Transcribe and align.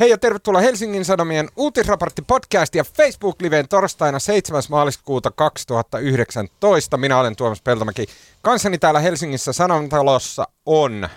Hei 0.00 0.10
ja 0.10 0.18
tervetuloa 0.18 0.60
Helsingin 0.60 1.04
Sanomien 1.04 1.48
uutisraportti 1.56 2.22
podcast 2.22 2.74
ja 2.74 2.84
Facebook-liveen 2.84 3.68
torstaina 3.68 4.18
7. 4.18 4.62
maaliskuuta 4.70 5.30
2019. 5.30 6.96
Minä 6.96 7.18
olen 7.18 7.36
Tuomas 7.36 7.62
Peltomäki. 7.62 8.06
Kanssani 8.42 8.78
täällä 8.78 9.00
Helsingissä 9.00 9.52
Sanomatalossa 9.52 10.48
on 10.66 11.08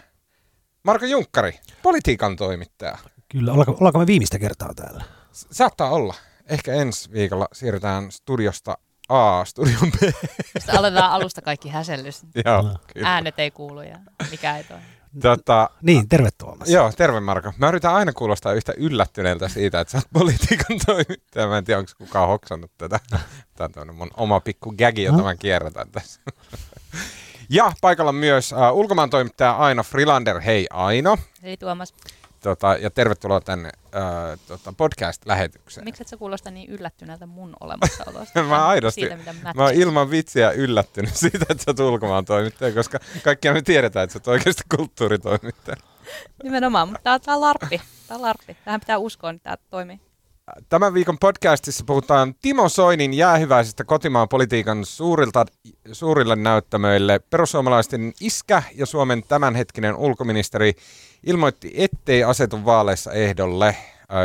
Marko 0.83 1.05
Junkkari, 1.05 1.59
politiikan 1.83 2.35
toimittaja. 2.35 2.97
Kyllä, 3.29 3.51
ollaanko, 3.51 3.71
ollaanko 3.79 3.99
me 3.99 4.07
viimeistä 4.07 4.39
kertaa 4.39 4.73
täällä? 4.73 5.03
S- 5.33 5.47
saattaa 5.51 5.89
olla. 5.89 6.13
Ehkä 6.49 6.73
ensi 6.73 7.11
viikolla 7.11 7.47
siirrytään 7.53 8.11
studiosta 8.11 8.77
A 9.09 9.45
studion 9.45 9.91
B. 9.91 9.95
Sitten 10.57 10.77
aloitetaan 10.79 11.11
alusta 11.11 11.41
kaikki 11.41 11.69
häsellys. 11.69 12.21
Joo, 12.45 12.61
No. 12.61 12.75
kyllä. 12.93 13.09
Äänet 13.13 13.39
ei 13.39 13.51
kuulu 13.51 13.81
ja 13.81 13.97
mikä 14.31 14.57
ei 14.57 14.63
toimi. 14.63 14.83
Tota, 15.21 15.69
Niin, 15.81 16.09
tervetuloa. 16.09 16.57
Joo, 16.65 16.91
terve 16.97 17.19
Marko. 17.19 17.53
Mä 17.57 17.69
yritän 17.69 17.93
aina 17.93 18.13
kuulostaa 18.13 18.53
yhtä 18.53 18.73
yllättyneeltä 18.77 19.47
siitä, 19.47 19.79
että 19.79 19.91
sä 19.91 19.97
oot 19.97 20.07
politiikan 20.13 20.79
toimittaja. 20.85 21.47
Mä 21.47 21.57
en 21.57 21.63
tiedä, 21.63 21.79
onko 21.79 21.91
kukaan 21.97 22.27
hoksannut 22.27 22.71
tätä. 22.77 22.99
Tämä 23.55 23.69
on 23.77 23.95
mun 23.95 24.11
oma 24.17 24.39
pikku 24.39 24.73
gagi, 24.77 25.03
jota 25.03 25.23
mä 25.23 25.35
kierrätän 25.35 25.91
tässä. 25.91 26.21
Ja 27.49 27.71
paikalla 27.81 28.11
myös 28.11 28.51
uh, 28.51 28.77
ulkomaan 28.77 29.09
toimittaja 29.09 29.51
Aino 29.51 29.83
Frilander. 29.83 30.39
Hei 30.39 30.67
Aino. 30.69 31.17
Hei 31.43 31.57
Tuomas, 31.57 31.93
Tota, 32.43 32.75
ja 32.75 32.89
tervetuloa 32.89 33.41
tänne 33.41 33.69
tota, 34.47 34.73
podcast-lähetykseen. 34.77 35.85
miksi 35.85 36.03
et 36.03 36.07
sä 36.07 36.17
kuulosta 36.17 36.51
niin 36.51 36.69
yllättyneeltä 36.69 37.25
mun 37.25 37.53
olemassaolosta? 37.59 38.43
Mä 38.49 38.67
aidosti- 38.67 39.01
Siitä, 39.01 39.15
mitä 39.17 39.33
mä, 39.43 39.53
Mä 39.55 39.63
oon 39.63 39.73
ilman 39.73 40.11
vitsiä 40.11 40.51
yllättynyt 40.51 41.15
siitä, 41.25 41.45
että 41.49 41.63
sä 41.63 41.71
oot 41.71 41.79
ulkomaan 41.79 42.25
toimittaja, 42.25 42.73
koska 42.73 42.99
kaikkia 43.23 43.53
me 43.53 43.61
tiedetään, 43.61 44.03
että 44.03 44.13
sä 44.13 44.17
oot 44.19 44.27
oikeasti 44.27 44.63
kulttuuritoimittaja. 44.75 45.77
Nimenomaan, 46.43 46.87
mutta 46.87 47.19
tää 47.19 47.35
on 47.35 47.41
larppi. 47.41 47.81
Tää 48.07 48.15
on 48.15 48.21
larppi. 48.21 48.57
Tähän 48.65 48.79
pitää 48.79 48.97
uskoa, 48.97 49.29
että 49.29 49.43
tää 49.43 49.57
toimii. 49.69 49.99
Tämän 50.69 50.93
viikon 50.93 51.17
podcastissa 51.19 51.83
puhutaan 51.87 52.35
Timo 52.41 52.69
Soinin 52.69 53.13
jäähyväisestä 53.13 53.83
kotimaan 53.83 54.29
politiikan 54.29 54.85
suurilta, 54.85 55.45
suurille 55.91 56.35
näyttämöille. 56.35 57.19
Perussuomalaisten 57.19 58.13
iskä 58.21 58.63
ja 58.75 58.85
Suomen 58.85 59.23
tämänhetkinen 59.27 59.95
ulkoministeri 59.95 60.73
ilmoitti, 61.23 61.71
ettei 61.75 62.23
asetu 62.23 62.65
vaaleissa 62.65 63.11
ehdolle. 63.11 63.75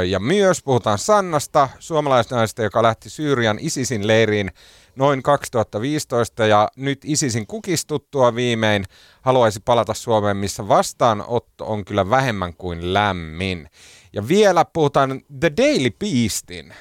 Ja 0.09 0.21
myös 0.21 0.62
puhutaan 0.62 0.98
Sannasta, 0.98 1.69
suomalaisnaisesta, 1.79 2.62
joka 2.62 2.83
lähti 2.83 3.11
Syyrian 3.11 3.59
ISISin 3.61 4.07
leiriin 4.07 4.51
noin 4.97 5.23
2015 5.23 6.47
ja 6.47 6.69
nyt 6.77 7.01
ISISin 7.05 7.47
kukistuttua 7.47 8.35
viimein 8.35 8.85
haluaisi 9.23 9.61
palata 9.65 9.95
Suomeen, 9.95 10.37
missä 10.37 10.69
vastaanotto 10.69 11.67
on 11.67 11.85
kyllä 11.85 12.11
vähemmän 12.11 12.55
kuin 12.55 12.95
lämmin. 12.95 13.69
Ja 14.13 14.29
vielä 14.29 14.65
puhutaan 14.65 15.20
The 15.41 15.53
Daily 15.57 15.91
Beastin, 15.91 16.75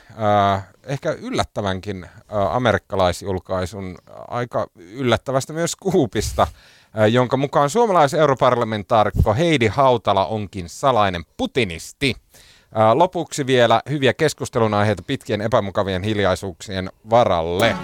ehkä 0.84 1.12
yllättävänkin 1.12 2.04
äh, 2.04 2.56
amerikkalaisjulkaisun, 2.56 3.98
aika 4.28 4.67
yllättävästä 4.76 5.54
myös 5.54 5.76
äh, 6.39 6.54
jonka 7.11 7.38
mukaan 7.38 7.70
suomalais-europarlamentaarikko 7.70 9.34
Heidi 9.34 9.67
Hautala 9.67 10.25
onkin 10.25 10.70
salainen 10.70 11.23
putinisti. 11.38 12.16
Äh, 12.80 12.95
lopuksi 12.95 13.48
vielä 13.48 13.81
hyviä 13.89 14.14
keskustelun 14.14 14.73
aiheita 14.73 15.03
pitkien 15.08 15.42
epämukavien 15.42 16.03
hiljaisuuksien 16.03 16.89
varalle. 17.09 17.75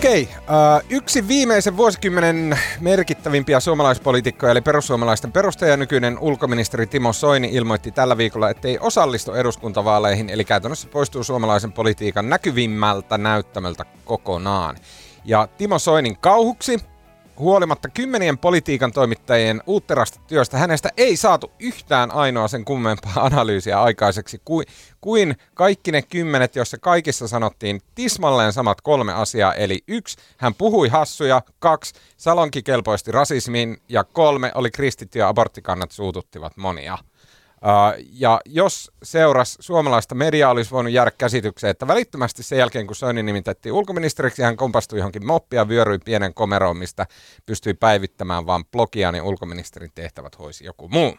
Okei, 0.00 0.28
äh, 0.34 0.82
yksi 0.90 1.28
viimeisen 1.28 1.76
vuosikymmenen 1.76 2.58
merkittävimpiä 2.80 3.60
suomalaispoliitikkoja, 3.60 4.52
eli 4.52 4.60
perussuomalaisten 4.60 5.32
perustaja 5.32 5.76
nykyinen 5.76 6.18
ulkoministeri 6.18 6.86
Timo 6.86 7.12
Soini 7.12 7.48
ilmoitti 7.52 7.90
tällä 7.90 8.16
viikolla, 8.16 8.50
ettei 8.50 8.78
osallistu 8.78 9.34
eduskuntavaaleihin, 9.34 10.30
eli 10.30 10.44
käytännössä 10.44 10.88
poistuu 10.88 11.24
suomalaisen 11.24 11.72
politiikan 11.72 12.28
näkyvimmältä 12.28 13.18
näyttämöltä 13.18 13.84
kokonaan. 14.04 14.76
Ja 15.24 15.48
Timo 15.58 15.78
Soinin 15.78 16.16
kauhuksi, 16.16 16.78
huolimatta 17.40 17.88
kymmenien 17.88 18.38
politiikan 18.38 18.92
toimittajien 18.92 19.62
uutterasta 19.66 20.20
työstä, 20.26 20.58
hänestä 20.58 20.88
ei 20.96 21.16
saatu 21.16 21.52
yhtään 21.58 22.10
ainoa 22.10 22.48
sen 22.48 22.64
kummempaa 22.64 23.12
analyysiä 23.32 23.82
aikaiseksi 23.82 24.40
kuin, 24.44 24.66
kuin 25.00 25.36
kaikki 25.54 25.92
ne 25.92 26.02
kymmenet, 26.02 26.56
joissa 26.56 26.78
kaikissa 26.78 27.28
sanottiin 27.28 27.80
tismalleen 27.94 28.52
samat 28.52 28.80
kolme 28.80 29.12
asiaa. 29.12 29.54
Eli 29.54 29.78
yksi, 29.88 30.18
hän 30.36 30.54
puhui 30.54 30.88
hassuja, 30.88 31.42
kaksi, 31.58 31.94
salonkikelpoisesti 32.16 33.12
rasismin 33.12 33.76
ja 33.88 34.04
kolme, 34.04 34.52
oli 34.54 34.70
kristitty 34.70 35.18
ja 35.18 35.28
aborttikannat 35.28 35.90
suututtivat 35.90 36.56
monia. 36.56 36.98
Ja 38.12 38.40
jos 38.46 38.90
seuras 39.02 39.56
suomalaista 39.60 40.14
mediaa, 40.14 40.50
olisi 40.50 40.70
voinut 40.70 40.92
jäädä 40.92 41.10
käsitykseen, 41.10 41.70
että 41.70 41.86
välittömästi 41.86 42.42
sen 42.42 42.58
jälkeen, 42.58 42.86
kun 42.86 42.96
Soini 42.96 43.22
nimitettiin 43.22 43.72
ulkoministeriksi, 43.72 44.42
hän 44.42 44.56
kompastui 44.56 44.98
johonkin 44.98 45.26
moppia, 45.26 45.68
vyöryi 45.68 45.98
pienen 45.98 46.34
komeroon, 46.34 46.76
mistä 46.76 47.06
pystyi 47.46 47.74
päivittämään 47.74 48.46
vaan 48.46 48.64
blogia, 48.64 49.12
niin 49.12 49.22
ulkoministerin 49.22 49.90
tehtävät 49.94 50.38
hoisi 50.38 50.64
joku 50.64 50.88
muu. 50.88 51.18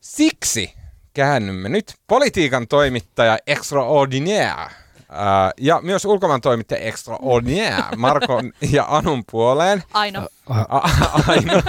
Siksi 0.00 0.74
käännymme 1.14 1.68
nyt 1.68 1.94
politiikan 2.06 2.68
toimittaja 2.68 3.38
extraordinaire 3.46 4.83
ja 5.58 5.80
myös 5.82 6.04
ulkomaan 6.04 6.40
toimittaja 6.40 6.80
extraordinaire 6.80 7.84
Markon 7.96 8.52
ja 8.70 8.84
Anun 8.88 9.24
puoleen. 9.30 9.82
Aino, 9.92 10.28
A- 10.48 10.88
Aino. 11.28 11.62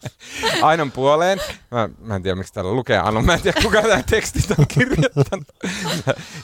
Ainon 0.62 0.92
puoleen. 0.92 1.40
Mä, 1.70 1.88
mä 1.98 2.16
en 2.16 2.22
tiedä, 2.22 2.36
miksi 2.36 2.52
täällä 2.54 2.72
lukee 2.72 2.98
Anu. 2.98 3.22
Mä 3.22 3.34
en 3.34 3.40
tiedä, 3.42 3.60
kuka 3.62 3.82
tämä 3.82 4.02
tekstit 4.10 4.58
on 4.58 4.66
kirjoittanut. 4.68 5.48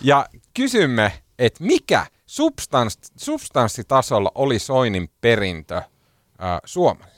Ja 0.01 0.27
kysymme, 0.55 1.13
että 1.39 1.65
mikä 1.65 2.07
substans, 2.27 2.99
substanssitasolla 3.17 4.33
oli 4.35 4.59
Soinin 4.59 5.11
perintö 5.21 5.77
äh, 5.77 5.85
Suomelle? 6.65 7.16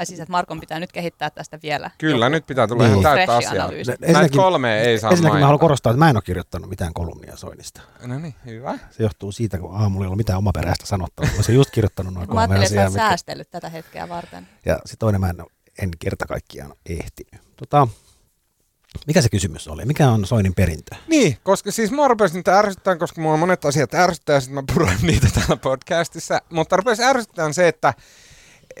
Ai 0.00 0.06
siis, 0.06 0.20
että 0.20 0.30
Markon 0.32 0.60
pitää 0.60 0.80
nyt 0.80 0.92
kehittää 0.92 1.30
tästä 1.30 1.58
vielä. 1.62 1.90
Kyllä, 1.98 2.24
joku 2.26 2.32
nyt 2.32 2.46
pitää 2.46 2.66
tulla 2.66 2.82
Niin. 2.82 2.90
ihan 3.00 3.02
täyttä 3.16 3.32
freshi 3.32 3.46
asiaa. 3.48 3.64
analyysi. 3.64 3.92
Näitä 4.00 4.36
kolme 4.36 4.80
ei 4.80 4.98
saa 4.98 5.10
Ensinnäkin 5.10 5.38
mä 5.40 5.46
haluan 5.46 5.60
korostaa, 5.60 5.90
että 5.90 5.98
mä 5.98 6.10
en 6.10 6.16
ole 6.16 6.22
kirjoittanut 6.22 6.70
mitään 6.70 6.94
kolumnia 6.94 7.36
Soinista. 7.36 7.80
No 8.06 8.18
niin, 8.18 8.34
hyvä. 8.46 8.78
Se 8.90 9.02
johtuu 9.02 9.32
siitä, 9.32 9.58
kun 9.58 9.76
aamulla 9.76 10.04
ei 10.04 10.06
ollut 10.06 10.16
mitään 10.16 10.38
omaperäistä 10.38 10.86
sanottavaa. 10.86 11.30
Mä 11.30 11.36
olisin 11.36 11.54
just 11.54 11.70
kirjoittanut 11.70 12.14
noin 12.14 12.28
Mä 12.28 12.34
kolme 12.34 12.40
ajattelin, 12.40 12.62
että 12.64 12.72
asiaa. 12.72 12.84
oot 12.84 12.92
mitkä- 12.92 13.08
säästellyt 13.08 13.50
tätä 13.50 13.68
hetkeä 13.68 14.08
varten. 14.08 14.48
Ja 14.66 14.74
sitten 14.74 14.98
toinen 14.98 15.20
mä 15.20 15.28
en, 15.30 15.44
en 15.82 15.90
kerta 15.98 16.26
kaikkiaan 16.26 16.72
ehtinyt. 16.86 17.42
Tota, 17.56 17.88
mikä 19.06 19.22
se 19.22 19.28
kysymys 19.28 19.68
oli? 19.68 19.84
Mikä 19.84 20.10
on 20.10 20.26
Soinin 20.26 20.54
perintö? 20.54 20.96
Niin, 21.08 21.36
koska 21.42 21.72
siis 21.72 21.90
mua 21.90 22.08
rupesi 22.08 22.34
niitä 22.34 22.58
ärsyttää, 22.58 22.96
koska 22.96 23.20
mua 23.20 23.36
monet 23.36 23.64
asiat 23.64 23.94
ärsyttää 23.94 24.34
ja 24.34 24.40
sitten 24.40 24.54
mä 24.54 24.62
puran 24.74 24.96
niitä 25.02 25.28
täällä 25.34 25.56
podcastissa. 25.56 26.42
Mutta 26.52 26.76
rupesi 26.76 27.02
ärsyttää 27.04 27.52
se, 27.52 27.68
että 27.68 27.94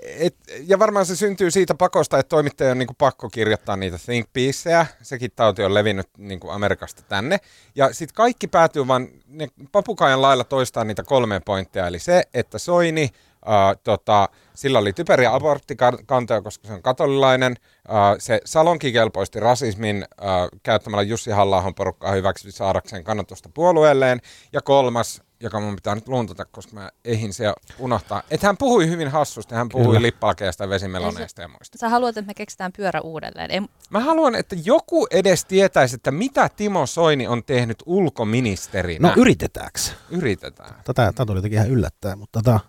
et, 0.02 0.36
ja 0.66 0.78
varmaan 0.78 1.06
se 1.06 1.16
syntyy 1.16 1.50
siitä 1.50 1.74
pakosta, 1.74 2.18
että 2.18 2.28
toimittaja 2.28 2.70
on 2.70 2.78
niinku 2.78 2.94
pakko 2.98 3.28
kirjoittaa 3.28 3.76
niitä 3.76 3.98
think 4.06 4.28
piecejä. 4.32 4.86
Sekin 5.02 5.30
tauti 5.36 5.64
on 5.64 5.74
levinnyt 5.74 6.08
niinku 6.18 6.50
Amerikasta 6.50 7.02
tänne. 7.02 7.38
Ja 7.74 7.92
sitten 7.92 8.14
kaikki 8.14 8.48
päätyy 8.48 8.88
vaan, 8.88 9.08
ne 9.28 9.48
papukaajan 9.72 10.22
lailla 10.22 10.44
toistaa 10.44 10.84
niitä 10.84 11.02
kolme 11.02 11.40
pointtia. 11.44 11.86
Eli 11.86 11.98
se, 11.98 12.22
että 12.34 12.58
Soini, 12.58 13.08
äh, 13.48 13.76
tota, 13.84 14.28
sillä 14.54 14.78
oli 14.78 14.92
typeriä 14.92 15.34
aborttikantoja, 15.34 16.42
koska 16.42 16.68
se 16.68 16.74
on 16.74 16.82
katolilainen. 16.82 17.56
Äh, 17.88 18.16
se 18.18 18.40
salonkikelpoisesti 18.44 19.40
rasismin 19.40 19.96
äh, 19.96 20.28
käyttämällä 20.62 21.02
Jussi 21.02 21.30
halla 21.30 21.72
porukkaa 21.76 22.12
hyväksi 22.12 22.52
saadakseen 22.52 23.04
kannatusta 23.04 23.48
puolueelleen. 23.54 24.20
Ja 24.52 24.60
kolmas, 24.60 25.22
joka 25.40 25.60
mun 25.60 25.74
pitää 25.74 25.94
nyt 25.94 26.08
luntata, 26.08 26.44
koska 26.44 26.72
mä 26.74 26.90
ehin 27.04 27.32
se 27.32 27.52
unohtaa, 27.78 28.22
että 28.30 28.46
hän 28.46 28.56
puhui 28.56 28.88
hyvin 28.88 29.08
hassusti. 29.08 29.54
Hän 29.54 29.68
puhui 29.68 29.86
Kyllä. 29.86 30.02
lippalkeista, 30.02 30.68
vesimeloneista 30.68 31.42
ja 31.42 31.48
muista. 31.48 31.78
Sä 31.78 31.88
haluat, 31.88 32.16
että 32.16 32.26
me 32.26 32.34
keksitään 32.34 32.72
pyörä 32.76 33.00
uudelleen. 33.00 33.50
Ei, 33.50 33.60
Mä 33.90 34.00
haluan, 34.00 34.34
että 34.34 34.56
joku 34.64 35.06
edes 35.10 35.44
tietäisi, 35.44 35.94
että 35.94 36.10
mitä 36.10 36.48
Timo 36.56 36.86
Soini 36.86 37.26
on 37.26 37.44
tehnyt 37.44 37.82
ulkoministerinä. 37.86 39.08
No 39.08 39.14
yritetäänkö? 39.16 39.80
Yritetään. 40.10 40.74
Tätä, 40.84 41.06
tätä 41.06 41.26
tuli 41.26 41.38
jotenkin 41.38 41.56
ihan 41.56 41.70
yllättää, 41.70 42.16
mutta 42.16 42.42
tota, 42.42 42.60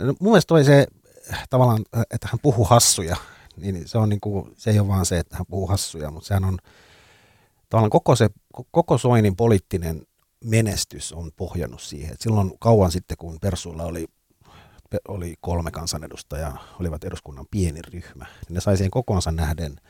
no, 0.00 0.14
mun 0.20 0.32
mielestä 0.32 0.48
toi 0.48 0.64
se 0.64 0.86
tavallaan, 1.50 1.84
että 2.10 2.28
hän 2.32 2.40
puhuu 2.42 2.64
hassuja, 2.64 3.16
niin 3.56 3.88
se, 3.88 3.98
on 3.98 4.08
niinku, 4.08 4.48
se 4.56 4.70
ei 4.70 4.78
ole 4.78 4.88
vaan 4.88 5.06
se, 5.06 5.18
että 5.18 5.36
hän 5.36 5.46
puhuu 5.46 5.66
hassuja, 5.66 6.10
mutta 6.10 6.26
sehän 6.26 6.44
on 6.44 6.58
tavallaan 7.68 7.90
koko, 7.90 8.16
se, 8.16 8.28
koko 8.70 8.98
Soinin 8.98 9.36
poliittinen 9.36 10.06
menestys 10.44 11.12
on 11.12 11.30
pohjannut 11.36 11.80
siihen. 11.80 12.12
Et 12.12 12.20
silloin 12.20 12.52
kauan 12.58 12.92
sitten, 12.92 13.16
kun 13.16 13.38
Persuilla 13.40 13.84
oli, 13.84 14.06
oli 15.08 15.34
kolme 15.40 15.70
kansanedustajaa, 15.70 16.64
olivat 16.80 17.04
eduskunnan 17.04 17.46
pieni 17.50 17.82
ryhmä, 17.82 18.24
niin 18.24 18.54
ne 18.54 18.60
sai 18.60 18.76
siihen 18.76 18.90
kokoonsa 18.90 19.32
nähden 19.32 19.80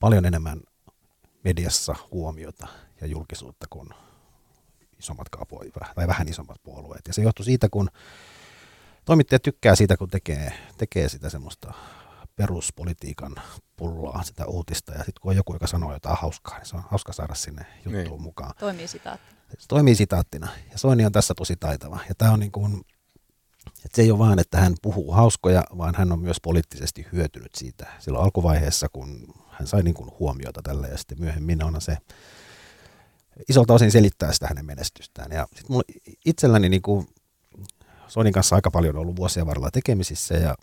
paljon 0.00 0.24
enemmän 0.24 0.60
mediassa 1.44 1.94
huomiota 2.12 2.66
ja 3.00 3.06
julkisuutta 3.06 3.66
kuin 3.70 3.88
isommatkaan 4.98 5.46
puolueet, 5.46 5.74
tai 5.94 6.06
vähän 6.06 6.28
isommat 6.28 6.62
puolueet. 6.62 7.02
Ja 7.06 7.12
se 7.12 7.22
johtui 7.22 7.44
siitä, 7.44 7.68
kun 7.68 7.88
toimittaja 9.04 9.38
tykkää 9.38 9.74
siitä, 9.74 9.96
kun 9.96 10.10
tekee, 10.10 10.52
tekee 10.78 11.08
sitä 11.08 11.30
semmoista 11.30 11.74
peruspolitiikan 12.36 13.34
pullaa, 13.76 14.22
sitä 14.22 14.46
uutista, 14.46 14.92
ja 14.92 14.98
sitten 14.98 15.20
kun 15.20 15.30
on 15.30 15.36
joku, 15.36 15.52
joka 15.52 15.66
sanoo 15.66 15.92
jotain 15.92 16.16
hauskaa, 16.18 16.58
niin 16.58 16.66
se 16.66 16.76
on 16.76 16.84
hauska 16.90 17.12
saada 17.12 17.34
sinne 17.34 17.66
juttuun 17.84 18.04
niin. 18.04 18.22
mukaan. 18.22 18.54
Toimii 18.58 18.88
sitaattina. 18.88 19.41
Se 19.58 19.68
toimii 19.68 19.94
sitaattina, 19.94 20.48
ja 20.72 20.78
Soini 20.78 21.06
on 21.06 21.12
tässä 21.12 21.34
tosi 21.34 21.56
taitava. 21.56 21.98
Ja 22.08 22.14
tämä 22.14 22.32
on 22.32 22.40
niin 22.40 22.52
kuin, 22.52 22.84
että 23.66 23.96
se 23.96 24.02
ei 24.02 24.10
ole 24.10 24.18
vaan, 24.18 24.38
että 24.38 24.60
hän 24.60 24.74
puhuu 24.82 25.12
hauskoja, 25.12 25.64
vaan 25.78 25.94
hän 25.94 26.12
on 26.12 26.18
myös 26.18 26.36
poliittisesti 26.42 27.06
hyötynyt 27.12 27.54
siitä. 27.54 27.86
Silloin 27.98 28.24
alkuvaiheessa, 28.24 28.88
kun 28.92 29.34
hän 29.50 29.66
sai 29.66 29.82
niin 29.82 29.94
kuin 29.94 30.10
huomiota 30.18 30.62
tälle, 30.62 30.88
ja 30.88 30.98
sitten 30.98 31.20
myöhemmin 31.20 31.64
on 31.64 31.80
se 31.80 31.96
isolta 33.48 33.74
osin 33.74 33.92
selittää 33.92 34.32
sitä 34.32 34.46
hänen 34.48 34.66
menestystään. 34.66 35.32
Ja 35.32 35.46
sitten 35.54 35.72
mulla 35.72 35.84
itselläni 36.24 36.68
niin 36.68 36.82
kuin 36.82 37.06
Soinin 38.08 38.32
kanssa 38.32 38.56
aika 38.56 38.70
paljon 38.70 38.96
ollut 38.96 39.16
vuosien 39.16 39.46
varrella 39.46 39.70
tekemisissä, 39.70 40.34
ja 40.34 40.54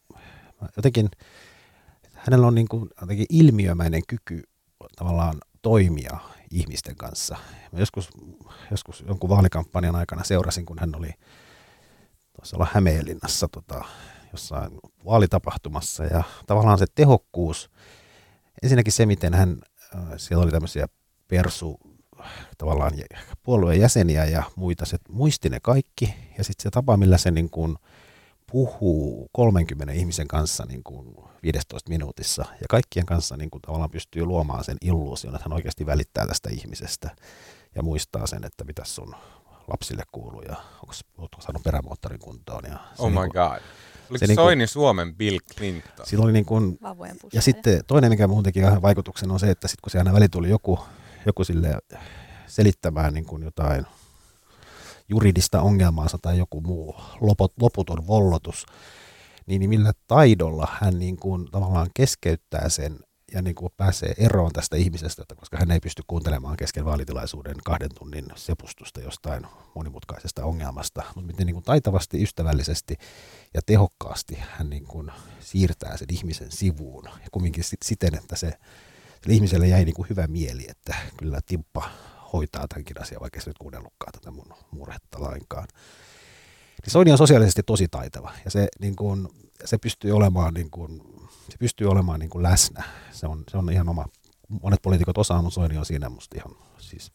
jotenkin 0.75 1.09
hänellä 2.13 2.47
on 2.47 2.55
niin 2.55 2.67
kuin 2.67 2.89
jotenkin 3.01 3.25
ilmiömäinen 3.29 4.01
kyky 4.07 4.43
tavallaan 4.95 5.37
toimia 5.61 6.17
ihmisten 6.51 6.95
kanssa. 6.95 7.37
Mä 7.71 7.79
joskus, 7.79 8.09
joskus 8.71 9.03
jonkun 9.07 9.29
vaalikampanjan 9.29 9.95
aikana 9.95 10.23
seurasin, 10.23 10.65
kun 10.65 10.79
hän 10.79 10.95
oli 10.95 11.13
olla 12.53 12.67
Hämeenlinnassa 12.73 13.47
tota, 13.47 13.85
jossain 14.31 14.71
vaalitapahtumassa. 15.05 16.03
Ja 16.03 16.23
tavallaan 16.47 16.77
se 16.77 16.85
tehokkuus, 16.95 17.71
ensinnäkin 18.63 18.93
se, 18.93 19.05
miten 19.05 19.33
hän, 19.33 19.61
äh, 19.95 20.01
siellä 20.17 20.43
oli 20.43 20.51
tämmöisiä 20.51 20.87
persu 21.27 21.79
tavallaan 22.57 22.93
puolueen 23.43 23.79
jäseniä 23.79 24.25
ja 24.25 24.43
muita, 24.55 24.85
se 24.85 24.97
muisti 25.09 25.49
ne 25.49 25.59
kaikki. 25.59 26.13
Ja 26.37 26.43
sitten 26.43 26.63
se 26.63 26.69
tapa, 26.69 26.97
millä 26.97 27.17
se 27.17 27.31
niin 27.31 27.49
kuin 27.49 27.77
puhuu 28.51 29.29
30 29.31 29.93
ihmisen 29.93 30.27
kanssa 30.27 30.65
niin 30.65 30.83
kuin 30.83 31.15
15 31.43 31.89
minuutissa 31.89 32.45
ja 32.61 32.65
kaikkien 32.69 33.05
kanssa 33.05 33.37
niin 33.37 33.49
kuin 33.49 33.61
tavallaan 33.61 33.91
pystyy 33.91 34.25
luomaan 34.25 34.63
sen 34.63 34.77
illuusion, 34.81 35.35
että 35.35 35.45
hän 35.49 35.55
oikeasti 35.55 35.85
välittää 35.85 36.27
tästä 36.27 36.49
ihmisestä 36.49 37.09
ja 37.75 37.83
muistaa 37.83 38.27
sen, 38.27 38.45
että 38.45 38.63
mitä 38.63 38.81
sun 38.85 39.15
lapsille 39.67 40.03
kuuluu 40.11 40.41
ja 40.41 40.55
onko 41.17 41.41
saanut 41.41 41.63
perämoottorin 41.63 42.19
kuntoon. 42.19 42.63
Ja 42.65 42.79
oh 42.97 43.09
my 43.09 43.15
niin 43.15 43.31
kuin, 43.31 43.43
god. 43.49 43.61
Oliko 44.09 44.25
niin 44.25 44.35
Soini 44.35 44.67
Suomen 44.67 45.15
Bill 45.15 45.39
Clinton? 45.57 46.05
Sillä 46.05 46.23
oli 46.23 46.33
niin 46.33 46.45
kuin, 46.45 46.79
ja 47.33 47.41
sitten 47.41 47.81
toinen, 47.87 48.09
mikä 48.09 48.27
muuhun 48.27 48.43
teki 48.43 48.61
vähän 48.61 48.81
vaikutuksen, 48.81 49.31
on 49.31 49.39
se, 49.39 49.51
että 49.51 49.67
sitten 49.67 49.81
kun 49.83 49.91
se 49.91 49.97
aina 49.97 50.13
väli 50.13 50.29
tuli 50.29 50.49
joku, 50.49 50.79
joku 51.25 51.43
sille 51.43 51.77
selittämään 52.47 53.13
niin 53.13 53.25
kuin 53.25 53.43
jotain 53.43 53.85
juridista 55.09 55.61
ongelmaansa 55.61 56.17
tai 56.21 56.37
joku 56.37 56.61
muu 56.61 56.95
loput, 57.21 57.53
loputon 57.61 58.07
vollotus, 58.07 58.65
niin, 59.45 59.59
niin 59.59 59.69
millä 59.69 59.91
taidolla 60.07 60.67
hän 60.81 60.99
niin 60.99 61.17
kuin 61.17 61.45
tavallaan 61.51 61.87
keskeyttää 61.93 62.69
sen 62.69 62.99
ja 63.33 63.41
niin 63.41 63.55
kuin 63.55 63.73
pääsee 63.77 64.13
eroon 64.17 64.51
tästä 64.51 64.75
ihmisestä, 64.75 65.23
koska 65.35 65.57
hän 65.57 65.71
ei 65.71 65.79
pysty 65.79 66.03
kuuntelemaan 66.07 66.57
kesken 66.57 66.85
vaalitilaisuuden 66.85 67.55
kahden 67.65 67.89
tunnin 67.99 68.25
sepustusta 68.35 69.01
jostain 69.01 69.47
monimutkaisesta 69.75 70.45
ongelmasta, 70.45 71.03
mutta 71.15 71.27
miten 71.27 71.45
niin 71.45 71.53
kuin 71.53 71.63
taitavasti, 71.63 72.23
ystävällisesti 72.23 72.95
ja 73.53 73.61
tehokkaasti 73.65 74.37
hän 74.57 74.69
niin 74.69 74.85
kuin 74.85 75.11
siirtää 75.39 75.97
sen 75.97 76.07
ihmisen 76.11 76.51
sivuun 76.51 77.03
ja 77.05 77.27
kumminkin 77.31 77.63
siten, 77.85 78.15
että 78.15 78.35
se 78.35 78.53
ihmiselle 79.27 79.67
jäi 79.67 79.85
niin 79.85 79.95
kuin 79.95 80.09
hyvä 80.09 80.27
mieli, 80.27 80.65
että 80.69 80.95
kyllä 81.17 81.39
Timppa 81.45 81.89
hoitaa 82.33 82.67
tämänkin 82.67 83.01
asian, 83.01 83.21
vaikka 83.21 83.41
se 83.41 83.49
nyt 83.49 83.57
kuunnellutkaan 83.57 84.11
tätä 84.11 84.31
mun 84.31 84.53
murhetta 84.71 85.21
lainkaan. 85.21 85.67
Niin 86.83 86.91
Soini 86.91 87.11
on 87.11 87.17
sosiaalisesti 87.17 87.63
tosi 87.63 87.87
taitava 87.87 88.33
ja 88.45 88.51
se, 88.51 88.67
niin 88.79 88.95
kuin, 88.95 89.27
se 89.65 89.77
pystyy 89.77 90.11
olemaan, 90.11 90.53
niin 90.53 90.71
kuin, 90.71 91.01
se 91.49 91.57
pystyy 91.59 91.87
olemaan 91.87 92.19
niin 92.19 92.29
kuin 92.29 92.43
läsnä. 92.43 92.83
Se 93.11 93.27
on, 93.27 93.43
se 93.51 93.57
on 93.57 93.71
ihan 93.71 93.89
oma, 93.89 94.05
monet 94.61 94.81
poliitikot 94.81 95.17
osaa, 95.17 95.41
mutta 95.41 95.55
Soini 95.55 95.77
on 95.77 95.85
siinä 95.85 96.09
musta 96.09 96.35
ihan 96.37 96.55
siis 96.77 97.11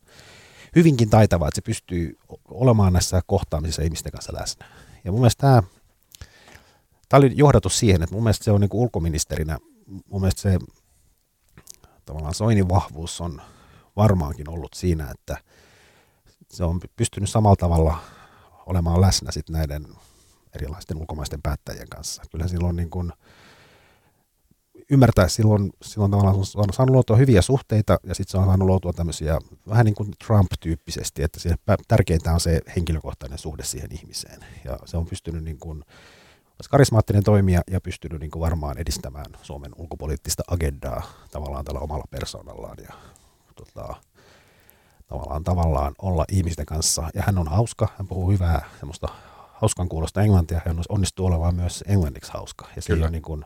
hyvinkin 0.76 1.10
taitava, 1.10 1.48
että 1.48 1.56
se 1.56 1.62
pystyy 1.62 2.18
olemaan 2.48 2.92
näissä 2.92 3.22
kohtaamisissa 3.26 3.82
ihmisten 3.82 4.12
kanssa 4.12 4.34
läsnä. 4.40 4.66
Ja 5.04 5.12
mun 5.12 5.20
mielestä 5.20 5.40
tämä, 5.40 5.62
tämä 7.08 7.18
oli 7.18 7.32
johdatus 7.34 7.78
siihen, 7.78 8.02
että 8.02 8.14
mun 8.14 8.22
mielestä 8.22 8.44
se 8.44 8.50
on 8.50 8.60
niin 8.60 8.70
ulkoministerinä, 8.72 9.58
mun 9.86 10.20
mielestä 10.20 10.42
se 10.42 10.58
tavallaan 12.04 12.34
Soinin 12.34 12.68
vahvuus 12.68 13.20
on 13.20 13.42
varmaankin 13.96 14.50
ollut 14.50 14.74
siinä, 14.74 15.10
että 15.10 15.36
se 16.50 16.64
on 16.64 16.80
pystynyt 16.96 17.30
samalla 17.30 17.56
tavalla 17.56 17.98
olemaan 18.66 19.00
läsnä 19.00 19.32
sit 19.32 19.50
näiden 19.50 19.86
erilaisten 20.54 20.96
ulkomaisten 20.96 21.42
päättäjien 21.42 21.88
kanssa. 21.88 22.22
Kyllä 22.30 22.48
silloin 22.48 22.76
niin 22.76 22.90
kuin 22.90 23.12
ymmärtää, 24.90 25.28
silloin, 25.28 25.72
silloin 25.82 26.10
tavallaan 26.10 26.36
on 26.36 26.72
saanut 26.72 26.94
luotua 26.94 27.16
hyviä 27.16 27.42
suhteita 27.42 27.98
ja 28.02 28.14
sitten 28.14 28.30
se 28.30 28.38
on 28.38 28.44
saanut 28.44 28.66
luotua 28.66 28.92
tämmöisiä 28.92 29.38
vähän 29.68 29.84
niin 29.86 29.94
kuin 29.94 30.10
Trump-tyyppisesti, 30.26 31.22
että 31.22 31.40
siihen 31.40 31.58
tärkeintä 31.88 32.32
on 32.32 32.40
se 32.40 32.60
henkilökohtainen 32.76 33.38
suhde 33.38 33.64
siihen 33.64 33.92
ihmiseen. 33.92 34.44
Ja 34.64 34.78
se 34.84 34.96
on 34.96 35.06
pystynyt 35.06 35.44
niin 35.44 35.58
kuin, 35.58 35.84
karismaattinen 36.70 37.24
toimija 37.24 37.62
ja 37.70 37.80
pystynyt 37.80 38.20
niin 38.20 38.30
kuin 38.30 38.40
varmaan 38.40 38.78
edistämään 38.78 39.32
Suomen 39.42 39.72
ulkopoliittista 39.76 40.42
agendaa 40.46 41.02
tavallaan 41.30 41.64
tällä 41.64 41.80
omalla 41.80 42.04
persoonallaan 42.10 42.76
ja 42.88 42.94
tota, 43.54 43.94
tavallaan, 45.06 45.44
tavallaan 45.44 45.94
olla 46.02 46.24
ihmisten 46.32 46.66
kanssa. 46.66 47.10
Ja 47.14 47.22
hän 47.22 47.38
on 47.38 47.48
hauska, 47.48 47.88
hän 47.98 48.08
puhuu 48.08 48.30
hyvää 48.30 48.64
semmoista 48.78 49.08
hauskan 49.52 49.88
kuulosta 49.88 50.22
englantia, 50.22 50.60
hän 50.66 50.82
onnistuu 50.88 51.26
olemaan 51.26 51.54
myös 51.54 51.84
englanniksi 51.86 52.32
hauska. 52.32 52.68
Ja 52.76 52.82
sillä 52.82 53.10
niin 53.10 53.22
kuin, 53.22 53.44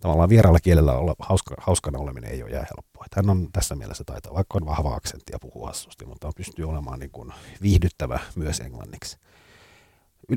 tavallaan 0.00 0.28
vieraalla 0.28 0.60
kielellä 0.60 0.92
olla, 0.92 1.14
hauska, 1.18 1.54
hauskana 1.58 1.98
oleminen 1.98 2.30
ei 2.30 2.42
ole 2.42 2.50
jää 2.50 2.66
helppoa. 2.76 3.04
Että 3.04 3.16
hän 3.16 3.30
on 3.30 3.48
tässä 3.52 3.74
mielessä 3.74 4.04
taitava, 4.04 4.34
vaikka 4.34 4.58
on 4.60 4.66
vahva 4.66 4.94
aksentti 4.94 5.32
ja 5.32 5.38
puhuu 5.38 5.66
hassusti, 5.66 6.06
mutta 6.06 6.26
on 6.26 6.32
pystyy 6.36 6.68
olemaan 6.68 6.98
niin 6.98 7.10
kuin 7.10 7.32
viihdyttävä 7.62 8.18
myös 8.34 8.60
englanniksi. 8.60 9.18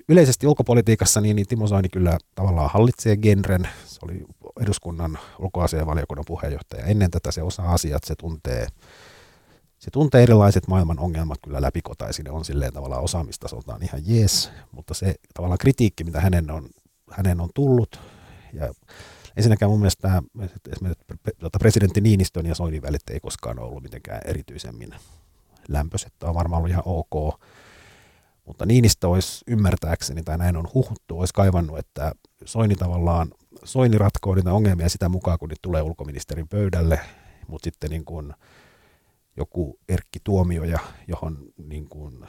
Yleisesti 0.09 0.47
ulkopolitiikassa 0.47 1.21
niin, 1.21 1.35
niin 1.35 1.47
Timo 1.47 1.67
Soini 1.67 1.89
kyllä 1.89 2.17
tavallaan 2.35 2.69
hallitsee 2.73 3.17
genren. 3.17 3.69
Se 3.85 3.99
oli 4.03 4.25
eduskunnan 4.61 5.19
ulkoasianvaliokunnan 5.39 6.25
puheenjohtaja. 6.27 6.85
Ennen 6.85 7.11
tätä 7.11 7.31
se 7.31 7.41
osaa 7.41 7.73
asiat, 7.73 8.03
se 8.03 8.15
tuntee 8.15 8.67
se 9.83 9.91
tuntee 9.91 10.23
erilaiset 10.23 10.67
maailman 10.67 10.99
ongelmat 10.99 11.39
kyllä 11.43 11.61
läpikotaisin 11.61 12.31
on 12.31 12.45
silleen 12.45 12.73
tavallaan 12.73 13.03
osaamistasoltaan 13.03 13.83
ihan 13.83 14.01
jees, 14.05 14.51
mutta 14.71 14.93
se 14.93 15.15
tavallaan 15.33 15.57
kritiikki, 15.57 16.03
mitä 16.03 16.21
hänen 16.21 16.51
on, 16.51 16.69
hänen 17.11 17.41
on 17.41 17.49
tullut, 17.53 17.99
ja 18.53 18.73
ensinnäkään 19.37 19.71
mun 19.71 19.79
mielestä 19.79 20.01
tämä, 20.01 20.21
tuota, 21.39 21.59
presidentti 21.59 22.01
Niinistön 22.01 22.45
ja 22.45 22.55
Soinin 22.55 22.81
välit 22.81 23.09
ei 23.09 23.19
koskaan 23.19 23.59
ollut 23.59 23.83
mitenkään 23.83 24.21
erityisemmin 24.25 24.95
lämpöiset, 25.67 26.23
on 26.23 26.35
varmaan 26.35 26.57
ollut 26.57 26.71
ihan 26.71 26.83
ok, 26.85 27.39
mutta 28.45 28.65
Niinistö 28.65 29.07
olisi 29.07 29.43
ymmärtääkseni, 29.47 30.23
tai 30.23 30.37
näin 30.37 30.57
on 30.57 30.67
huhuttu, 30.73 31.19
olisi 31.19 31.33
kaivannut, 31.33 31.77
että 31.77 32.11
Soini 32.45 32.75
tavallaan, 32.75 33.31
Soini 33.63 33.97
ratkoo 33.97 34.35
niitä 34.35 34.53
ongelmia 34.53 34.89
sitä 34.89 35.09
mukaan, 35.09 35.39
kun 35.39 35.49
niitä 35.49 35.59
tulee 35.61 35.81
ulkoministerin 35.81 36.47
pöydälle, 36.47 36.99
mutta 37.47 37.65
sitten 37.65 37.89
niin 37.89 38.05
kuin, 38.05 38.33
joku 39.37 39.79
Erkki 39.89 40.19
Tuomioja, 40.23 40.79
johon 41.07 41.37
niin 41.57 41.89
kuin, 41.89 42.25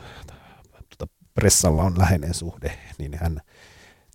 tuota, 0.71 1.13
pressalla 1.35 1.83
on 1.83 1.99
läheinen 1.99 2.35
suhde, 2.35 2.79
niin 2.99 3.19
hän 3.21 3.41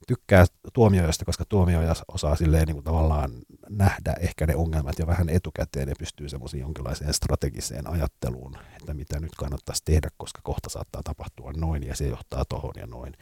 tykkää 0.10 0.46
tuomioista, 0.74 1.26
koska 1.26 1.46
tuomioja 1.46 1.96
osaa 2.08 2.36
silleen 2.36 2.68
niin 2.68 2.76
kuin 2.76 2.84
tavallaan 2.84 3.32
nähdä 3.70 4.16
ehkä 4.20 4.48
ne 4.48 4.56
ongelmat 4.56 5.00
jo 5.00 5.08
vähän 5.08 5.30
etukäteen 5.30 5.90
ja 5.90 5.96
pystyy 6.00 6.30
semmoisiin 6.30 6.62
jonkinlaiseen 6.62 7.14
strategiseen 7.14 7.88
ajatteluun, 7.88 8.58
että 8.80 8.94
mitä 8.94 9.20
nyt 9.20 9.32
kannattaisi 9.38 9.82
tehdä, 9.86 10.10
koska 10.18 10.42
kohta 10.44 10.70
saattaa 10.70 11.04
tapahtua 11.04 11.52
noin 11.58 11.88
ja 11.88 11.96
se 11.96 12.08
johtaa 12.08 12.46
tohon 12.46 12.74
ja 12.76 12.88
noin. 12.88 13.14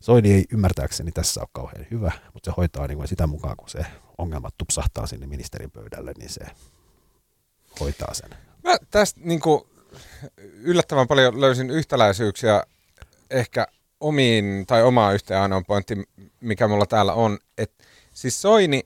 Soini 0.00 0.32
ei 0.32 0.44
ymmärtääkseni 0.52 1.12
tässä 1.12 1.40
ole 1.40 1.48
kauhean 1.52 1.86
hyvä, 1.90 2.12
mutta 2.34 2.50
se 2.50 2.54
hoitaa 2.56 2.86
niin 2.86 2.98
kuin 2.98 3.08
sitä 3.08 3.26
mukaan, 3.26 3.56
kun 3.56 3.68
se 3.68 3.86
ongelmat 4.18 4.54
tupsahtaa 4.58 5.06
sinne 5.06 5.26
ministerin 5.26 5.70
pöydälle, 5.70 6.12
niin 6.18 6.30
se 6.30 6.46
hoitaa 7.80 8.14
sen. 8.14 8.30
Mä 8.64 8.76
tästä 8.90 9.20
niin 9.24 9.40
kuin, 9.40 9.62
yllättävän 10.38 11.08
paljon 11.08 11.40
löysin 11.40 11.70
yhtäläisyyksiä 11.70 12.62
ehkä 13.30 13.66
omiin, 14.00 14.64
tai 14.66 14.82
omaa 14.82 15.12
yhteen 15.12 15.40
ainoa 15.40 15.62
pointti, 15.66 15.94
mikä 16.40 16.68
mulla 16.68 16.86
täällä 16.86 17.14
on, 17.14 17.38
että 17.58 17.84
siis 18.14 18.42
Soini, 18.42 18.82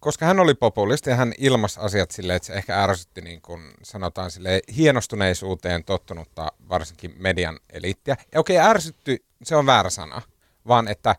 koska 0.00 0.26
hän 0.26 0.40
oli 0.40 0.54
populisti 0.54 1.10
ja 1.10 1.16
hän 1.16 1.32
ilmasi 1.38 1.80
asiat 1.80 2.10
silleen, 2.10 2.36
että 2.36 2.46
se 2.46 2.52
ehkä 2.52 2.82
ärsytti 2.82 3.20
niin 3.20 3.42
kuin 3.42 3.62
sanotaan 3.82 4.30
sille 4.30 4.60
hienostuneisuuteen 4.76 5.84
tottunutta 5.84 6.52
varsinkin 6.68 7.14
median 7.18 7.58
eliittiä. 7.72 8.16
Ja 8.32 8.40
okei, 8.40 8.58
ärsytty, 8.58 9.24
se 9.42 9.56
on 9.56 9.66
väärä 9.66 9.90
sana, 9.90 10.22
vaan 10.68 10.88
että, 10.88 11.16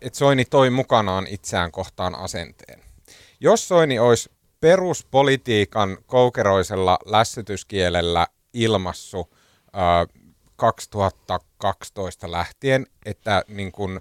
että 0.00 0.18
Soini 0.18 0.44
toi 0.44 0.70
mukanaan 0.70 1.26
itseään 1.26 1.72
kohtaan 1.72 2.14
asenteen. 2.14 2.80
Jos 3.40 3.68
Soini 3.68 3.98
olisi 3.98 4.30
peruspolitiikan 4.60 5.98
koukeroisella 6.06 6.98
lässytyskielellä 7.04 8.26
ilmassu 8.52 9.34
äh, 9.66 10.24
2012 11.60 12.30
lähtien, 12.30 12.86
että 13.04 13.44
niin 13.48 13.72
kun, 13.72 14.00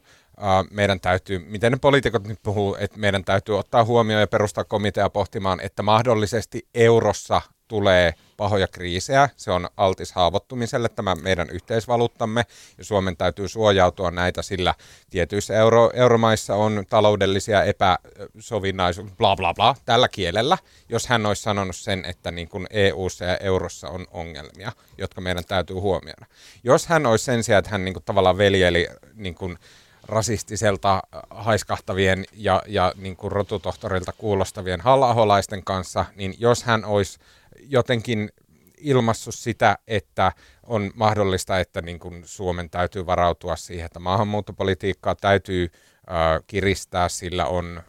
meidän 0.72 1.00
täytyy, 1.00 1.39
miten 1.39 1.72
ne 1.72 1.78
poliitikot 1.82 2.28
nyt 2.28 2.39
puhuu, 2.44 2.75
että 2.80 2.98
meidän 2.98 3.24
täytyy 3.24 3.60
ottaa 3.60 3.86
huomioon 3.86 4.22
ja 4.22 4.28
perustaa 4.28 4.63
komitea 4.63 5.10
pohtimaan, 5.10 5.60
että 5.60 5.84
mahdollisesti 5.84 6.68
eurossa 6.74 7.42
tulee 7.68 8.13
pahoja 8.39 8.67
kriisejä. 8.67 9.29
Se 9.38 9.51
on 9.51 9.69
altis 9.77 10.12
haavoittumiselle 10.12 10.89
tämä 10.89 11.15
meidän 11.15 11.50
yhteisvaluuttamme 11.50 12.46
ja 12.77 12.84
Suomen 12.84 13.17
täytyy 13.17 13.48
suojautua 13.48 14.12
näitä, 14.12 14.41
sillä 14.41 14.74
tietyissä 15.10 15.53
euro, 15.53 15.91
euromaissa 15.93 16.55
on 16.55 16.84
taloudellisia 16.89 17.63
epäsovinnaisuuksia, 17.63 19.15
bla 19.17 19.36
bla 19.36 19.53
bla, 19.53 19.75
tällä 19.86 20.08
kielellä, 20.08 20.58
jos 20.89 21.08
hän 21.08 21.25
olisi 21.25 21.41
sanonut 21.41 21.75
sen, 21.75 22.05
että 22.05 22.31
niin 22.31 22.50
kuin 22.50 22.67
EU:ssa 22.69 23.25
ja 23.25 23.38
eurossa 23.38 23.89
on 23.89 24.08
ongelmia, 24.12 24.72
jotka 24.98 25.22
meidän 25.22 25.46
täytyy 25.46 25.75
huomioida. 25.75 26.25
Jos 26.63 26.88
hän 26.88 27.05
olisi 27.05 27.25
sen 27.25 27.43
sijaan, 27.43 27.60
että 27.60 27.72
hän 27.72 27.86
niin 27.86 27.93
kuin 27.93 28.03
tavallaan 28.03 28.38
veljeli 28.38 28.88
niin 29.15 29.36
kuin 29.36 29.58
rasistiselta 30.03 31.01
haiskahtavien 31.29 32.25
ja, 32.34 32.63
ja 32.67 32.93
niin 32.96 33.15
kuin 33.15 33.31
rotutohtorilta 33.31 34.12
kuulostavien 34.12 34.81
halla 34.81 35.15
kanssa, 35.63 36.05
niin 36.15 36.36
jos 36.38 36.63
hän 36.63 36.86
olisi 36.86 37.19
jotenkin 37.60 38.29
ilmassut 38.77 39.36
sitä, 39.36 39.77
että 39.88 40.32
on 40.63 40.91
mahdollista, 40.96 41.60
että 41.60 41.82
niin 41.82 42.00
kuin 42.00 42.24
Suomen 42.25 42.70
täytyy 42.70 43.06
varautua 43.06 43.56
siihen, 43.56 43.86
että 43.86 44.00
maahanmuuttopolitiikkaa 44.00 45.15
täytyy 45.15 45.63
äh, 45.63 46.44
kiristää, 46.48 47.10
sillä 47.10 47.46
on 47.46 47.84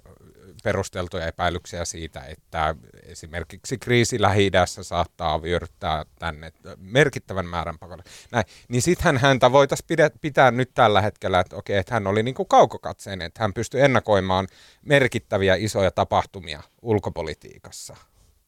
perusteltuja 0.63 1.27
epäilyksiä 1.27 1.85
siitä, 1.85 2.21
että 2.21 2.75
esimerkiksi 3.03 3.79
kriisi 3.79 4.23
lähi 4.23 4.51
saattaa 4.83 5.43
vyöryttää 5.43 6.05
tänne 6.19 6.53
merkittävän 6.77 7.47
määrän 7.47 7.79
pakolaisia. 7.79 8.13
Näin. 8.33 8.45
Niin 8.69 8.83
sittenhän 8.83 9.19
häntä 9.19 9.53
voitaisiin 9.53 10.11
pitää 10.21 10.51
nyt 10.51 10.71
tällä 10.75 11.01
hetkellä, 11.01 11.41
että 11.41 11.57
okei, 11.57 11.77
että 11.77 11.95
hän 11.95 12.07
oli 12.07 12.23
niin 12.23 12.35
kuin 12.35 12.49
kaukokatseinen, 12.49 13.27
että 13.27 13.45
hän 13.45 13.55
pystyi 13.55 13.81
ennakoimaan 13.81 14.49
merkittäviä 14.83 15.55
isoja 15.55 15.91
tapahtumia 15.91 16.63
ulkopolitiikassa. 16.83 17.97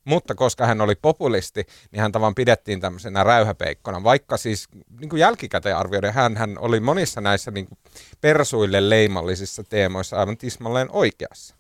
Mutta 0.05 0.35
koska 0.35 0.67
hän 0.67 0.81
oli 0.81 0.95
populisti, 0.95 1.67
niin 1.93 2.01
hän 2.01 2.13
tavan 2.13 2.35
pidettiin 2.35 2.81
tämmöisenä 2.81 3.25
räyhäpeikkona, 3.25 4.03
vaikka 4.03 4.37
siis 4.37 4.69
niin 5.01 5.09
kuin 5.09 5.21
jälkikäteen 5.21 5.77
arvioiden 5.77 6.15
hän, 6.15 6.37
hän 6.37 6.59
oli 6.59 6.81
monissa 6.81 7.21
näissä 7.21 7.51
niin 7.51 7.67
kuin 7.67 7.79
persuille 8.21 8.91
leimallisissa 8.91 9.65
teemoissa 9.65 10.17
aivan 10.17 10.37
tismalleen 10.37 10.89
oikeassa. 10.91 11.55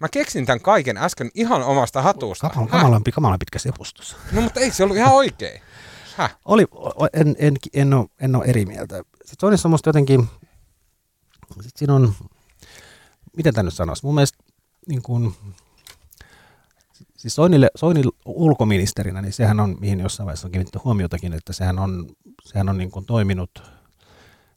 Mä 0.00 0.08
keksin 0.08 0.46
tämän 0.46 0.60
kaiken 0.60 0.96
äsken 0.96 1.30
ihan 1.34 1.62
omasta 1.62 2.02
hatusta. 2.02 2.48
Kamalan, 2.48 2.68
kamalan, 2.68 3.02
kamalan 3.14 3.38
pitkä 3.38 3.58
sepustus. 3.58 4.16
No 4.32 4.40
mutta 4.40 4.60
ei 4.60 4.70
se 4.70 4.84
ollut 4.84 4.96
ihan 4.96 5.14
oikein. 5.14 5.60
Häh? 6.16 6.36
Oli, 6.44 6.66
en, 7.12 7.36
en, 7.38 7.56
en, 7.74 7.94
ole, 7.94 8.06
en 8.20 8.36
ole 8.36 8.44
eri 8.44 8.66
mieltä. 8.66 8.96
Sitten 8.96 9.36
toinen 9.40 9.58
musta 9.68 9.88
jotenkin, 9.88 10.28
sit 11.60 11.76
siinä 11.76 11.94
on, 11.94 12.14
miten 13.36 13.54
tämä 13.54 13.62
nyt 13.62 13.74
sanoisi, 13.74 14.04
mun 14.04 14.14
mielestä 14.14 14.38
niin 14.88 15.02
kuin, 15.02 15.34
siis 17.26 17.34
Soinille, 17.34 17.70
Soinille 17.76 18.12
ulkoministerinä, 18.26 19.22
niin 19.22 19.32
sehän 19.32 19.60
on, 19.60 19.76
mihin 19.80 20.00
jossain 20.00 20.24
vaiheessa 20.24 20.46
on 20.46 20.52
kiinnitetty 20.52 20.78
huomiotakin, 20.84 21.32
että 21.32 21.52
sehän 21.52 21.78
on, 21.78 22.06
sehän 22.44 22.68
on 22.68 22.78
niin 22.78 22.90
kuin 22.90 23.06
toiminut 23.06 23.62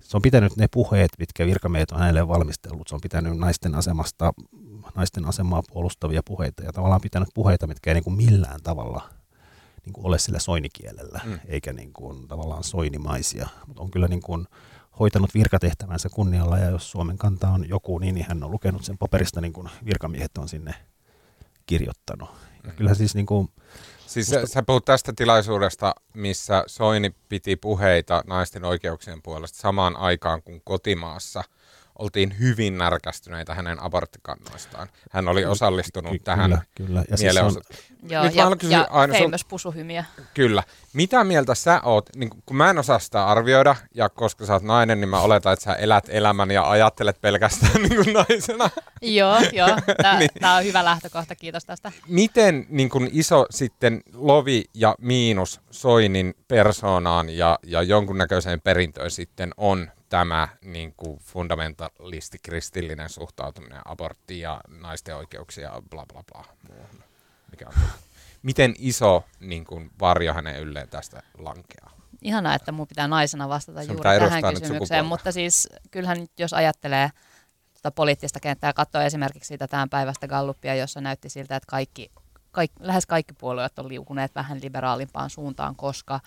se 0.09 0.17
on 0.17 0.21
pitänyt 0.21 0.57
ne 0.57 0.67
puheet, 0.71 1.11
mitkä 1.19 1.45
virkamiehet 1.45 1.91
on 1.91 1.99
hänelle 1.99 2.27
valmistellut. 2.27 2.87
Se 2.87 2.95
on 2.95 3.01
pitänyt 3.01 3.37
naisten 3.37 3.75
asemasta, 3.75 4.33
naisten 4.95 5.25
asemaa 5.25 5.63
puolustavia 5.73 6.21
puheita 6.25 6.63
ja 6.63 6.73
tavallaan 6.73 7.01
pitänyt 7.01 7.29
puheita, 7.33 7.67
mitkä 7.67 7.89
ei 7.89 7.93
niin 7.93 8.03
kuin 8.03 8.15
millään 8.15 8.59
tavalla 8.63 9.09
niin 9.85 9.93
kuin 9.93 10.05
ole 10.05 10.19
sillä 10.19 10.39
soinikielellä, 10.39 11.21
mm. 11.25 11.39
eikä 11.47 11.73
niin 11.73 11.93
kuin 11.93 12.27
tavallaan 12.27 12.63
soinimaisia. 12.63 13.47
Mutta 13.67 13.81
on 13.81 13.91
kyllä 13.91 14.07
niin 14.07 14.21
kuin 14.21 14.47
hoitanut 14.99 15.33
virkatehtävänsä 15.33 16.09
kunnialla 16.09 16.57
ja 16.57 16.69
jos 16.69 16.91
Suomen 16.91 17.17
kanta 17.17 17.49
on 17.49 17.69
joku, 17.69 17.99
niin 17.99 18.25
hän 18.27 18.43
on 18.43 18.51
lukenut 18.51 18.83
sen 18.83 18.97
paperista 18.97 19.41
niin 19.41 19.53
kuin 19.53 19.69
virkamiehet 19.85 20.37
on 20.37 20.49
sinne 20.49 20.75
kirjoittanut. 21.65 22.29
Ja 22.63 22.69
mm. 22.69 22.75
kyllä 22.75 22.93
siis 22.93 23.15
niin 23.15 23.25
kuin, 23.25 23.49
Siis 24.09 24.31
Musta... 24.31 24.47
sä 24.47 24.63
puhut 24.63 24.85
tästä 24.85 25.13
tilaisuudesta, 25.15 25.95
missä 26.13 26.63
Soini 26.67 27.15
piti 27.29 27.55
puheita 27.55 28.23
naisten 28.27 28.65
oikeuksien 28.65 29.21
puolesta 29.21 29.59
samaan 29.59 29.95
aikaan 29.95 30.43
kuin 30.43 30.61
kotimaassa 30.65 31.43
oltiin 31.99 32.39
hyvin 32.39 32.77
närkästyneitä 32.77 33.53
hänen 33.53 33.83
aborttikannoistaan. 33.83 34.87
Hän 35.11 35.27
oli 35.27 35.45
osallistunut 35.45 36.11
Ky- 36.11 36.19
tähän 36.19 36.49
kyllä, 36.49 36.61
kyllä. 36.75 37.03
Ja 37.09 37.17
siis 37.17 37.37
on... 37.37 37.55
Joo, 38.09 38.23
Nyt 38.23 38.35
ja, 38.35 38.69
ja 38.69 38.87
aina 38.89 39.13
famous 39.19 39.45
pusuhymiä. 39.45 40.05
Kyllä. 40.33 40.63
Mitä 40.93 41.23
mieltä 41.23 41.55
sä 41.55 41.81
oot, 41.83 42.09
niin 42.15 42.29
kun 42.45 42.57
mä 42.57 42.69
en 42.69 42.77
osaa 42.77 42.99
sitä 42.99 43.25
arvioida, 43.25 43.75
ja 43.95 44.09
koska 44.09 44.45
sä 44.45 44.53
oot 44.53 44.63
nainen, 44.63 45.01
niin 45.01 45.09
mä 45.09 45.19
oletan, 45.19 45.53
että 45.53 45.63
sä 45.63 45.73
elät 45.73 46.05
elämän 46.09 46.51
ja 46.51 46.69
ajattelet 46.69 47.21
pelkästään 47.21 47.81
niin 47.83 47.95
kuin 47.95 48.13
naisena. 48.13 48.69
joo, 49.01 49.37
joo. 49.53 49.69
Tämä 50.01 50.19
niin. 50.19 50.29
on 50.57 50.63
hyvä 50.63 50.85
lähtökohta, 50.85 51.35
kiitos 51.35 51.65
tästä. 51.65 51.91
Miten 52.07 52.65
niin 52.69 52.89
kun 52.89 53.09
iso 53.11 53.45
sitten 53.49 54.01
lovi 54.13 54.63
ja 54.73 54.95
miinus 54.99 55.61
Soinin 55.71 56.35
persoonaan 56.47 57.29
ja, 57.29 57.59
ja 57.63 57.81
jonkunnäköiseen 57.81 58.61
perintöön 58.61 59.11
sitten 59.11 59.51
on 59.57 59.91
tämä 60.09 60.47
niin 60.61 60.93
kuin 60.97 61.19
fundamentalisti 61.19 62.37
kristillinen 62.43 63.09
suhtautuminen 63.09 63.81
aborttiin 63.85 64.39
ja 64.39 64.61
naisten 64.81 65.15
oikeuksia 65.15 65.73
ja 65.73 65.81
bla 65.89 66.05
bla 66.13 66.23
bla 66.31 66.45
muuhun. 66.69 67.03
Mikä 67.51 67.67
on 67.67 67.73
Miten 68.41 68.75
iso 68.77 69.23
niin 69.39 69.65
kuin, 69.65 69.91
varjo 69.99 70.33
hänen 70.33 70.59
ylleen 70.59 70.89
tästä 70.89 71.23
lankeaa? 71.37 71.91
Ihanaa, 72.21 72.55
että 72.55 72.71
mun 72.71 72.87
pitää 72.87 73.07
naisena 73.07 73.49
vastata 73.49 73.83
Sun 73.83 73.93
juuri 73.93 74.19
tähän 74.19 74.43
kysymykseen, 74.53 75.05
mutta 75.05 75.31
siis 75.31 75.69
kyllähän 75.91 76.19
nyt 76.19 76.31
jos 76.37 76.53
ajattelee 76.53 77.09
tota 77.73 77.91
poliittista 77.91 78.39
kenttää 78.39 78.73
katsoo 78.73 79.01
esimerkiksi 79.01 79.47
sitä 79.47 79.67
tämän 79.67 79.89
päivästä 79.89 80.27
Gallupia, 80.27 80.75
jossa 80.75 81.01
näytti 81.01 81.29
siltä, 81.29 81.55
että 81.55 81.67
kaikki, 81.69 82.11
kaikki, 82.51 82.83
lähes 82.83 83.05
kaikki 83.05 83.33
puolueet 83.33 83.79
on 83.79 83.89
liukuneet 83.89 84.35
vähän 84.35 84.61
liberaalimpaan 84.61 85.29
suuntaan, 85.29 85.75
koska 85.75 86.19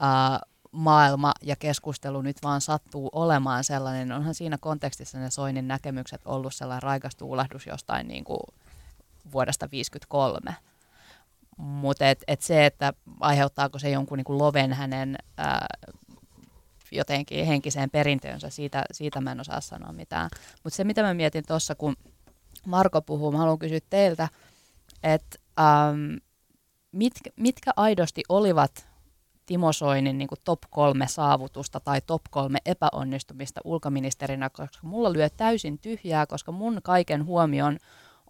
ää, 0.00 0.40
maailma 0.76 1.32
ja 1.42 1.56
keskustelu 1.56 2.22
nyt 2.22 2.36
vaan 2.42 2.60
sattuu 2.60 3.08
olemaan 3.12 3.64
sellainen, 3.64 4.12
onhan 4.12 4.34
siinä 4.34 4.58
kontekstissa 4.60 5.18
ne 5.18 5.30
Soinin 5.30 5.68
näkemykset 5.68 6.20
ollut 6.24 6.54
sellainen 6.54 6.82
raikas 6.82 7.16
tuulahdus 7.16 7.66
jostain 7.66 8.08
niin 8.08 8.24
kuin 8.24 8.40
vuodesta 9.32 9.68
1953. 9.68 10.56
Mutta 11.56 12.08
et, 12.08 12.24
et 12.28 12.42
se, 12.42 12.66
että 12.66 12.92
aiheuttaako 13.20 13.78
se 13.78 13.90
jonkun 13.90 14.18
niin 14.18 14.24
kuin 14.24 14.38
loven 14.38 14.72
hänen 14.72 15.16
ää, 15.36 15.66
jotenkin 16.92 17.46
henkiseen 17.46 17.90
perintöönsä, 17.90 18.50
siitä, 18.50 18.84
siitä 18.92 19.20
mä 19.20 19.32
en 19.32 19.40
osaa 19.40 19.60
sanoa 19.60 19.92
mitään. 19.92 20.30
Mutta 20.64 20.76
se, 20.76 20.84
mitä 20.84 21.02
mä 21.02 21.14
mietin 21.14 21.44
tuossa, 21.46 21.74
kun 21.74 21.96
Marko 22.66 23.02
puhuu, 23.02 23.32
mä 23.32 23.38
haluan 23.38 23.58
kysyä 23.58 23.80
teiltä, 23.90 24.28
että 25.02 25.38
ähm, 25.60 26.14
mitkä, 26.92 27.30
mitkä 27.36 27.70
aidosti 27.76 28.22
olivat 28.28 28.85
Timo 29.46 29.72
Soinin 29.72 30.18
niin 30.18 30.28
kuin 30.28 30.38
top 30.44 30.60
kolme 30.70 31.06
saavutusta 31.08 31.80
tai 31.80 32.00
top 32.06 32.22
kolme 32.30 32.58
epäonnistumista 32.64 33.60
ulkoministerinä, 33.64 34.50
koska 34.50 34.78
mulla 34.82 35.12
lyö 35.12 35.28
täysin 35.30 35.78
tyhjää, 35.78 36.26
koska 36.26 36.52
mun 36.52 36.80
kaiken 36.82 37.24
huomion 37.24 37.78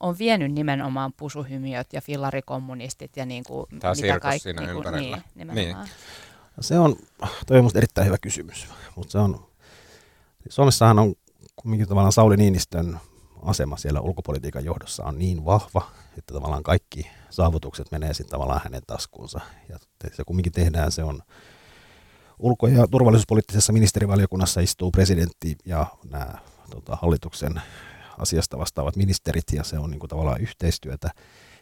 on 0.01 0.19
vienyt 0.19 0.53
nimenomaan 0.53 1.13
pusuhymiöt 1.13 1.93
ja 1.93 2.01
fillarikommunistit 2.01 3.17
ja 3.17 3.27
niin 3.27 3.45
kuin, 3.45 3.67
Tämä 3.81 3.95
mitä 4.01 4.21
kaikki. 4.21 4.43
siinä 4.43 4.63
niin 4.63 4.75
kuin, 4.75 4.87
ympärillä. 4.87 5.23
Niin, 5.35 5.49
niin. 5.49 5.77
Se 6.61 6.79
on, 6.79 6.97
toi 7.47 7.59
on 7.59 7.65
musta 7.65 7.79
erittäin 7.79 8.07
hyvä 8.07 8.19
kysymys, 8.19 8.69
mutta 8.97 9.13
se 9.13 9.19
on, 9.19 9.47
Suomessahan 10.49 10.99
on 10.99 11.15
kumminkin 11.57 11.89
tavallaan 11.89 12.13
Sauli 12.13 12.37
Niinistön 12.37 13.01
asema 13.47 13.77
siellä 13.77 14.01
ulkopolitiikan 14.01 14.65
johdossa 14.65 15.05
on 15.05 15.19
niin 15.19 15.45
vahva, 15.45 15.91
että 16.19 16.35
tavallaan 16.35 16.63
kaikki 16.63 17.07
saavutukset 17.31 17.91
menee 17.91 18.15
sitten 18.15 18.31
tavallaan 18.31 18.61
hänen 18.65 18.83
taskuunsa. 18.87 19.41
Ja 19.69 19.79
se 20.13 20.25
kumminkin 20.27 20.53
tehdään, 20.53 20.93
se 20.93 21.05
on 21.05 21.23
ulko- 22.39 22.69
ja 22.69 22.87
turvallisuuspoliittisessa 22.91 23.73
ministerivaliokunnassa 23.73 24.61
istuu 24.61 24.91
presidentti 24.91 25.57
ja 25.65 25.87
nämä 26.11 26.39
tota, 26.71 26.99
hallituksen 27.03 27.61
asiasta 28.19 28.59
vastaavat 28.59 28.97
ministerit, 28.97 29.45
ja 29.53 29.65
se 29.65 29.79
on 29.79 29.91
niin 29.91 30.01
kuin, 30.01 30.11
tavallaan 30.11 30.41
yhteistyötä. 30.41 31.11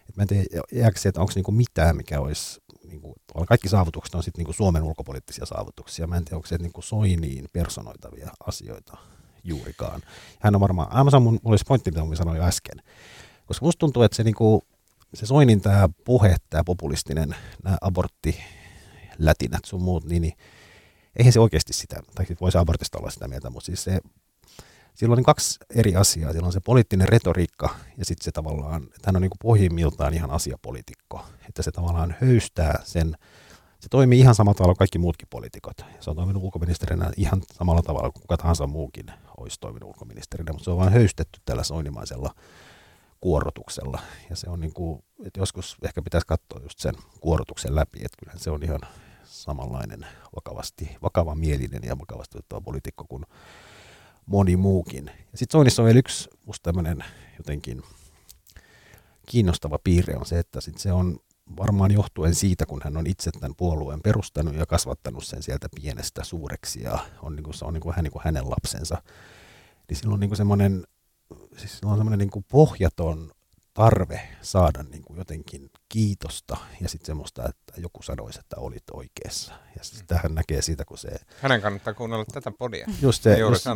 Et 0.08 0.16
mä 0.16 0.22
en 0.22 0.28
tiedä, 0.28 0.90
se, 0.96 1.08
että 1.08 1.20
onko 1.20 1.32
niin 1.34 1.44
kuin 1.44 1.54
mitään, 1.54 1.96
mikä 1.96 2.20
olisi, 2.20 2.60
niin 2.88 3.00
kuin, 3.00 3.14
kaikki 3.48 3.68
saavutukset 3.68 4.14
on 4.14 4.22
sitten 4.22 4.40
niin 4.40 4.46
kuin 4.46 4.54
Suomen 4.54 4.82
ulkopoliittisia 4.82 5.46
saavutuksia. 5.46 6.06
Mä 6.06 6.16
en 6.16 6.24
tiedä, 6.24 6.36
onko 6.36 6.46
se 6.46 6.58
niin 6.58 6.72
kuin 6.72 6.84
Soiniin 6.84 7.48
personoitavia 7.52 8.30
asioita 8.46 8.96
juurikaan. 9.44 10.00
Hän 10.40 10.54
on 10.54 10.60
varmaan, 10.60 10.92
aivan 10.92 11.22
mun, 11.22 11.40
olisi 11.44 11.64
pointti, 11.68 11.90
mitä 11.90 12.36
jo 12.36 12.42
äsken. 12.42 12.82
Koska 13.46 13.66
musta 13.66 13.78
tuntuu, 13.78 14.02
että 14.02 14.16
se, 14.16 14.24
niin 14.24 14.34
kuin, 14.34 14.62
se 15.14 15.26
Soinin 15.26 15.60
tämä 15.60 15.88
puhe, 16.04 16.36
tämä 16.50 16.64
populistinen, 16.64 17.36
nämä 17.64 17.76
aborttilätinät 17.80 19.64
sun 19.64 19.82
muut, 19.82 20.04
niin, 20.04 20.22
niin 20.22 20.34
eihän 21.16 21.32
se 21.32 21.40
oikeasti 21.40 21.72
sitä, 21.72 22.02
tai 22.14 22.26
voisi 22.40 22.58
abortista 22.58 22.98
olla 22.98 23.10
sitä 23.10 23.28
mieltä, 23.28 23.50
mutta 23.50 23.66
siis 23.66 23.84
se, 23.84 24.00
sillä 24.94 25.12
on 25.12 25.16
niin 25.16 25.24
kaksi 25.24 25.58
eri 25.74 25.96
asiaa. 25.96 26.32
Sillä 26.32 26.46
on 26.46 26.52
se 26.52 26.60
poliittinen 26.60 27.08
retoriikka 27.08 27.74
ja 27.98 28.04
sitten 28.04 28.24
se 28.24 28.32
tavallaan, 28.32 28.82
että 28.82 29.02
hän 29.06 29.16
on 29.16 29.22
niin 29.22 29.30
pohjimmiltaan 29.42 30.14
ihan 30.14 30.30
asiapoliitikko. 30.30 31.24
Että 31.48 31.62
se 31.62 31.72
tavallaan 31.72 32.14
höystää 32.20 32.82
sen, 32.84 33.16
Se 33.80 33.88
toimii 33.88 34.20
ihan 34.20 34.34
samalla 34.34 34.54
tavalla 34.54 34.74
kuin 34.74 34.78
kaikki 34.78 34.98
muutkin 34.98 35.28
poliitikot. 35.30 35.76
Se 36.00 36.10
on 36.10 36.16
toiminut 36.16 36.42
ulkoministerinä 36.42 37.10
ihan 37.16 37.42
samalla 37.52 37.82
tavalla 37.82 38.10
kuin 38.10 38.20
kuka 38.20 38.36
tahansa 38.36 38.66
muukin 38.66 39.06
olisi 39.36 39.60
toiminut 39.60 39.88
ulkoministerinä, 39.88 40.52
mutta 40.52 40.64
se 40.64 40.70
on 40.70 40.76
vain 40.76 40.92
höystetty 40.92 41.40
tällä 41.44 41.62
soinimaisella 41.62 42.34
kuorotuksella. 43.20 44.00
Ja 44.30 44.36
se 44.36 44.50
on 44.50 44.60
niin 44.60 44.72
kuin, 44.72 45.04
että 45.24 45.40
joskus 45.40 45.76
ehkä 45.82 46.02
pitäisi 46.02 46.26
katsoa 46.26 46.60
just 46.62 46.78
sen 46.78 46.94
kuorotuksen 47.20 47.74
läpi, 47.74 47.98
että 47.98 48.16
kyllähän 48.18 48.40
se 48.40 48.50
on 48.50 48.62
ihan 48.62 48.80
samanlainen 49.24 50.06
vakavasti, 50.36 50.96
vakava 51.02 51.34
mielinen 51.34 51.82
ja 51.84 51.98
vakavasti 51.98 52.38
otettava 52.38 52.60
poliitikko 52.60 53.04
kuin 53.04 53.24
moni 54.26 54.56
muukin. 54.56 55.06
Ja 55.06 55.38
sitten 55.38 55.52
Soinissa 55.52 55.82
on 55.82 55.86
vielä 55.86 55.98
yksi 55.98 56.30
musta 56.46 56.62
tämmöinen 56.62 57.04
jotenkin 57.38 57.82
kiinnostava 59.26 59.78
piirre 59.78 60.16
on 60.16 60.26
se, 60.26 60.38
että 60.38 60.60
sit 60.60 60.78
se 60.78 60.92
on 60.92 61.20
varmaan 61.56 61.90
johtuen 61.90 62.34
siitä, 62.34 62.66
kun 62.66 62.80
hän 62.84 62.96
on 62.96 63.06
itse 63.06 63.30
tämän 63.30 63.54
puolueen 63.56 64.00
perustanut 64.02 64.54
ja 64.54 64.66
kasvattanut 64.66 65.24
sen 65.24 65.42
sieltä 65.42 65.68
pienestä 65.74 66.24
suureksi 66.24 66.82
ja 66.82 66.98
on 67.22 67.36
niin 67.36 67.44
kuin, 67.44 67.54
se 67.54 67.64
on 67.64 67.72
niin 67.72 67.80
kuin 67.80 67.90
vähän 67.90 68.04
niin 68.04 68.12
kuin 68.12 68.22
hänen 68.24 68.50
lapsensa, 68.50 69.02
niin 69.88 69.96
silloin 69.96 70.14
on 70.14 70.20
niin 70.20 70.36
semmoinen, 70.36 70.84
siis 71.56 71.80
on 71.84 71.96
semmoinen 71.96 72.18
niin 72.18 72.44
pohjaton 72.48 73.32
tarve 73.74 74.28
saada 74.42 74.82
niin 74.82 75.02
kuin 75.02 75.18
jotenkin 75.18 75.70
kiitosta 75.88 76.56
ja 76.80 76.88
sitten 76.88 77.06
semmoista, 77.06 77.42
että 77.48 77.80
joku 77.80 78.02
sanoisi, 78.02 78.40
että 78.40 78.56
olit 78.56 78.82
oikeassa. 78.92 79.52
Ja 79.52 79.82
tähän 80.06 80.32
mm. 80.32 80.34
näkee 80.34 80.62
siitä, 80.62 80.84
kun 80.84 80.98
se... 80.98 81.08
Hänen 81.40 81.60
kannattaa 81.60 81.94
kuunnella 81.94 82.24
tätä 82.24 82.50
podia. 82.58 82.86
Just 83.02 83.22
se, 83.22 83.38
just, 83.38 83.66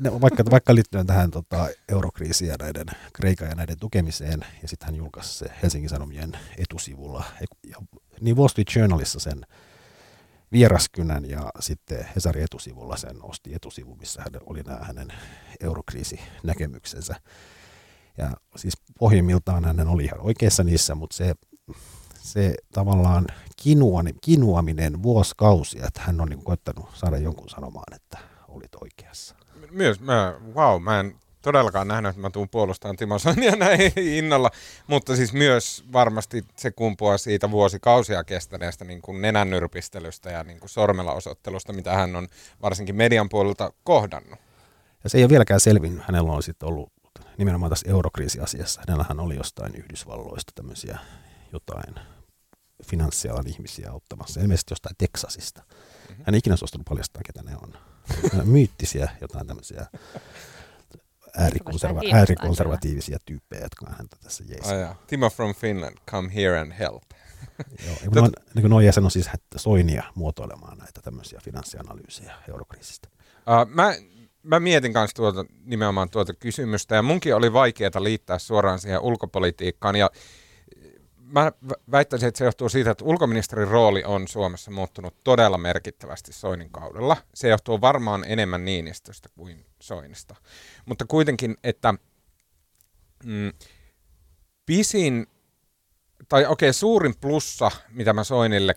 ne, 0.00 0.20
vaikka, 0.20 0.44
vaikka 0.50 0.74
liittyen 0.74 1.06
tähän 1.06 1.30
tota, 1.30 1.68
eurokriisiin 1.88 2.48
ja 2.48 2.56
näiden 2.58 2.86
Kreikan 3.12 3.48
ja 3.48 3.54
näiden 3.54 3.78
tukemiseen, 3.78 4.46
ja 4.62 4.68
sitten 4.68 4.86
hän 4.86 4.94
julkaisi 4.94 5.34
se 5.38 5.46
Helsingin 5.62 5.90
Sanomien 5.90 6.38
etusivulla, 6.58 7.24
ja, 7.70 7.76
niin 8.20 8.36
Wall 8.36 8.48
Street 8.48 8.68
Journalissa 8.76 9.20
sen 9.20 9.46
vieraskynän 10.52 11.30
ja 11.30 11.50
sitten 11.60 12.08
Hesari 12.16 12.42
etusivulla 12.42 12.96
sen 12.96 13.24
osti 13.24 13.54
etusivu, 13.54 13.96
missä 13.96 14.22
hän 14.22 14.32
oli 14.46 14.62
nämä 14.62 14.78
hänen 14.82 15.08
eurokriisinäkemyksensä. 15.60 17.14
Ja 18.18 18.30
siis 18.56 18.74
pohjimmiltaan 18.98 19.64
hän 19.64 19.88
oli 19.88 20.04
ihan 20.04 20.20
oikeassa 20.20 20.64
niissä, 20.64 20.94
mutta 20.94 21.16
se, 21.16 21.34
se 22.22 22.54
tavallaan 22.72 23.26
kinuaminen, 23.62 24.18
kinuaminen 24.20 25.02
vuosikausia, 25.02 25.86
että 25.86 26.00
hän 26.00 26.20
on 26.20 26.28
niin 26.28 26.44
koettanut 26.44 26.88
saada 26.94 27.16
jonkun 27.16 27.48
sanomaan, 27.48 27.94
että 27.94 28.18
olit 28.48 28.74
oikeassa. 28.80 29.34
Myös, 29.70 30.00
mä, 30.00 30.34
wow, 30.54 30.82
mä 30.82 31.00
en 31.00 31.14
todellakaan 31.42 31.88
nähnyt, 31.88 32.10
että 32.10 32.20
mä 32.20 32.30
tuun 32.30 32.48
puolustamaan 32.48 32.96
Timo 32.96 33.18
Sonia 33.18 33.56
näin 33.66 33.92
innolla, 33.96 34.50
mutta 34.86 35.16
siis 35.16 35.32
myös 35.32 35.84
varmasti 35.92 36.44
se 36.56 36.70
kumpuaa 36.70 37.18
siitä 37.18 37.50
vuosikausia 37.50 38.24
kestäneestä 38.24 38.84
niin 38.84 39.02
kuin 39.02 39.22
nenännyrpistelystä 39.22 40.30
ja 40.30 40.44
niin 40.44 40.60
kuin 40.60 40.70
sormella 40.70 41.12
osoittelusta, 41.12 41.72
mitä 41.72 41.94
hän 41.94 42.16
on 42.16 42.28
varsinkin 42.62 42.96
median 42.96 43.28
puolelta 43.28 43.72
kohdannut. 43.84 44.38
Ja 45.04 45.10
se 45.10 45.18
ei 45.18 45.24
ole 45.24 45.30
vieläkään 45.30 45.60
selvinnyt. 45.60 46.04
Hänellä 46.06 46.32
on 46.32 46.42
sitten 46.42 46.68
ollut 46.68 46.92
nimenomaan 47.38 47.70
tässä 47.70 47.90
eurokriisiasiassa. 47.90 48.80
Hänellähän 48.88 49.20
oli 49.20 49.36
jostain 49.36 49.74
Yhdysvalloista 49.74 50.52
tämmöisiä 50.54 50.98
jotain 51.54 51.94
finanssialan 52.84 53.48
ihmisiä 53.48 53.90
auttamassa, 53.90 54.40
ilmeisesti 54.40 54.72
jostain 54.72 54.96
Teksasista. 54.98 55.62
Mm-hmm. 55.62 56.24
Hän 56.26 56.34
ei 56.34 56.38
ikinä 56.38 56.56
suostunut 56.56 56.84
paljastaa, 56.88 57.22
ketä 57.26 57.42
ne 57.42 57.56
on. 57.62 57.74
Myyttisiä 58.44 59.08
jotain 59.20 59.46
tämmöisiä 59.46 59.86
äärikonserva- 61.44 62.14
äärikonservatiivisia 62.14 63.18
tyyppejä, 63.24 63.62
jotka 63.62 63.86
on 63.88 63.94
häntä 63.98 64.16
tässä 64.22 64.44
jeesaa. 64.48 64.90
Oh, 64.90 64.96
Timo 65.06 65.30
from 65.30 65.54
Finland, 65.54 65.96
come 66.10 66.34
here 66.34 66.58
and 66.58 66.72
help. 66.78 67.02
Joo, 67.86 67.96
Tot... 68.04 68.14
noin, 68.14 68.32
niin 68.54 68.70
noin 68.70 68.86
jäsen 68.86 69.04
on 69.04 69.10
siis 69.10 69.30
Soinia 69.56 70.02
muotoilemaan 70.14 70.78
näitä 70.78 71.00
tämmöisiä 71.02 71.40
finanssianalyysejä 71.44 72.34
eurokriisistä. 72.48 73.08
Uh, 73.36 73.74
mä 73.74 73.94
mä 74.44 74.60
mietin 74.60 74.92
kanssa 74.92 75.16
tuota, 75.16 75.44
nimenomaan 75.64 76.10
tuota 76.10 76.34
kysymystä, 76.34 76.94
ja 76.94 77.02
munkin 77.02 77.34
oli 77.34 77.52
vaikeaa 77.52 77.90
liittää 77.98 78.38
suoraan 78.38 78.78
siihen 78.78 79.00
ulkopolitiikkaan, 79.00 79.96
ja 79.96 80.10
mä 81.34 81.52
väittäisin, 81.90 82.28
että 82.28 82.38
se 82.38 82.44
johtuu 82.44 82.68
siitä, 82.68 82.90
että 82.90 83.04
ulkoministerin 83.04 83.68
rooli 83.68 84.04
on 84.04 84.28
Suomessa 84.28 84.70
muuttunut 84.70 85.24
todella 85.24 85.58
merkittävästi 85.58 86.32
Soinin 86.32 86.70
kaudella. 86.70 87.16
Se 87.34 87.48
johtuu 87.48 87.80
varmaan 87.80 88.24
enemmän 88.26 88.64
Niinistöstä 88.64 89.28
kuin 89.28 89.66
Soinista. 89.80 90.36
Mutta 90.86 91.04
kuitenkin, 91.08 91.56
että 91.64 91.94
mm, 93.24 93.52
pisin, 94.66 95.26
tai 96.28 96.46
okei, 96.46 96.68
okay, 96.68 96.72
suurin 96.72 97.14
plussa, 97.20 97.70
mitä 97.90 98.12
mä 98.12 98.24
Soinille 98.24 98.74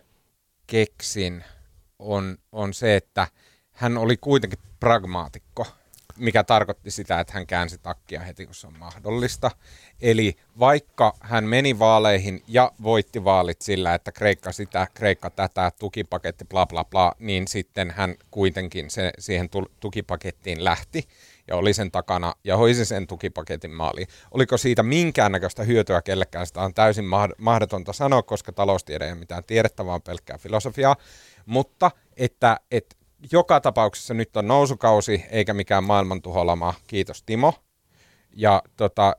keksin, 0.66 1.44
on, 1.98 2.38
on 2.52 2.74
se, 2.74 2.96
että 2.96 3.28
hän 3.72 3.98
oli 3.98 4.16
kuitenkin 4.16 4.58
pragmaatikko, 4.80 5.66
mikä 6.18 6.44
tarkoitti 6.44 6.90
sitä, 6.90 7.20
että 7.20 7.32
hän 7.32 7.46
käänsi 7.46 7.78
takkia 7.78 8.20
heti, 8.20 8.46
kun 8.46 8.54
se 8.54 8.66
on 8.66 8.78
mahdollista. 8.78 9.50
Eli 10.00 10.36
vaikka 10.58 11.14
hän 11.20 11.44
meni 11.44 11.78
vaaleihin 11.78 12.42
ja 12.48 12.72
voitti 12.82 13.24
vaalit 13.24 13.62
sillä, 13.62 13.94
että 13.94 14.12
Kreikka 14.12 14.52
sitä, 14.52 14.86
Kreikka 14.94 15.30
tätä, 15.30 15.72
tukipaketti, 15.78 16.44
bla 16.44 16.66
bla 16.66 16.84
bla, 16.84 17.12
niin 17.18 17.48
sitten 17.48 17.90
hän 17.90 18.14
kuitenkin 18.30 18.90
se, 18.90 19.12
siihen 19.18 19.48
tukipakettiin 19.80 20.64
lähti 20.64 21.08
ja 21.48 21.56
oli 21.56 21.72
sen 21.72 21.90
takana 21.90 22.34
ja 22.44 22.56
hoisi 22.56 22.84
sen 22.84 23.06
tukipaketin 23.06 23.70
maaliin. 23.70 24.08
Oliko 24.30 24.56
siitä 24.56 24.82
minkäännäköistä 24.82 25.62
hyötyä 25.62 26.02
kellekään? 26.02 26.46
Sitä 26.46 26.60
on 26.60 26.74
täysin 26.74 27.04
mahdotonta 27.38 27.92
sanoa, 27.92 28.22
koska 28.22 28.52
taloustiede 28.52 29.04
ei 29.04 29.12
ole 29.12 29.18
mitään 29.18 29.44
tiedettä, 29.44 29.86
vaan 29.86 30.02
pelkkää 30.02 30.38
filosofiaa. 30.38 30.96
Mutta 31.46 31.90
että, 32.16 32.60
että 32.70 32.96
joka 33.32 33.60
tapauksessa 33.60 34.14
nyt 34.14 34.36
on 34.36 34.48
nousukausi, 34.48 35.24
eikä 35.30 35.54
mikään 35.54 35.84
maailmantuholama. 35.84 36.74
Kiitos 36.86 37.22
Timo. 37.22 37.54
Ja 38.32 38.62
tota, 38.76 39.16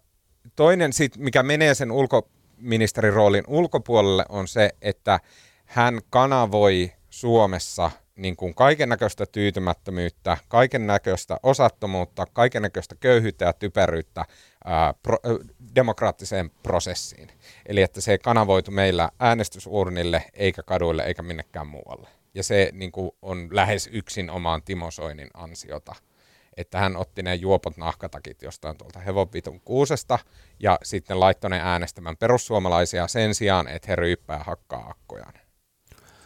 toinen, 0.55 0.93
sit, 0.93 1.17
mikä 1.17 1.43
menee 1.43 1.73
sen 1.73 1.91
ulkoministerin 1.91 3.13
roolin 3.13 3.43
ulkopuolelle, 3.47 4.25
on 4.29 4.47
se, 4.47 4.69
että 4.81 5.19
hän 5.65 5.99
kanavoi 6.09 6.91
Suomessa 7.09 7.91
niin 8.15 8.35
kuin 8.35 8.55
kaiken 8.55 8.89
näköistä 8.89 9.25
tyytymättömyyttä, 9.25 10.37
kaiken 10.47 10.87
näköistä 10.87 11.37
osattomuutta, 11.43 12.25
kaiken 12.33 12.61
näköistä 12.61 12.95
köyhyyttä 12.99 13.45
ja 13.45 13.53
typeryyttä 13.53 14.25
ää, 14.65 14.93
pro, 15.03 15.15
ä, 15.15 15.29
demokraattiseen 15.75 16.49
prosessiin. 16.63 17.31
Eli 17.65 17.81
että 17.81 18.01
se 18.01 18.17
kanavoitu 18.17 18.71
meillä 18.71 19.09
äänestysuurnille, 19.19 20.23
eikä 20.33 20.63
kaduille, 20.63 21.03
eikä 21.03 21.21
minnekään 21.21 21.67
muualle. 21.67 22.18
Ja 22.33 22.43
se 22.43 22.69
niin 22.73 22.91
kuin, 22.91 23.11
on 23.21 23.47
lähes 23.51 23.89
yksin 23.91 24.29
omaan 24.29 24.63
Timo 24.63 24.91
Soinin 24.91 25.29
ansiota. 25.33 25.95
Että 26.57 26.79
hän 26.79 26.95
otti 26.95 27.23
ne 27.23 27.35
juopot 27.35 27.77
nahkatakit 27.77 28.41
jostain 28.41 28.77
tuolta 28.77 28.99
hevonvitun 28.99 29.61
kuusesta 29.61 30.19
ja 30.59 30.79
sitten 30.83 31.19
laittoi 31.19 31.49
ne 31.49 31.59
äänestämään 31.63 32.17
perussuomalaisia 32.17 33.07
sen 33.07 33.35
sijaan, 33.35 33.67
että 33.67 33.85
he 33.87 33.95
ryyppää 33.95 34.43
hakkaa 34.43 34.89
akkojaan. 34.89 35.33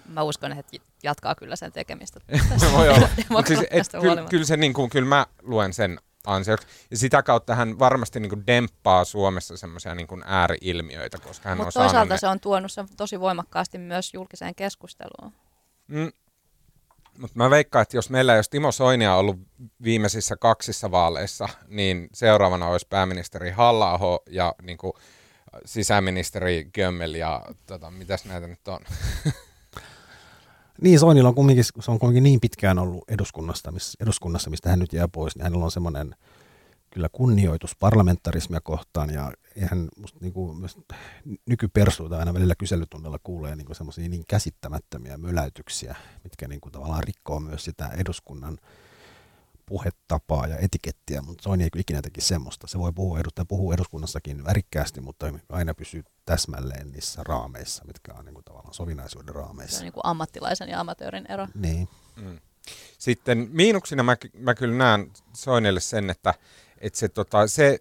Mä 0.05 0.23
uskon, 0.23 0.51
että 0.51 0.77
jatkaa 1.03 1.35
kyllä 1.35 1.55
sen 1.55 1.71
tekemistä. 1.71 2.19
Voi 2.77 2.89
olla. 2.89 3.09
siis, 3.47 3.59
et, 3.59 3.87
kyllä, 4.01 4.25
kyllä, 4.29 4.45
se, 4.45 4.57
niin 4.57 4.73
kuin, 4.73 4.89
kyllä 4.89 5.07
mä 5.07 5.25
luen 5.41 5.73
sen 5.73 5.99
ansioksi. 6.27 6.67
Ja 6.91 6.97
sitä 6.97 7.23
kautta 7.23 7.55
hän 7.55 7.79
varmasti 7.79 8.19
niin 8.19 8.29
kuin 8.29 8.47
demppaa 8.47 9.05
Suomessa 9.05 9.57
semmoisia 9.57 9.95
niin 9.95 10.07
ääriilmiöitä, 10.25 11.17
koska 11.17 11.49
hän 11.49 11.57
Mutta 11.57 11.79
on 11.79 11.85
toisaalta 11.85 12.13
ne... 12.13 12.19
se 12.19 12.27
on 12.27 12.39
tuonut 12.39 12.71
sen 12.71 12.87
tosi 12.97 13.19
voimakkaasti 13.19 13.77
myös 13.77 14.13
julkiseen 14.13 14.55
keskusteluun. 14.55 15.33
Mm. 15.93 16.11
Mutta 17.17 17.37
mä 17.37 17.49
veikkaan, 17.49 17.81
että 17.81 17.97
jos 17.97 18.09
meillä 18.09 18.33
ei 18.33 18.37
olisi 18.37 18.49
Timo 18.49 18.71
Soinia 18.71 19.15
ollut 19.15 19.39
viimeisissä 19.83 20.35
kaksissa 20.35 20.91
vaaleissa, 20.91 21.49
niin 21.67 22.09
seuraavana 22.13 22.67
olisi 22.67 22.87
pääministeri 22.89 23.51
halla 23.51 23.99
ja 24.29 24.55
niin 24.61 24.77
kuin, 24.77 24.93
sisäministeri 25.65 26.69
Gömmel 26.73 27.13
ja 27.13 27.45
tota, 27.65 27.91
mitäs 27.91 28.25
näitä 28.25 28.47
nyt 28.47 28.67
on? 28.67 28.79
Niin, 30.81 30.99
Soinilla 30.99 31.29
on 31.29 31.35
kumminkin, 31.35 31.63
se 31.63 31.91
on 31.91 31.99
kumminkin 31.99 32.23
niin 32.23 32.39
pitkään 32.39 32.79
ollut 32.79 33.03
eduskunnasta, 33.09 33.71
miss, 33.71 33.97
eduskunnassa, 33.99 34.49
mistä 34.49 34.69
hän 34.69 34.79
nyt 34.79 34.93
jää 34.93 35.07
pois, 35.07 35.35
niin 35.35 35.43
hänellä 35.43 35.65
on 35.65 35.71
semmoinen 35.71 36.15
kyllä 36.93 37.09
kunnioitus 37.11 37.75
parlamentarismia 37.75 38.61
kohtaan 38.61 39.09
ja 39.09 39.31
eihän 39.55 39.89
musta 39.97 40.19
niinku, 40.21 40.53
myös 40.53 40.77
nykypersuita 41.45 42.17
aina 42.17 42.33
välillä 42.33 42.55
kyselytunnilla 42.55 43.19
kuulee 43.23 43.55
niinku 43.55 43.73
semmoisia 43.73 44.09
niin 44.09 44.23
käsittämättömiä 44.27 45.17
möläytyksiä, 45.17 45.95
mitkä 46.23 46.47
niinku 46.47 46.71
tavallaan 46.71 47.03
rikkoo 47.03 47.39
myös 47.39 47.63
sitä 47.63 47.87
eduskunnan 47.87 48.57
puhetapaa 49.65 50.47
ja 50.47 50.57
etikettiä, 50.57 51.21
mutta 51.21 51.43
Soini 51.43 51.63
ei 51.63 51.69
ikinä 51.77 52.01
teki 52.01 52.21
semmoista. 52.21 52.67
Se 52.67 52.79
voi 52.79 52.93
puhua, 52.93 53.19
edustaa 53.19 53.45
puhuu 53.45 53.71
eduskunnassakin 53.71 54.45
värikkäästi, 54.45 55.01
mutta 55.01 55.33
aina 55.49 55.73
pysyy 55.73 56.03
täsmälleen 56.25 56.91
niissä 56.91 57.23
raameissa, 57.23 57.85
mitkä 57.85 58.13
on 58.13 58.25
niin 58.25 58.33
kuin 58.33 58.45
tavallaan 58.45 58.73
sovinaisuuden 58.73 59.35
raameissa. 59.35 59.77
Se 59.77 59.81
on 59.81 59.85
niin 59.85 59.93
kuin 59.93 60.05
ammattilaisen 60.05 60.69
ja 60.69 60.79
amatöörin 60.79 61.31
ero. 61.31 61.47
Niin. 61.55 61.89
Mm. 62.15 62.39
Sitten 62.97 63.47
miinuksina 63.51 64.03
mä, 64.03 64.17
mä 64.37 64.53
kyllä 64.53 64.77
näen 64.77 65.11
Soinille 65.33 65.79
sen, 65.79 66.09
että, 66.09 66.33
että 66.83 66.99
se, 66.99 67.09
tota, 67.09 67.47
se 67.47 67.79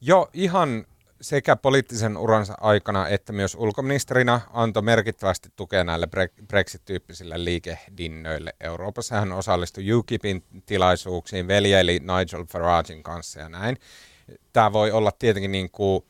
jo 0.00 0.30
ihan 0.32 0.86
sekä 1.20 1.56
poliittisen 1.56 2.16
uransa 2.16 2.54
aikana 2.60 3.08
että 3.08 3.32
myös 3.32 3.54
ulkoministerinä 3.54 4.40
antoi 4.52 4.82
merkittävästi 4.82 5.48
tukea 5.56 5.84
näille 5.84 6.08
Brexit-tyyppisille 6.48 7.44
liikehdinnöille. 7.44 8.54
Euroopassa 8.60 9.14
hän 9.14 9.32
osallistui 9.32 9.92
UKIPin 9.92 10.44
tilaisuuksiin, 10.66 11.48
veljeli 11.48 11.98
Nigel 11.98 12.44
Faragein 12.44 13.02
kanssa 13.02 13.40
ja 13.40 13.48
näin. 13.48 13.76
Tämä 14.52 14.72
voi 14.72 14.92
olla 14.92 15.12
tietenkin 15.12 15.52
niin 15.52 15.70
kuin 15.70 16.04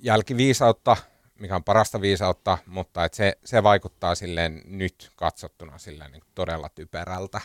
jälkiviisautta, 0.00 0.96
mikä 1.38 1.56
on 1.56 1.64
parasta 1.64 2.00
viisautta, 2.00 2.58
mutta 2.66 3.04
että 3.04 3.16
se, 3.16 3.38
se 3.44 3.62
vaikuttaa 3.62 4.14
silleen 4.14 4.62
nyt 4.64 5.10
katsottuna 5.16 5.78
silleen 5.78 6.12
niin 6.12 6.22
todella 6.34 6.68
typerältä 6.68 7.40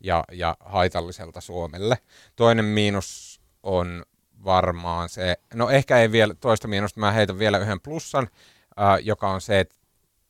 ja, 0.00 0.24
ja 0.32 0.56
haitalliselta 0.60 1.40
Suomelle. 1.40 1.98
Toinen 2.36 2.64
miinus 2.64 3.33
on 3.64 4.04
varmaan 4.44 5.08
se, 5.08 5.36
no 5.54 5.70
ehkä 5.70 5.98
ei 5.98 6.12
vielä 6.12 6.34
toista 6.34 6.68
miinusta, 6.68 7.00
mä 7.00 7.12
heitän 7.12 7.38
vielä 7.38 7.58
yhden 7.58 7.80
plussan, 7.80 8.28
äh, 8.80 8.98
joka 9.02 9.30
on 9.30 9.40
se, 9.40 9.60
että 9.60 9.76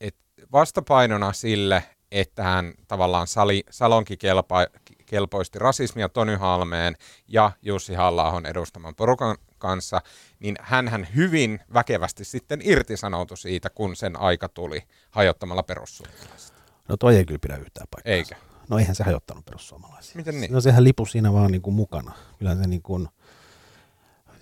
et 0.00 0.16
vastapainona 0.52 1.32
sille, 1.32 1.84
että 2.10 2.42
hän 2.42 2.74
tavallaan 2.88 3.26
sali, 3.26 3.64
salonki 3.70 4.16
kelpa, 4.16 4.66
kelpoisti 5.06 5.58
rasismia 5.58 6.08
Tony 6.08 6.36
Halmeen 6.36 6.96
ja 7.28 7.52
Jussi 7.62 7.94
halla 7.94 8.42
edustaman 8.48 8.94
porukan 8.94 9.36
kanssa, 9.58 10.00
niin 10.38 10.56
hän 10.60 11.08
hyvin 11.14 11.60
väkevästi 11.74 12.24
sitten 12.24 12.60
irtisanoutui 12.62 13.36
siitä, 13.36 13.70
kun 13.70 13.96
sen 13.96 14.20
aika 14.20 14.48
tuli 14.48 14.82
hajottamalla 15.10 15.62
perussuomalaiset. 15.62 16.54
No 16.88 16.96
toi 16.96 17.16
ei 17.16 17.24
kyllä 17.24 17.38
pidä 17.42 17.56
yhtään 17.56 17.86
paikkaa. 17.90 18.12
Eikä? 18.12 18.36
No 18.68 18.78
eihän 18.78 18.94
se 18.94 19.04
hajottanut 19.04 19.44
perussuomalaisia. 19.44 20.16
Miten 20.16 20.40
niin? 20.40 20.52
No 20.52 20.60
sehän 20.60 20.84
lipu 20.84 21.06
siinä 21.06 21.32
vaan 21.32 21.50
niin 21.50 21.62
kuin 21.62 21.74
mukana. 21.74 22.12
Kyllä 22.38 22.54
se 22.54 22.66
niin 22.66 22.82
kuin, 22.82 23.08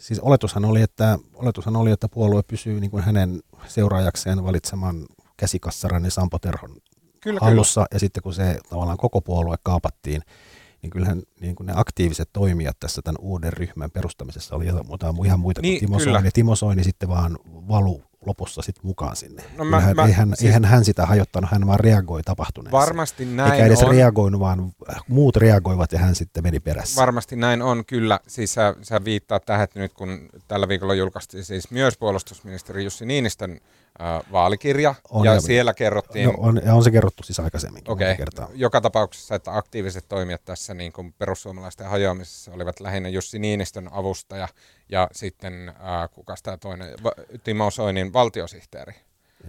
siis 0.03 0.21
oletushan 0.21 0.65
oli, 0.65 0.83
että, 0.83 1.19
oletushan 1.35 1.77
oli, 1.77 1.91
että 1.91 2.09
puolue 2.09 2.43
pysyy 2.43 2.81
niin 2.81 2.91
kuin 2.91 3.03
hänen 3.03 3.43
seuraajakseen 3.67 4.45
valitseman 4.45 5.07
käsikassaran 5.37 6.05
ja 6.05 6.11
Sampo 6.11 6.39
Terhon 6.39 6.77
kyllä, 7.21 7.41
hallussa. 7.43 7.81
Kyllä. 7.81 7.89
Ja 7.93 8.01
sitten 8.01 8.23
kun 8.23 8.35
se 8.35 8.59
tavallaan 8.69 8.99
koko 8.99 9.21
puolue 9.21 9.57
kaapattiin, 9.63 10.23
niin 10.83 10.91
kyllähän 10.91 11.23
niin 11.41 11.57
kuin 11.57 11.67
ne 11.67 11.73
aktiiviset 11.77 12.29
toimijat 12.33 12.77
tässä 12.81 13.03
tämän 13.03 13.19
uuden 13.21 13.53
ryhmän 13.53 13.91
perustamisessa 13.91 14.57
oli 14.57 14.67
jotain 14.67 15.27
ihan 15.27 15.41
muita 15.41 15.61
niin, 15.61 15.75
kuin 15.75 15.81
Timo 15.81 15.99
kyllä. 15.99 16.19
Soini. 16.19 16.31
Timo 16.31 16.57
Soini 16.57 16.85
sitten 16.85 17.09
vaan 17.09 17.39
valu 17.45 18.03
lopussa 18.27 18.63
sitten 18.63 18.87
mukaan 18.87 19.17
sinne. 19.17 19.43
No 19.57 19.65
mä, 19.65 19.77
eihän, 19.77 19.97
mä, 19.97 20.05
eihän, 20.07 20.29
siis, 20.29 20.43
eihän 20.43 20.65
hän 20.65 20.85
sitä 20.85 21.07
hajottanut, 21.07 21.51
hän 21.51 21.67
vaan 21.67 21.81
reagoi 21.81 22.23
tapahtuneeseen. 22.23 22.81
Varmasti 22.81 23.25
näin 23.25 23.53
Eikä 23.53 23.67
edes 23.67 23.83
on. 23.83 23.91
reagoinut, 23.91 24.41
vaan 24.41 24.73
muut 25.09 25.37
reagoivat 25.37 25.93
ja 25.93 25.99
hän 25.99 26.15
sitten 26.15 26.43
meni 26.43 26.61
perässä. 26.61 27.01
Varmasti 27.01 27.37
näin 27.37 27.63
on, 27.63 27.85
kyllä. 27.85 28.21
Siis 28.27 28.55
sä, 28.55 28.75
sä 28.83 29.05
viittaat 29.05 29.47
tähän, 29.47 29.65
että 29.65 29.81
nyt 29.81 29.93
kun 29.93 30.29
tällä 30.49 30.69
viikolla 30.69 30.95
julkaistiin 30.95 31.45
siis 31.45 31.71
myös 31.71 31.99
puolustusministeri 31.99 32.85
Jussi 32.85 33.07
Niinistön 33.07 33.61
vaalikirja, 34.33 34.95
on, 35.11 35.25
ja, 35.25 35.35
ja 35.35 35.41
siellä 35.41 35.75
kerrottiin... 35.75 36.27
No, 36.27 36.35
on, 36.39 36.63
on 36.73 36.85
se 36.85 36.91
kerrottu 36.91 37.23
siis 37.23 37.41
aikaisemmin. 37.41 37.83
Okei, 37.89 38.13
okay. 38.13 38.47
joka 38.55 38.81
tapauksessa, 38.81 39.35
että 39.35 39.57
aktiiviset 39.57 40.05
toimijat 40.09 40.45
tässä 40.45 40.75
niin 40.75 40.93
kuin 40.93 41.13
perussuomalaisten 41.13 41.89
hajoamisessa 41.89 42.53
olivat 42.53 42.81
lähinnä 42.81 43.09
Jussi 43.09 43.39
Niinistön 43.39 43.89
avustaja 43.93 44.49
ja 44.89 45.09
sitten, 45.13 45.69
äh, 45.69 46.11
kuka 46.13 46.35
tämä 46.43 46.57
toinen, 46.57 46.89
Timo 47.45 47.71
Soinin 47.71 48.13
valtiosihteeri. 48.13 48.95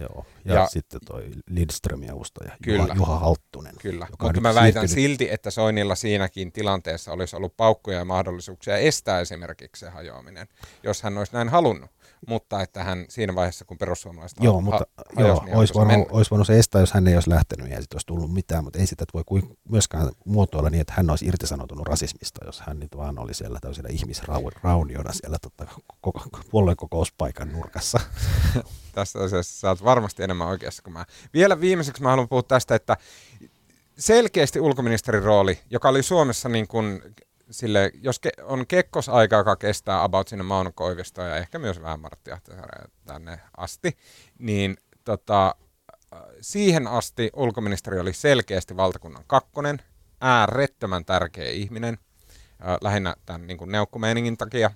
Joo, 0.00 0.26
ja, 0.44 0.54
ja 0.54 0.66
sitten 0.66 1.00
toi 1.06 1.30
Lindströmin 1.50 2.12
avustaja, 2.12 2.56
kyllä, 2.62 2.82
Juha, 2.82 2.94
Juha 2.94 3.18
Halttunen. 3.18 3.74
Kyllä, 3.82 4.06
mutta 4.22 4.40
mä 4.40 4.54
väitän 4.54 4.88
siirtynyt. 4.88 5.10
silti, 5.10 5.28
että 5.30 5.50
Soinilla 5.50 5.94
siinäkin 5.94 6.52
tilanteessa 6.52 7.12
olisi 7.12 7.36
ollut 7.36 7.56
paukkuja 7.56 7.98
ja 7.98 8.04
mahdollisuuksia 8.04 8.76
estää 8.76 9.20
esimerkiksi 9.20 9.80
se 9.80 9.90
hajoaminen, 9.90 10.48
jos 10.82 11.02
hän 11.02 11.18
olisi 11.18 11.32
näin 11.32 11.48
halunnut 11.48 11.90
mutta 12.26 12.62
että 12.62 12.84
hän 12.84 13.04
siinä 13.08 13.34
vaiheessa, 13.34 13.64
kun 13.64 13.78
perussuomalaiset 13.78 14.38
Joo, 14.40 14.60
mutta 14.60 14.86
ha- 14.96 15.22
joo, 15.22 15.44
niin 15.44 15.56
olisi, 15.56 15.74
voinut, 15.74 16.08
olisi 16.10 16.30
voinut 16.30 16.46
se 16.46 16.58
estää, 16.58 16.80
jos 16.80 16.92
hän 16.92 17.08
ei 17.08 17.14
olisi 17.14 17.30
lähtenyt 17.30 17.70
ja 17.70 17.80
sitten 17.80 17.96
olisi 17.96 18.06
tullut 18.06 18.32
mitään, 18.32 18.64
mutta 18.64 18.78
ei 18.78 18.86
sitä 18.86 19.04
voi 19.14 19.42
myöskään 19.68 20.08
muotoilla 20.24 20.70
niin, 20.70 20.80
että 20.80 20.94
hän 20.96 21.10
olisi 21.10 21.26
irtisanoutunut 21.26 21.86
rasismista, 21.86 22.44
jos 22.46 22.60
hän 22.60 22.80
nyt 22.80 22.96
vaan 22.96 23.18
oli 23.18 23.34
siellä 23.34 23.58
täysillä 23.60 23.88
ihmisrauniona 23.92 25.12
siellä 25.12 25.38
tota, 25.42 25.66
koko, 26.00 26.22
puolueekokouspaikan 26.50 27.52
nurkassa. 27.52 28.00
Tässä 28.94 29.18
asiassa 29.18 29.60
sä 29.60 29.68
oot 29.68 29.84
varmasti 29.84 30.22
enemmän 30.22 30.48
oikeassa 30.48 30.82
kuin 30.82 30.92
mä. 30.92 31.06
Vielä 31.34 31.60
viimeiseksi 31.60 32.02
mä 32.02 32.10
haluan 32.10 32.28
puhua 32.28 32.42
tästä, 32.42 32.74
että 32.74 32.96
selkeästi 33.98 34.60
ulkoministerin 34.60 35.22
rooli, 35.22 35.58
joka 35.70 35.88
oli 35.88 36.02
Suomessa 36.02 36.48
niin 36.48 36.68
kuin 36.68 37.02
sille, 37.50 37.90
jos 37.94 38.18
ke, 38.18 38.30
on 38.42 38.66
kekkosaika, 38.66 39.36
joka 39.36 39.56
kestää 39.56 40.02
about 40.02 40.28
sinne 40.28 40.42
Mauno 40.42 40.72
Koivistoon 40.74 41.28
ja 41.28 41.36
ehkä 41.36 41.58
myös 41.58 41.82
vähän 41.82 42.00
Martti 42.00 42.30
tänne 43.06 43.40
asti, 43.56 43.96
niin 44.38 44.76
tota, 45.04 45.54
siihen 46.40 46.86
asti 46.86 47.30
ulkoministeri 47.36 48.00
oli 48.00 48.12
selkeästi 48.12 48.76
valtakunnan 48.76 49.24
kakkonen, 49.26 49.78
äärettömän 50.20 51.04
tärkeä 51.04 51.50
ihminen, 51.50 51.98
lähinnä 52.80 53.14
tämän 53.26 53.46
niin 53.46 53.58
kuin 53.58 53.72
neukkumeiningin 53.72 54.36
takia, 54.36 54.70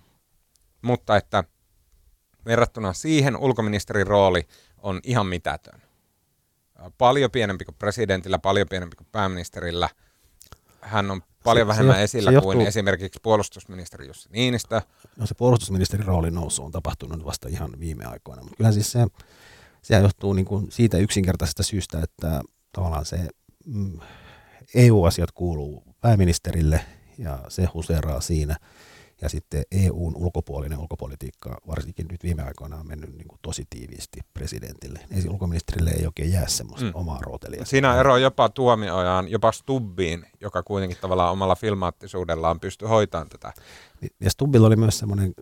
mutta 0.83 1.17
että 1.17 1.45
verrattuna 2.47 2.93
siihen 2.93 3.37
ulkoministerin 3.37 4.07
rooli 4.07 4.49
on 4.79 5.01
ihan 5.05 5.27
mitätön. 5.27 5.83
Paljon 6.99 7.31
pienempi 7.31 7.65
kuin 7.65 7.75
presidentillä, 7.79 8.39
paljon 8.39 8.69
pienempi 8.69 8.97
kuin 8.97 9.09
pääministerillä. 9.13 9.89
Hän 10.89 11.11
on 11.11 11.23
paljon 11.45 11.67
se, 11.67 11.69
vähemmän 11.69 11.97
se, 11.97 12.03
esillä 12.03 12.31
se 12.31 12.35
johtuu, 12.35 12.53
kuin 12.53 12.67
esimerkiksi 12.67 13.21
puolustusministeri 13.23 14.07
Jussi 14.07 14.29
Niinistö. 14.33 14.81
No 15.17 15.27
se 15.27 15.35
puolustusministerin 15.35 16.07
roolin 16.07 16.35
nousu 16.35 16.65
on 16.65 16.73
tapahtunut 16.73 17.25
vasta 17.25 17.49
ihan 17.49 17.71
viime 17.81 18.05
aikoina, 18.05 18.43
mutta 18.43 18.57
kyllä 18.57 18.73
siis 18.73 18.93
se, 18.93 19.07
se 19.83 19.99
johtuu 19.99 20.33
niin 20.33 20.47
kuin 20.47 20.73
siitä 20.73 20.99
yksinkertaisesta 20.99 21.63
syystä, 21.63 22.01
että 22.03 22.41
tavallaan 22.73 23.05
se 23.05 23.29
mm, 23.67 24.01
EU-asiat 24.75 25.33
kuuluu 25.33 25.83
pääministerille 26.01 26.81
ja 27.19 27.39
se 27.49 27.65
huseraa 27.65 28.21
siinä– 28.21 28.57
ja 29.23 29.29
sitten 29.29 29.63
EUn 29.71 30.17
ulkopuolinen 30.17 30.79
ulkopolitiikka, 30.79 31.61
varsinkin 31.67 32.07
nyt 32.11 32.23
viime 32.23 32.43
aikoina, 32.43 32.77
on 32.77 32.87
mennyt 32.87 33.17
niin 33.17 33.29
kuin 33.29 33.39
tosi 33.43 33.65
tiiviisti 33.71 34.21
presidentille. 34.35 35.01
Ei 35.11 35.29
ulkoministerille 35.29 35.91
ei 35.91 36.07
oikein 36.07 36.33
jää 36.33 36.49
semmoista 36.49 36.87
mm. 36.87 36.93
omaa 36.95 37.19
rootelia. 37.23 37.65
Siinä 37.65 38.01
ero 38.01 38.17
jopa 38.17 38.49
tuomiojaan, 38.49 39.29
jopa 39.29 39.53
Stubbiin, 39.53 40.27
joka 40.41 40.63
kuitenkin 40.63 40.99
tavallaan 41.01 41.33
omalla 41.33 41.55
filmaattisuudellaan 41.55 42.61
pystyi 42.61 42.89
hoitamaan 42.89 43.29
tätä. 43.29 43.53
Ja 44.21 44.31
Stubbilla 44.31 44.67
oli 44.67 44.77
myös 44.77 44.99
semmoinen, 44.99 45.35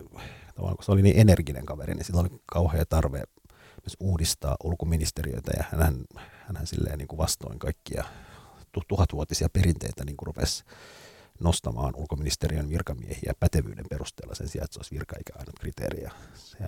kun 0.55 0.77
se 0.81 0.91
oli 0.91 1.01
niin 1.01 1.19
energinen 1.19 1.65
kaveri, 1.65 1.93
niin 1.93 2.05
sillä 2.05 2.21
oli 2.21 2.29
kauhea 2.45 2.85
tarve 2.85 3.23
myös 3.83 3.97
uudistaa 3.99 4.55
ulkoministeriöitä 4.63 5.51
ja 5.57 5.63
hän, 5.71 6.05
hän 6.55 6.67
silleen 6.67 6.97
niin 6.97 7.07
kuin 7.07 7.17
vastoin 7.17 7.59
kaikkia 7.59 8.03
tuhatvuotisia 8.87 9.49
perinteitä 9.49 10.05
niin 10.05 10.17
kuin 10.17 10.27
rupesi 10.27 10.63
nostamaan 11.39 11.95
ulkoministeriön 11.95 12.69
virkamiehiä 12.69 13.33
pätevyyden 13.39 13.85
perusteella 13.89 14.35
sen 14.35 14.47
sijaan, 14.47 14.65
että 14.65 14.73
se 14.73 14.79
olisi 14.79 14.95
virka 14.95 15.15
eikä 15.17 15.33
ainut 15.39 15.59
kriteeri. 15.59 16.03
Ja, 16.03 16.11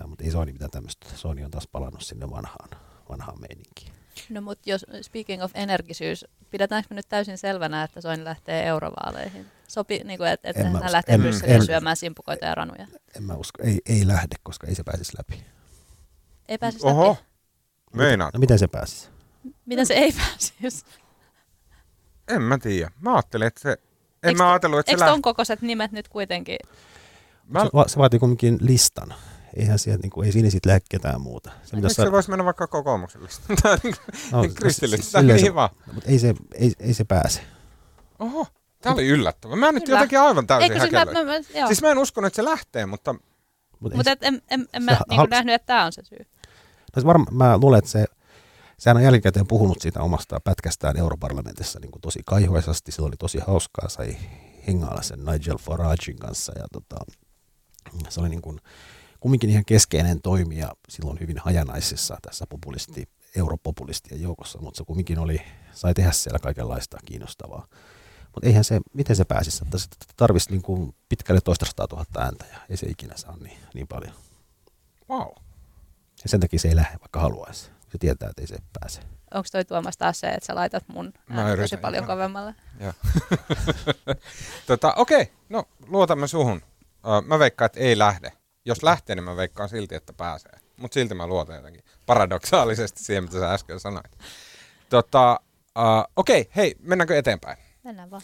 mutta 0.06 0.24
ei 0.24 0.30
Soini 0.30 0.52
mitään 0.52 0.70
tämmöistä. 0.70 1.06
Soini 1.14 1.44
on 1.44 1.50
taas 1.50 1.68
palannut 1.68 2.02
sinne 2.02 2.30
vanhaan, 2.30 2.68
vanhaan 3.08 3.40
meininkiin. 3.40 3.92
No 4.30 4.40
mutta 4.40 4.70
jos 4.70 4.86
speaking 5.02 5.42
of 5.42 5.50
energisyys, 5.54 6.24
pidetäänkö 6.50 6.86
me 6.90 6.96
nyt 6.96 7.08
täysin 7.08 7.38
selvänä, 7.38 7.82
että 7.82 8.00
Soini 8.00 8.24
lähtee 8.24 8.66
eurovaaleihin? 8.66 9.46
Sopi, 9.68 10.00
niin 10.04 10.18
kuin, 10.18 10.30
että, 10.30 10.50
että 10.50 10.64
hän 10.64 10.76
usko, 10.76 10.92
lähtee 10.92 11.18
Brysseliin 11.18 11.66
syömään 11.66 11.96
simpukoita 11.96 12.46
ja 12.46 12.54
ranuja? 12.54 12.86
En 13.16 13.22
mä 13.22 13.34
usko, 13.34 13.62
ei, 13.62 13.78
ei 13.86 14.06
lähde, 14.06 14.36
koska 14.42 14.66
ei 14.66 14.74
se 14.74 14.84
pääsisi 14.84 15.12
läpi. 15.18 15.44
Ei 16.48 16.58
pääsisi 16.58 16.86
Oho, 16.86 17.08
läpi? 17.08 17.22
meinaat. 17.92 18.34
No 18.34 18.40
miten 18.40 18.58
se 18.58 18.68
pääsisi? 18.68 19.08
Miten 19.66 19.86
se 19.86 19.94
ei 19.94 20.12
pääsisi? 20.20 20.84
En 22.28 22.42
mä 22.42 22.58
tiedä. 22.58 22.90
Mä 23.00 23.14
ajattelin, 23.14 23.46
että 23.46 23.60
se 23.60 23.76
en 24.22 24.36
mä 24.36 24.50
ajatellut, 24.50 24.80
että 24.80 24.92
Eikö 24.92 25.04
ton 25.04 25.22
kokoiset 25.22 25.62
nimet 25.62 25.92
nyt 25.92 26.08
kuitenkin? 26.08 26.58
Mä... 27.48 27.64
Se, 27.64 27.70
va- 27.74 27.88
se 27.88 27.96
vaatii 27.96 28.18
kuitenkin 28.18 28.58
listan. 28.60 29.14
Eihän 29.56 29.78
sieltä, 29.78 30.02
niin 30.02 30.10
kuin, 30.10 30.26
ei 30.26 30.32
siinä 30.32 30.50
sitten 30.50 30.70
lähde 30.70 30.84
ketään 30.90 31.20
muuta. 31.20 31.50
Se, 31.64 31.76
Miksi 31.76 31.94
se 31.94 32.12
voisi 32.12 32.30
mennä 32.30 32.44
vaikka 32.44 32.66
kokoomuksellista? 32.66 33.42
no, 34.32 34.44
kristillistä. 34.54 35.22
Niin 35.22 35.54
vaan. 35.54 35.70
Mutta 35.92 36.10
ei 36.10 36.18
se, 36.18 36.34
ei, 36.54 36.72
ei 36.80 36.94
se 36.94 37.04
pääse. 37.04 37.40
Oho, 38.18 38.46
tämä 38.80 38.94
oli 38.94 39.08
yllättävää. 39.08 39.56
Mä 39.56 39.72
nyt 39.72 39.84
Kyllä. 39.84 39.98
jotenkin 39.98 40.20
aivan 40.20 40.46
täysin 40.46 40.72
Eikö 40.72 40.80
siis, 40.80 40.92
mä, 40.92 41.04
mä, 41.24 41.66
siis 41.66 41.82
mä 41.82 41.90
en 41.90 41.98
uskonut, 41.98 42.26
että 42.26 42.36
se 42.36 42.44
lähtee, 42.44 42.86
mutta... 42.86 43.14
Mutta 43.80 43.96
mut 43.96 44.06
en, 44.06 44.42
en, 44.50 44.68
en 44.72 44.82
mä 44.82 44.98
niinku 45.08 45.26
nähnyt, 45.26 45.54
että 45.54 45.66
tämä 45.66 45.84
on 45.84 45.92
se 45.92 46.02
syy. 46.04 46.26
No, 46.96 47.02
varma, 47.04 47.26
mä 47.30 47.58
luulen, 47.58 47.78
että 47.78 47.90
se 47.90 48.04
sehän 48.80 48.96
on 48.96 49.02
jälkikäteen 49.02 49.46
puhunut 49.46 49.80
siitä 49.80 50.02
omasta 50.02 50.40
pätkästään 50.40 50.96
europarlamentissa 50.96 51.80
niin 51.80 51.90
kuin 51.90 52.00
tosi 52.00 52.20
kaihoisasti. 52.26 52.92
Se 52.92 53.02
oli 53.02 53.16
tosi 53.18 53.38
hauskaa, 53.38 53.88
sai 53.88 54.16
hengailla 54.66 55.02
sen 55.02 55.24
Nigel 55.24 55.58
Faragein 55.58 56.18
kanssa 56.18 56.52
ja 56.58 56.64
tota, 56.72 56.96
se 58.08 58.20
oli 58.20 58.28
niin 58.28 58.42
kuin, 58.42 58.60
kumminkin 59.20 59.50
ihan 59.50 59.64
keskeinen 59.64 60.22
toimija 60.22 60.72
silloin 60.88 61.20
hyvin 61.20 61.38
hajanaisessa 61.38 62.16
tässä 62.22 62.46
populisti, 62.48 63.08
europopulistien 63.36 64.22
joukossa, 64.22 64.58
mutta 64.60 64.78
se 64.78 64.84
kumminkin 64.84 65.18
oli, 65.18 65.42
sai 65.72 65.94
tehdä 65.94 66.12
siellä 66.12 66.38
kaikenlaista 66.38 66.98
kiinnostavaa. 67.06 67.66
Mutta 68.34 68.46
eihän 68.46 68.64
se, 68.64 68.80
miten 68.94 69.16
se 69.16 69.24
pääsisi, 69.24 69.64
että 69.64 69.78
se 69.78 69.86
tarvitsisi 70.16 70.50
niin 70.50 70.62
kuin 70.62 70.94
pitkälle 71.08 71.40
toista 71.40 71.86
tuhatta 71.88 72.20
ääntä 72.20 72.44
ja 72.52 72.58
ei 72.68 72.76
se 72.76 72.86
ikinä 72.86 73.16
saa 73.16 73.36
niin, 73.36 73.58
niin 73.74 73.88
paljon. 73.88 74.12
Wow. 75.10 75.28
Ja 76.22 76.28
sen 76.28 76.40
takia 76.40 76.58
se 76.58 76.68
ei 76.68 76.76
lähde, 76.76 76.98
vaikka 77.00 77.20
haluaisi. 77.20 77.70
Se 77.92 77.98
tietää, 77.98 78.28
että 78.28 78.42
ei 78.42 78.46
se 78.46 78.56
pääse. 78.80 79.00
Onko 79.34 79.48
toi 79.52 79.64
Tuomas 79.64 79.96
taas 79.96 80.20
se, 80.20 80.26
että 80.28 80.46
sä 80.46 80.54
laitat 80.54 80.84
mun 80.88 81.12
tosi 81.60 81.76
paljon 81.76 82.06
kovemmalle? 82.06 82.54
tota, 84.66 84.94
Okei, 84.96 85.22
okay. 85.22 85.34
no 85.48 85.64
luotamme 85.86 86.26
suhun. 86.26 86.62
Uh, 87.04 87.26
mä 87.26 87.38
veikkaan, 87.38 87.66
että 87.66 87.80
ei 87.80 87.98
lähde. 87.98 88.32
Jos 88.64 88.82
lähtee, 88.82 89.16
niin 89.16 89.24
mä 89.24 89.36
veikkaan 89.36 89.68
silti, 89.68 89.94
että 89.94 90.12
pääsee. 90.12 90.52
Mutta 90.76 90.94
silti 90.94 91.14
mä 91.14 91.26
luotan 91.26 91.56
jotenkin 91.56 91.84
paradoksaalisesti 92.06 93.04
siihen, 93.04 93.24
mitä 93.24 93.38
sä 93.38 93.52
äsken 93.52 93.80
sanoit. 93.80 94.18
Tota, 94.88 95.40
uh, 95.78 96.12
Okei, 96.16 96.40
okay, 96.40 96.52
hei, 96.56 96.74
mennäänkö 96.80 97.18
eteenpäin? 97.18 97.58
Mennään 97.84 98.10
vaan. 98.10 98.22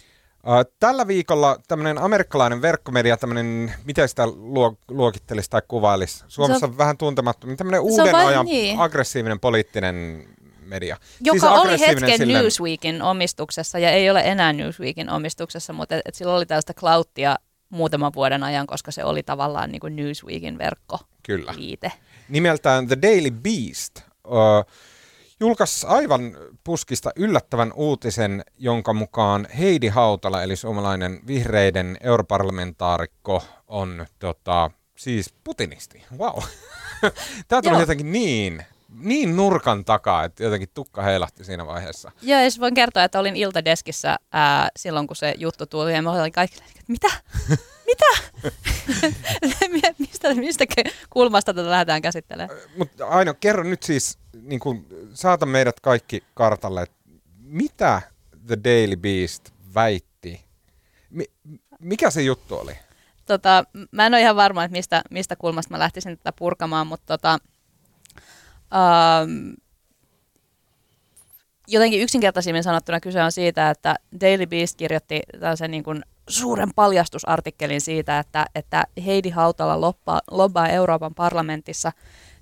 Tällä 0.80 1.06
viikolla 1.06 1.58
tämmöinen 1.68 1.98
amerikkalainen 1.98 2.62
verkkomedia, 2.62 3.16
tämmöinen, 3.16 3.74
miten 3.84 4.08
sitä 4.08 4.26
luo, 4.26 4.78
luokittelisi 4.88 5.50
tai 5.50 5.62
kuvailisi? 5.68 6.24
Suomessa 6.28 6.66
on 6.66 6.78
vähän 6.78 6.96
tuntemattomia, 6.96 7.56
tämmöinen 7.56 7.80
uuden 7.80 8.14
ajan 8.14 8.46
niin. 8.46 8.80
aggressiivinen 8.80 9.40
poliittinen 9.40 10.26
media. 10.60 10.96
Joka 11.20 11.40
siis 11.40 11.60
oli 11.60 11.80
hetken 11.80 12.18
sille... 12.18 12.32
Newsweekin 12.32 13.02
omistuksessa 13.02 13.78
ja 13.78 13.90
ei 13.90 14.10
ole 14.10 14.20
enää 14.24 14.52
Newsweekin 14.52 15.10
omistuksessa, 15.10 15.72
mutta 15.72 15.96
et, 15.96 16.02
et 16.04 16.14
sillä 16.14 16.34
oli 16.34 16.46
tällaista 16.46 16.74
clouttia 16.74 17.36
muutaman 17.68 18.12
vuoden 18.14 18.42
ajan, 18.42 18.66
koska 18.66 18.90
se 18.90 19.04
oli 19.04 19.22
tavallaan 19.22 19.72
niin 19.72 19.80
kuin 19.80 19.96
Newsweekin 19.96 20.58
verkko. 20.58 20.98
Kyllä. 21.22 21.54
Liite. 21.56 21.92
Nimeltään 22.28 22.86
The 22.86 22.96
Daily 23.02 23.30
Beast. 23.30 24.00
Uh, 24.26 24.72
julkaisi 25.40 25.86
aivan 25.86 26.36
puskista 26.64 27.10
yllättävän 27.16 27.72
uutisen, 27.72 28.44
jonka 28.58 28.92
mukaan 28.92 29.46
Heidi 29.58 29.88
Hautala, 29.88 30.42
eli 30.42 30.56
suomalainen 30.56 31.20
vihreiden 31.26 31.96
europarlamentaarikko, 32.00 33.42
on 33.68 34.06
tota, 34.18 34.70
siis 34.96 35.34
putinisti. 35.44 36.04
Wow. 36.18 36.42
Tämä 37.48 37.62
tuli 37.62 37.80
jotenkin 37.80 38.12
niin 38.12 38.64
niin 39.00 39.36
nurkan 39.36 39.84
takaa, 39.84 40.24
että 40.24 40.44
jotenkin 40.44 40.68
tukka 40.74 41.02
heilahti 41.02 41.44
siinä 41.44 41.66
vaiheessa. 41.66 42.12
Joo, 42.22 42.40
ja 42.40 42.50
voin 42.60 42.74
kertoa, 42.74 43.04
että 43.04 43.20
olin 43.20 43.36
Iltadeskissä 43.36 44.16
ää, 44.32 44.68
silloin, 44.76 45.06
kun 45.06 45.16
se 45.16 45.34
juttu 45.38 45.66
tuli, 45.66 45.94
ja 45.94 46.02
mä 46.02 46.12
olin 46.12 46.32
kaikki, 46.32 46.58
että 46.58 46.82
mitä? 46.88 47.08
Mitä? 47.86 48.06
mistä, 49.98 50.34
mistä 50.34 50.64
kulmasta 51.10 51.54
tätä 51.54 51.70
lähdetään 51.70 52.02
käsittelemään? 52.02 52.58
Mutta 52.76 53.06
Aino, 53.06 53.34
kerro 53.34 53.62
nyt 53.62 53.82
siis, 53.82 54.18
niin 54.42 54.60
kun, 54.60 54.86
saata 55.14 55.46
meidät 55.46 55.80
kaikki 55.80 56.22
kartalle, 56.34 56.82
että 56.82 56.96
mitä 57.38 58.02
The 58.46 58.56
Daily 58.64 58.96
Beast 58.96 59.50
väitti? 59.74 60.44
Mi- 61.10 61.30
mikä 61.80 62.10
se 62.10 62.22
juttu 62.22 62.58
oli? 62.58 62.78
Tota, 63.26 63.64
mä 63.90 64.06
en 64.06 64.14
ole 64.14 64.20
ihan 64.20 64.36
varma, 64.36 64.64
että 64.64 64.76
mistä, 64.76 65.02
mistä 65.10 65.36
kulmasta 65.36 65.74
mä 65.74 65.78
lähtisin 65.78 66.18
tätä 66.18 66.32
purkamaan, 66.32 66.86
mutta 66.86 67.06
tota, 67.06 67.38
Um, 68.72 69.54
jotenkin 71.68 72.00
yksinkertaisimmin 72.00 72.62
sanottuna 72.62 73.00
kyse 73.00 73.22
on 73.22 73.32
siitä, 73.32 73.70
että 73.70 73.96
Daily 74.20 74.46
Beast 74.46 74.76
kirjoitti 74.76 75.20
tällaisen 75.40 75.70
niin 75.70 75.84
kuin 75.84 76.02
suuren 76.28 76.68
paljastusartikkelin 76.74 77.80
siitä, 77.80 78.18
että, 78.18 78.46
että 78.54 78.84
Heidi 79.06 79.30
Hautala 79.30 79.80
loppaa, 79.80 80.20
lobbaa 80.30 80.68
Euroopan 80.68 81.14
parlamentissa 81.14 81.92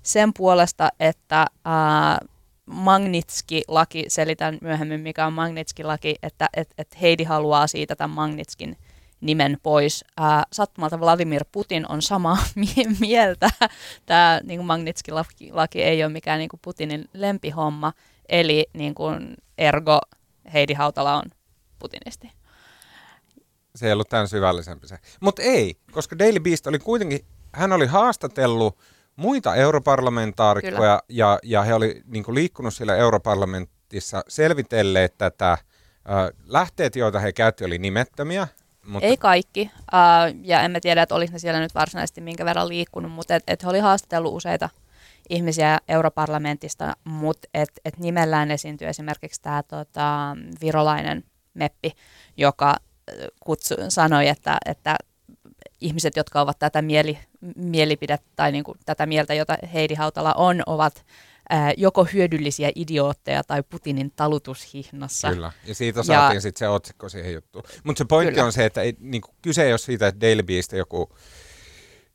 sen 0.03 0.33
puolesta, 0.37 0.89
että 0.99 1.45
ää, 1.65 2.17
Magnitski-laki, 2.65 4.05
selitän 4.07 4.57
myöhemmin 4.61 5.01
mikä 5.01 5.25
on 5.25 5.33
Magnitski-laki, 5.33 6.15
että 6.23 6.49
et, 6.53 6.73
et 6.77 7.01
Heidi 7.01 7.23
haluaa 7.23 7.67
siitä 7.67 7.95
tämän 7.95 8.15
Magnitskin 8.15 8.77
nimen 9.21 9.57
pois. 9.63 10.05
Ää, 10.17 10.43
sattumalta 10.53 10.99
Vladimir 10.99 11.45
Putin 11.51 11.91
on 11.91 12.01
samaa 12.01 12.37
mieltä. 12.99 13.49
Tämä 14.05 14.39
niin 14.43 14.65
Magnitski-laki 14.65 15.83
ei 15.83 16.03
ole 16.03 16.11
mikään 16.11 16.39
niin 16.39 16.49
kuin 16.49 16.59
Putinin 16.63 17.09
lempihomma, 17.13 17.93
eli 18.29 18.65
niin 18.73 18.95
kuin 18.95 19.35
ergo 19.57 19.99
Heidi 20.53 20.73
Hautala 20.73 21.15
on 21.15 21.23
putinisti. 21.79 22.31
Se 23.75 23.87
ei 23.87 23.93
ollut 23.93 24.09
tämän 24.09 24.27
syvällisempi 24.27 24.87
se. 24.87 24.97
Mutta 25.19 25.41
ei, 25.41 25.77
koska 25.91 26.19
Daily 26.19 26.39
Beast 26.39 26.67
oli 26.67 26.79
kuitenkin, 26.79 27.19
hän 27.53 27.71
oli 27.71 27.85
haastatellut 27.85 28.77
muita 29.15 29.55
europarlamentaarikkoja 29.55 31.03
ja, 31.09 31.39
ja 31.43 31.63
he 31.63 31.73
oli 31.73 32.01
niin 32.05 32.23
kuin 32.23 32.35
liikkunut 32.35 32.73
siellä 32.73 32.95
europarlamentissa 32.95 34.23
selvitelleet 34.27 35.17
tätä. 35.17 35.51
Äh, 35.51 35.59
lähteet, 36.45 36.95
joita 36.95 37.19
he 37.19 37.33
käytti, 37.33 37.65
oli 37.65 37.77
nimettömiä. 37.77 38.47
Mutta... 38.85 39.07
Ei 39.07 39.17
kaikki, 39.17 39.71
uh, 39.77 40.39
ja 40.43 40.61
emme 40.61 40.79
tiedä, 40.79 41.01
että 41.01 41.15
oliko 41.15 41.33
ne 41.33 41.39
siellä 41.39 41.59
nyt 41.59 41.75
varsinaisesti 41.75 42.21
minkä 42.21 42.45
verran 42.45 42.67
liikkunut, 42.67 43.11
mutta 43.11 43.35
et, 43.35 43.43
et 43.47 43.63
he 43.63 43.69
oli 43.69 43.79
haastatellut 43.79 44.33
useita 44.33 44.69
ihmisiä 45.29 45.79
europarlamentista, 45.87 46.93
mutta 47.03 47.47
et, 47.53 47.69
et 47.85 47.97
nimellään 47.97 48.51
esiintyi 48.51 48.87
esimerkiksi 48.87 49.41
tämä 49.41 49.63
tota, 49.63 50.37
virolainen 50.61 51.23
meppi, 51.53 51.91
joka 52.37 52.75
kutsu, 53.39 53.75
sanoi, 53.89 54.27
että, 54.27 54.57
että 54.65 54.95
ihmiset, 55.81 56.15
jotka 56.15 56.41
ovat 56.41 56.59
tätä 56.59 56.81
mieli, 56.81 57.17
mielipidettä 57.55 58.27
tai 58.35 58.51
niin 58.51 58.63
kuin 58.63 58.77
tätä 58.85 59.05
mieltä, 59.05 59.33
jota 59.33 59.57
Heidi 59.73 59.93
Hautala 59.93 60.33
on, 60.33 60.63
ovat 60.65 61.05
ää, 61.49 61.73
joko 61.77 62.05
hyödyllisiä 62.13 62.71
idiootteja 62.75 63.43
tai 63.43 63.63
Putinin 63.63 64.11
talutushihnassa. 64.15 65.29
Kyllä, 65.29 65.51
ja 65.65 65.75
siitä 65.75 66.03
saatiin 66.03 66.41
sitten 66.41 66.59
se 66.59 66.69
otsikko 66.69 67.09
siihen 67.09 67.33
juttuun. 67.33 67.63
Mutta 67.83 67.97
se 67.97 68.05
pointti 68.05 68.33
Kyllä. 68.33 68.45
on 68.45 68.53
se, 68.53 68.65
että 68.65 68.81
ei, 68.81 68.95
niinku, 68.99 69.29
kyse 69.41 69.63
ei 69.63 69.71
ole 69.71 69.77
siitä, 69.77 70.07
että 70.07 70.21
Daily 70.21 70.43
Beast 70.43 70.71
joku 70.71 71.09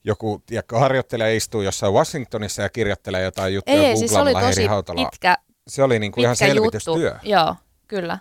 joku 0.04 0.42
tiedätkö, 0.46 0.78
harjoittelija 0.78 1.36
istuu 1.36 1.62
jossain 1.62 1.92
Washingtonissa 1.92 2.62
ja 2.62 2.68
kirjoittelee 2.68 3.22
jotain 3.22 3.54
juttuja 3.54 3.82
Ei, 3.82 3.96
siis 3.96 4.10
se 4.10 4.18
oli 4.18 4.32
tosi 4.32 4.68
pitkä, 4.96 5.36
Se 5.68 5.82
oli 5.82 5.98
niinku 5.98 6.20
ihan 6.20 6.36
selvitystyö. 6.36 7.10
Juttu. 7.10 7.28
Joo, 7.28 7.56
kyllä. 7.88 8.18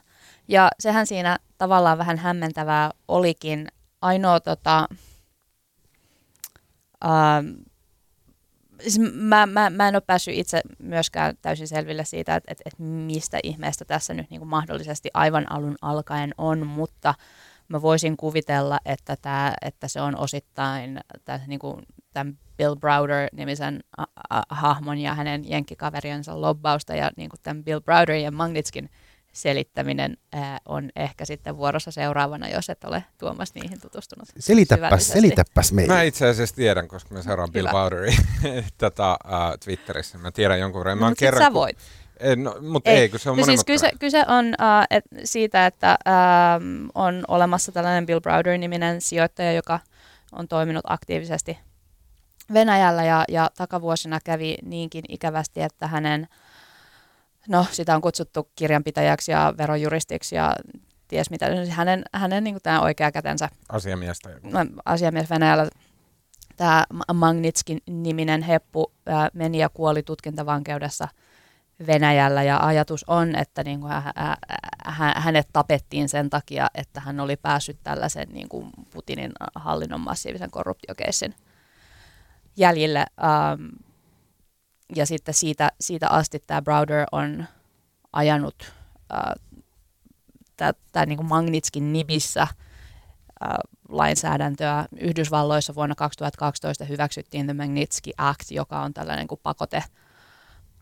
Ja 0.47 0.69
sehän 0.79 1.07
siinä 1.07 1.37
tavallaan 1.57 1.97
vähän 1.97 2.17
hämmentävää 2.17 2.91
olikin. 3.07 3.67
Ainoa 4.01 4.39
tota, 4.39 4.87
ähm, 7.05 7.47
siis 8.81 8.99
mä, 9.13 9.45
mä, 9.45 9.69
mä 9.69 9.87
en 9.87 9.95
ole 9.95 10.03
päässyt 10.07 10.35
itse 10.37 10.61
myöskään 10.79 11.37
täysin 11.41 11.67
selville 11.67 12.05
siitä, 12.05 12.35
että, 12.35 12.51
että, 12.51 12.63
että 12.65 12.83
mistä 12.83 13.39
ihmeestä 13.43 13.85
tässä 13.85 14.13
nyt 14.13 14.29
niin 14.29 14.39
kuin 14.39 14.49
mahdollisesti 14.49 15.09
aivan 15.13 15.51
alun 15.51 15.75
alkaen 15.81 16.33
on, 16.37 16.67
mutta 16.67 17.13
mä 17.67 17.81
voisin 17.81 18.17
kuvitella, 18.17 18.79
että, 18.85 19.15
tämä, 19.21 19.53
että 19.61 19.87
se 19.87 20.01
on 20.01 20.17
osittain 20.17 20.99
tämä, 21.25 21.39
niin 21.47 21.59
kuin, 21.59 21.85
tämän 22.13 22.39
Bill 22.57 22.75
Browder-nimisen 22.75 23.79
hahmon 24.49 24.97
ja 24.97 25.13
hänen 25.13 25.49
jenkkikaveriensa 25.49 26.41
lobbausta 26.41 26.95
ja 26.95 27.11
niin 27.17 27.29
kuin 27.29 27.39
tämän 27.43 27.63
Bill 27.63 27.79
Browder 27.81 28.15
ja 28.15 28.31
Magnitskin 28.31 28.89
selittäminen 29.41 30.17
ää, 30.33 30.57
on 30.65 30.89
ehkä 30.95 31.25
sitten 31.25 31.57
vuorossa 31.57 31.91
seuraavana, 31.91 32.49
jos 32.49 32.69
et 32.69 32.83
ole 32.83 33.03
Tuomas 33.17 33.53
niihin 33.53 33.81
tutustunut. 33.81 34.29
Selitäpäs, 34.39 35.07
selitäpäs 35.07 35.71
meille. 35.71 35.93
Mä 35.93 36.01
itse 36.01 36.27
asiassa 36.27 36.55
tiedän, 36.55 36.87
koska 36.87 37.15
mä 37.15 37.21
seuraan 37.21 37.51
Bill 37.51 37.67
Bowderia 37.71 38.17
tota, 38.77 39.17
uh, 39.25 39.59
Twitterissä. 39.65 40.17
Mä 40.17 40.31
tiedän 40.31 40.59
jonkun 40.59 40.79
verran. 40.79 40.99
No, 40.99 41.13
kerran, 41.17 41.43
sä 41.43 41.53
voit. 41.53 41.77
En, 42.19 42.43
no, 42.43 42.55
mutta 42.61 42.89
ei, 42.89 42.97
ei, 42.97 43.09
kun 43.09 43.19
se 43.19 43.29
on 43.29 43.37
no 43.37 43.45
siis 43.45 43.63
kyse, 43.65 43.91
kyse 43.99 44.25
on 44.27 44.45
uh, 44.45 44.85
et 44.89 45.03
siitä, 45.23 45.65
että 45.65 45.97
uh, 46.07 46.63
on 46.95 47.23
olemassa 47.27 47.71
tällainen 47.71 48.05
Bill 48.05 48.19
Browder-niminen 48.19 49.01
sijoittaja, 49.01 49.51
joka 49.51 49.79
on 50.31 50.47
toiminut 50.47 50.83
aktiivisesti 50.87 51.57
Venäjällä 52.53 53.03
ja, 53.03 53.25
ja 53.27 53.49
takavuosina 53.57 54.19
kävi 54.23 54.57
niinkin 54.63 55.03
ikävästi, 55.09 55.61
että 55.61 55.87
hänen 55.87 56.27
no 57.49 57.65
sitä 57.71 57.95
on 57.95 58.01
kutsuttu 58.01 58.49
kirjanpitäjäksi 58.55 59.31
ja 59.31 59.53
verojuristiksi 59.57 60.35
ja 60.35 60.55
ties 61.07 61.29
mitä. 61.29 61.45
Hänen, 61.69 62.03
hänen 62.13 62.43
niin 62.43 62.57
tämä 62.63 62.81
oikea 62.81 63.11
kätensä. 63.11 63.49
Asiamiestä. 63.69 64.29
Asiamies 64.85 65.29
Venäjällä. 65.29 65.67
Tämä 66.57 66.85
Magnitskin 67.13 67.81
niminen 67.89 68.41
heppu 68.41 68.93
ää, 69.05 69.29
meni 69.33 69.57
ja 69.57 69.69
kuoli 69.69 70.03
tutkintavankeudessa 70.03 71.07
Venäjällä 71.87 72.43
ja 72.43 72.57
ajatus 72.57 73.05
on, 73.07 73.35
että 73.35 73.63
niin 73.63 73.79
kuin 73.79 73.91
hä, 73.91 74.37
hä, 74.85 75.13
hänet 75.17 75.47
tapettiin 75.53 76.09
sen 76.09 76.29
takia, 76.29 76.67
että 76.75 76.99
hän 76.99 77.19
oli 77.19 77.35
päässyt 77.35 77.77
tällaisen 77.83 78.27
niin 78.29 78.49
kuin 78.49 78.69
Putinin 78.93 79.31
hallinnon 79.55 80.01
massiivisen 80.01 80.51
korruptiokeissin 80.51 81.35
jäljille. 82.57 83.05
Ähm, 83.23 83.67
ja 84.95 85.05
sitten 85.05 85.33
siitä, 85.33 85.71
siitä 85.81 86.09
asti 86.09 86.43
tämä 86.47 86.61
Browder 86.61 87.05
on 87.11 87.45
ajanut 88.13 88.73
äh, 89.13 90.73
tämä 90.91 91.05
niin 91.05 91.25
Magnitskin 91.25 91.93
nimissä 91.93 92.41
äh, 92.41 92.49
lainsäädäntöä. 93.89 94.85
Yhdysvalloissa 94.99 95.75
vuonna 95.75 95.95
2012 95.95 96.85
hyväksyttiin 96.85 97.45
The 97.45 97.53
Magnitsky 97.53 98.11
Act, 98.17 98.51
joka 98.51 98.81
on 98.81 98.93
tällainen 98.93 99.27
kuin 99.27 99.39
pakote 99.43 99.83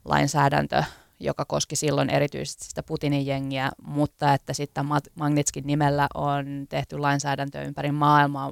lainsäädäntö, 0.05 0.83
joka 1.19 1.45
koski 1.45 1.75
silloin 1.75 2.09
erityisesti 2.09 2.65
sitä 2.65 2.83
Putinin 2.83 3.25
jengiä, 3.25 3.71
mutta 3.83 4.33
että 4.33 4.53
sitten 4.53 4.85
Magnitskin 5.15 5.67
nimellä 5.67 6.07
on 6.13 6.65
tehty 6.69 6.97
lainsäädäntö 6.97 7.61
ympäri 7.61 7.91
maailmaa, 7.91 8.51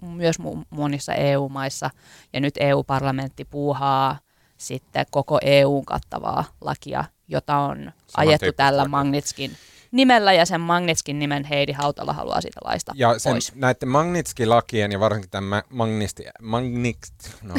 myös 0.00 0.36
monissa 0.70 1.14
EU-maissa, 1.14 1.90
ja 2.32 2.40
nyt 2.40 2.54
EU-parlamentti 2.60 3.44
puuhaa 3.44 4.18
sitten 4.56 5.06
koko 5.10 5.38
EUn 5.42 5.84
kattavaa 5.84 6.44
lakia, 6.60 7.04
jota 7.28 7.56
on 7.56 7.92
Saman 8.06 8.28
ajettu 8.28 8.52
tällä 8.56 8.88
Magnitskin 8.88 9.56
nimellä 9.94 10.32
ja 10.32 10.46
sen 10.46 10.60
Magnitskin 10.60 11.18
nimen 11.18 11.44
Heidi 11.44 11.72
Hautala 11.72 12.12
haluaa 12.12 12.40
siitä 12.40 12.60
laista 12.64 12.92
ja 12.94 13.18
sen, 13.18 13.32
pois. 13.32 13.54
näiden 13.54 13.88
Magnitski-lakien 13.88 14.92
ja 14.92 15.00
varsinkin 15.00 15.30
tämä 15.30 15.62
Magnisti, 15.70 16.24
Magnitski, 16.42 17.30
no 17.42 17.54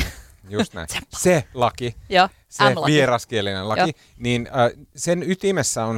just 0.49 0.73
näin, 0.75 0.88
se 1.17 1.43
laki, 1.53 1.95
Joo, 2.10 2.29
se 2.49 2.63
vieraskielinen 2.86 3.69
laki, 3.69 3.81
Joo. 3.81 3.91
niin 4.17 4.47
äh, 4.47 4.88
sen 4.95 5.31
ytimessä 5.31 5.86
on, 5.86 5.97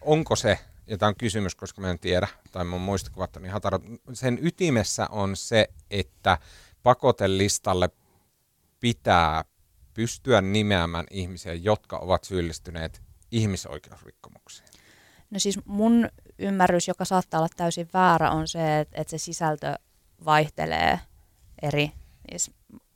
onko 0.00 0.36
se, 0.36 0.58
ja 0.86 0.98
tämä 0.98 1.08
on 1.08 1.16
kysymys, 1.16 1.54
koska 1.54 1.80
mä 1.80 1.90
en 1.90 1.98
tiedä, 1.98 2.28
tai 2.52 2.64
mun 2.64 2.80
muistikuvat 2.80 3.36
on 3.36 3.44
ihan 3.44 3.60
tarot, 3.60 3.82
sen 4.12 4.38
ytimessä 4.42 5.06
on 5.10 5.36
se, 5.36 5.68
että 5.90 6.38
pakotelistalle 6.82 7.90
pitää 8.80 9.44
pystyä 9.96 10.40
nimeämään 10.40 11.06
ihmisiä, 11.10 11.54
jotka 11.54 11.98
ovat 11.98 12.24
syyllistyneet 12.24 13.02
ihmisoikeusrikkomuksiin. 13.32 14.68
No 15.30 15.38
siis 15.38 15.58
mun 15.64 16.08
ymmärrys, 16.38 16.88
joka 16.88 17.04
saattaa 17.04 17.40
olla 17.40 17.48
täysin 17.56 17.88
väärä, 17.94 18.30
on 18.30 18.48
se, 18.48 18.80
että, 18.80 19.04
se 19.06 19.18
sisältö 19.18 19.74
vaihtelee 20.24 21.00
eri 21.62 21.92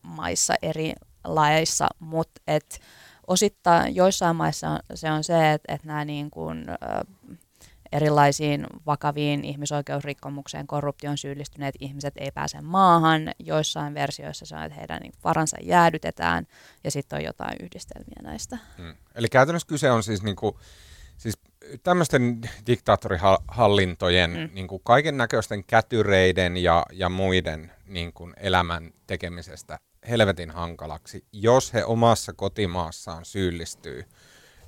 maissa, 0.02 0.54
eri 0.62 0.92
laeissa, 1.24 1.86
mutta 1.98 2.40
et 2.46 2.80
osittain 3.26 3.94
joissain 3.94 4.36
maissa 4.36 4.80
se 4.94 5.10
on 5.10 5.24
se, 5.24 5.52
että, 5.52 5.74
että 5.74 5.86
nämä 5.86 6.04
niin 6.04 6.30
kuin, 6.30 6.66
erilaisiin 7.92 8.66
vakaviin 8.87 9.44
ihmisoikeusrikkomukseen, 9.44 10.66
korruption 10.66 11.18
syyllistyneet 11.18 11.74
ihmiset 11.81 12.14
ei 12.16 12.31
pääse 12.31 12.61
maahan. 12.61 13.33
Joissain 13.38 13.94
versioissa 13.94 14.46
se 14.46 14.57
on, 14.57 14.62
että 14.62 14.79
heidän 14.79 15.03
niin 15.03 15.12
varansa 15.24 15.57
jäädytetään 15.62 16.46
ja 16.85 16.90
sitten 16.90 17.16
on 17.16 17.24
jotain 17.24 17.57
yhdistelmiä 17.61 18.20
näistä. 18.22 18.59
Hmm. 18.79 18.94
Eli 19.14 19.29
käytännössä 19.29 19.68
kyse 19.68 19.90
on 19.90 20.03
siis, 20.03 20.22
niin 20.22 20.37
kuin, 20.37 20.55
siis 21.16 21.38
tämmöisten 21.83 22.40
diktaattorihallintojen 22.66 24.31
mm. 24.31 24.50
niin 24.55 24.68
kuin 24.68 24.83
kaiken 24.85 25.16
näköisten 25.16 25.64
kätyreiden 25.64 26.57
ja, 26.57 26.87
ja 26.92 27.09
muiden 27.09 27.72
niin 27.87 28.12
kuin 28.12 28.35
elämän 28.37 28.90
tekemisestä 29.07 29.79
helvetin 30.09 30.50
hankalaksi, 30.50 31.24
jos 31.33 31.74
he 31.74 31.85
omassa 31.85 32.33
kotimaassaan 32.33 33.24
syyllistyy 33.24 34.05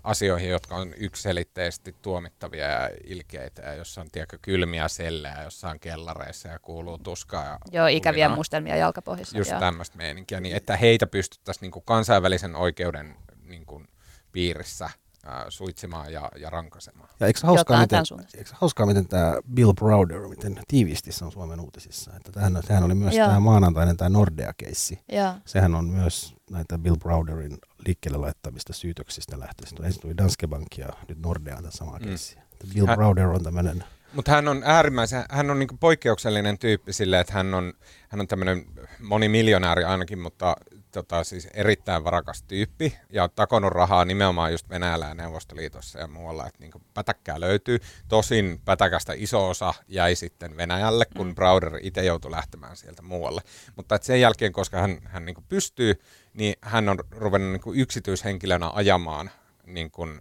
asioihin, 0.05 0.51
jotka 0.51 0.77
on 0.77 0.95
ykselitteisesti 0.97 1.95
tuomittavia 2.03 2.67
ja 2.67 2.91
ilkeitä, 3.05 3.63
ja 3.63 3.75
jossa 3.75 4.01
on 4.01 4.11
tiedätkö, 4.13 4.39
kylmiä 4.43 4.89
sellejä 4.89 5.43
jossain 5.43 5.81
kellareissa 5.81 6.49
ja 6.49 6.59
kuuluu 6.59 6.99
tuskaa. 6.99 7.45
Ja 7.45 7.59
joo, 7.73 7.87
ikäviä 7.87 8.25
kulinaa. 8.25 8.37
mustelmia 8.37 8.77
jalkapohjissa. 8.77 9.39
Just 9.39 9.59
tämmöistä 9.59 9.97
meininkiä, 9.97 10.41
niin 10.41 10.57
että 10.57 10.77
heitä 10.77 11.07
pystyttäisiin 11.07 11.63
niin 11.63 11.73
kuin 11.73 11.85
kansainvälisen 11.85 12.57
oikeuden 12.57 13.17
niin 13.45 13.67
kuin, 13.67 13.89
piirissä– 14.33 14.91
suitsimaan 15.49 16.13
ja, 16.13 16.29
ja 16.37 16.51
rankasemaan. 16.51 17.09
Ja 17.21 17.27
eikö 17.27 17.41
hauskaa, 17.43 17.81
miten, 17.81 18.05
eikö 18.37 18.51
hauskaa, 18.53 18.87
miten 18.87 19.09
tämä 19.09 19.35
Bill 19.55 19.73
Browder, 19.73 20.29
miten 20.29 20.61
tiivisti 20.69 21.13
se 21.13 21.25
on 21.25 21.33
Suomen 21.33 21.61
uutisissa. 21.61 22.17
Että 22.17 22.33
tämähän, 22.33 22.63
sehän 22.67 22.85
oli 22.85 22.95
myös 22.95 23.15
tämä 23.15 23.41
maanantainen 23.41 23.97
tämä 23.97 24.09
Nordea-keissi. 24.09 25.01
Sehän 25.45 25.75
on 25.75 25.85
myös 25.85 26.35
näitä 26.51 26.79
Bill 26.79 26.97
Browderin 26.97 27.59
liikkeelle 27.87 28.19
laittamista 28.19 28.73
syytöksistä 28.73 29.41
lähtöisin. 29.41 29.85
Ensin 29.85 30.03
tuli 30.03 30.17
Danske 30.17 30.47
Bank 30.47 30.79
ja 30.79 30.89
nyt 31.09 31.19
Nordea 31.19 31.57
on 31.57 31.63
tämä 31.63 31.71
sama 31.71 31.99
mm. 31.99 32.05
keissi. 32.05 32.37
Bill 32.75 32.87
Hän, 32.87 32.97
Browder 32.97 33.29
on 33.29 33.43
tämmöinen... 33.43 33.85
Mutta 34.13 34.31
hän 34.31 34.49
on 34.49 34.63
äärimmäisen, 34.65 35.25
hän 35.31 35.51
on 35.51 35.59
niinku 35.59 35.77
poikkeuksellinen 35.81 36.59
tyyppi 36.59 36.93
sille, 36.93 37.21
että 37.21 37.33
hän 37.33 37.55
on, 37.55 37.73
hän 38.09 38.21
on 38.21 38.29
tämmöinen 38.29 38.65
monimiljonääri 39.01 39.85
ainakin, 39.85 40.19
mutta 40.19 40.57
tota, 40.93 41.25
siis 41.25 41.49
erittäin 41.55 42.05
varakas 42.05 42.43
tyyppi 42.43 42.99
ja 43.11 43.29
takonut 43.29 43.73
rahaa 43.73 44.05
nimenomaan 44.05 44.53
just 44.53 44.69
Venäjällä 44.69 45.07
ja 45.07 45.15
Neuvostoliitossa 45.15 45.99
ja 45.99 46.07
muualla, 46.07 46.47
että 46.47 46.61
niin 46.61 46.73
pätäkkää 46.95 47.41
löytyy. 47.41 47.79
Tosin 48.09 48.61
pätäkästä 48.65 49.13
iso 49.17 49.49
osa 49.49 49.75
jäi 49.89 50.15
sitten 50.15 50.57
Venäjälle, 50.57 51.05
kun 51.17 51.27
mm. 51.27 51.35
Browder 51.35 51.79
itse 51.83 52.05
joutui 52.05 52.31
lähtemään 52.31 52.77
sieltä 52.77 53.03
muualle. 53.03 53.41
Mutta 53.77 53.99
sen 54.03 54.21
jälkeen, 54.21 54.53
koska 54.53 54.81
hän, 54.81 54.99
hän 55.05 55.25
niin 55.25 55.37
pystyy, 55.49 56.01
niin 56.35 56.55
hän 56.61 56.89
on 56.89 56.99
ruvennut 57.11 57.65
niin 57.65 57.81
yksityishenkilönä 57.81 58.71
ajamaan 58.75 59.31
niin 59.67 59.91
kuin 59.91 60.21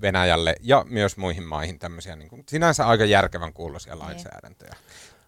Venäjälle 0.00 0.54
ja 0.60 0.84
myös 0.88 1.16
muihin 1.16 1.44
maihin 1.44 1.78
tämmöisiä 1.78 2.16
niin 2.16 2.28
kuin, 2.28 2.44
sinänsä 2.48 2.86
aika 2.86 3.04
järkevän 3.04 3.52
kuuloisia 3.52 3.94
niin. 3.94 4.04
lainsäädäntöjä. 4.04 4.74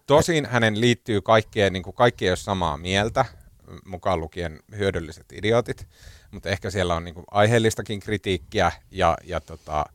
Tosin 0.07 0.45
hänen 0.45 0.81
liittyy 0.81 1.21
kaikkeen, 1.21 1.73
niin 1.73 1.83
kuin 1.83 1.95
kaikki 1.95 2.25
ei 2.25 2.31
ole 2.31 2.35
samaa 2.35 2.77
mieltä, 2.77 3.25
mukaan 3.85 4.19
lukien 4.19 4.59
hyödylliset 4.77 5.31
idiotit, 5.31 5.87
mutta 6.31 6.49
ehkä 6.49 6.69
siellä 6.69 6.95
on 6.95 7.03
niinku 7.03 7.23
aiheellistakin 7.31 7.99
kritiikkiä 7.99 8.71
ja, 8.91 9.17
ja 9.23 9.41
tota, 9.41 9.85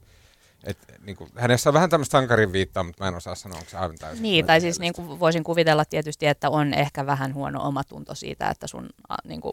et, 0.65 0.79
niinku, 1.03 1.29
hänessä 1.37 1.71
on 1.71 1.75
vähän 1.75 1.91
tämmöistä 1.91 2.13
sankarin 2.13 2.53
viittaa, 2.53 2.83
mutta 2.83 3.05
mä 3.05 3.09
en 3.09 3.15
osaa 3.15 3.35
sanoa, 3.35 3.59
onko 3.59 3.71
se 3.71 3.77
aivan 3.77 3.99
täysin. 3.99 4.23
Niin, 4.23 4.47
tai 4.47 4.61
siis 4.61 4.81
niinku, 4.81 5.21
voisin 5.21 5.45
kuvitella 5.45 5.85
tietysti, 5.85 6.27
että 6.27 6.51
on 6.51 6.75
ehkä 6.75 7.07
vähän 7.07 7.35
huono 7.35 7.63
omatunto 7.63 8.15
siitä, 8.15 8.51
että 8.51 8.67
sun 8.67 8.89
niinku, 9.25 9.53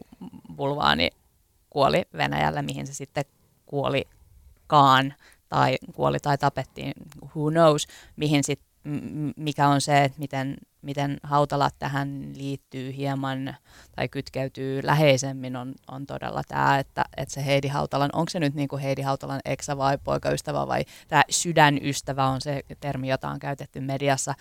bulvaani 0.56 1.10
kuoli 1.70 2.02
Venäjällä, 2.16 2.62
mihin 2.62 2.86
se 2.86 2.94
sitten 2.94 3.24
kuolikaan, 3.66 5.14
tai 5.48 5.78
kuoli 5.94 6.18
tai 6.18 6.38
tapettiin, 6.38 6.92
who 7.34 7.50
knows, 7.50 7.86
mihin 8.16 8.44
sit, 8.44 8.60
mikä 9.36 9.68
on 9.68 9.80
se, 9.80 10.04
että 10.04 10.18
miten 10.18 10.56
miten 10.82 11.20
Hautala 11.22 11.70
tähän 11.78 12.32
liittyy 12.34 12.96
hieman 12.96 13.56
tai 13.96 14.08
kytkeytyy 14.08 14.80
läheisemmin 14.84 15.56
on, 15.56 15.74
on 15.88 16.06
todella 16.06 16.42
tämä, 16.48 16.78
että, 16.78 17.04
että 17.16 17.34
se 17.34 17.46
Heidi 17.46 17.68
Hautalan, 17.68 18.10
onko 18.12 18.30
se 18.30 18.40
nyt 18.40 18.54
niin 18.54 18.68
kuin 18.68 18.82
Heidi 18.82 19.02
Hautalan 19.02 19.40
eksä 19.44 19.76
vai 19.76 19.98
poikaystävä 20.04 20.66
vai 20.66 20.84
tämä 21.08 21.22
sydänystävä 21.30 22.26
on 22.26 22.40
se 22.40 22.62
termi, 22.80 23.08
jota 23.08 23.28
on 23.28 23.38
käytetty 23.38 23.80
mediassa. 23.80 24.34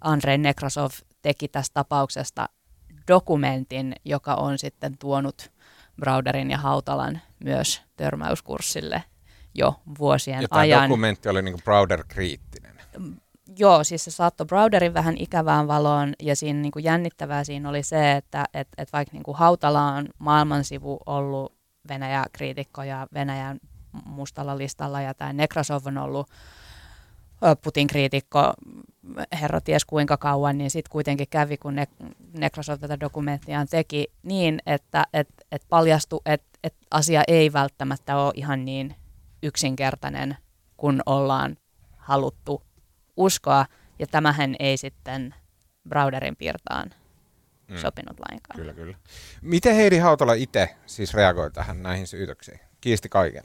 Andrei 0.00 0.38
Nekrasov 0.38 0.90
teki 1.22 1.48
tästä 1.48 1.74
tapauksesta 1.74 2.48
dokumentin, 3.08 3.94
joka 4.04 4.34
on 4.34 4.58
sitten 4.58 4.98
tuonut 4.98 5.52
Browderin 6.00 6.50
ja 6.50 6.58
Hautalan 6.58 7.20
myös 7.44 7.82
törmäyskurssille 7.96 9.04
jo 9.54 9.80
vuosien 9.98 10.42
ja 10.42 10.48
ajan. 10.50 10.82
Ja 10.82 10.88
dokumentti 10.88 11.28
oli 11.28 11.42
niin 11.42 11.62
Browder-kriittinen 11.64 12.80
joo, 13.58 13.84
siis 13.84 14.04
se 14.04 14.10
saattoi 14.10 14.46
Browderin 14.46 14.94
vähän 14.94 15.16
ikävään 15.18 15.68
valoon 15.68 16.14
ja 16.22 16.36
siinä 16.36 16.60
niin 16.60 16.72
kuin 16.72 16.84
jännittävää 16.84 17.44
siinä 17.44 17.68
oli 17.68 17.82
se, 17.82 18.12
että 18.12 18.44
et, 18.54 18.68
et 18.78 18.92
vaikka 18.92 19.12
niin 19.12 19.22
kuin 19.22 19.36
Hautala 19.36 19.92
on 19.92 20.08
maailmansivu 20.18 20.98
ollut 21.06 21.52
Venäjä-kriitikko 21.88 22.82
ja 22.82 23.06
Venäjän 23.14 23.60
mustalla 24.04 24.58
listalla 24.58 25.00
ja 25.00 25.14
tämä 25.14 25.32
Nekrasov 25.32 25.82
on 25.86 25.98
ollut 25.98 26.28
Putin-kriitikko 27.62 28.54
herra 29.40 29.60
ties 29.60 29.84
kuinka 29.84 30.16
kauan, 30.16 30.58
niin 30.58 30.70
sitten 30.70 30.90
kuitenkin 30.90 31.26
kävi, 31.30 31.56
kun 31.56 31.74
ne, 31.74 31.88
Nekrasov 32.38 32.78
tätä 32.78 33.00
dokumenttia 33.00 33.66
teki 33.70 34.06
niin, 34.22 34.58
että 34.66 35.04
et, 35.12 35.28
et 35.52 35.62
paljastui, 35.68 36.20
että 36.26 36.58
et 36.64 36.74
asia 36.90 37.22
ei 37.28 37.52
välttämättä 37.52 38.16
ole 38.16 38.32
ihan 38.34 38.64
niin 38.64 38.94
yksinkertainen, 39.42 40.36
kun 40.76 41.02
ollaan 41.06 41.56
haluttu 41.96 42.62
uskoa, 43.16 43.66
ja 43.98 44.06
tämähän 44.06 44.56
ei 44.58 44.76
sitten 44.76 45.34
Browderin 45.88 46.36
piirtaan 46.36 46.90
mm. 47.68 47.76
sopinut 47.76 48.20
lainkaan. 48.20 48.56
Kyllä, 48.56 48.72
kyllä. 48.72 48.96
Miten 49.42 49.74
Heidi 49.74 49.98
Hautala 49.98 50.34
itse 50.34 50.76
siis 50.86 51.14
reagoi 51.14 51.50
tähän 51.50 51.82
näihin 51.82 52.06
syytöksiin? 52.06 52.60
Kiisti 52.80 53.08
kaiken? 53.08 53.44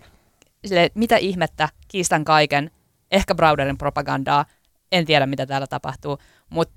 Sille, 0.65 0.89
mitä 0.95 1.17
ihmettä, 1.17 1.69
kiistan 1.87 2.25
kaiken, 2.25 2.71
ehkä 3.11 3.35
Browderin 3.35 3.77
propagandaa, 3.77 4.45
en 4.91 5.05
tiedä 5.05 5.25
mitä 5.25 5.45
täällä 5.45 5.67
tapahtuu, 5.67 6.17
mutta 6.49 6.75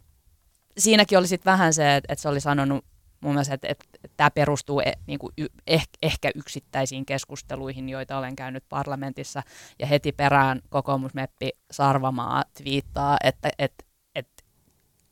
siinäkin 0.78 1.18
oli 1.18 1.26
sitten 1.28 1.52
vähän 1.52 1.74
se, 1.74 1.96
että, 1.96 2.12
että 2.12 2.22
se 2.22 2.28
oli 2.28 2.40
sanonut 2.40 2.84
mun 3.22 3.32
mielestä, 3.32 3.54
että, 3.54 3.68
että, 3.70 3.84
että 4.04 4.16
tämä 4.16 4.30
perustuu 4.30 4.80
e, 4.80 4.92
niin 5.06 5.18
kuin 5.18 5.32
y, 5.38 5.46
eh, 5.66 5.88
ehkä 6.02 6.30
yksittäisiin 6.34 7.06
keskusteluihin, 7.06 7.88
joita 7.88 8.18
olen 8.18 8.36
käynyt 8.36 8.64
parlamentissa, 8.68 9.42
ja 9.78 9.86
heti 9.86 10.12
perään 10.12 10.60
kokoomusmeppi 10.68 11.50
Sarvamaa 11.70 12.44
twiittaa, 12.62 13.16
että, 13.24 13.50
että, 13.58 13.84
että 14.14 14.44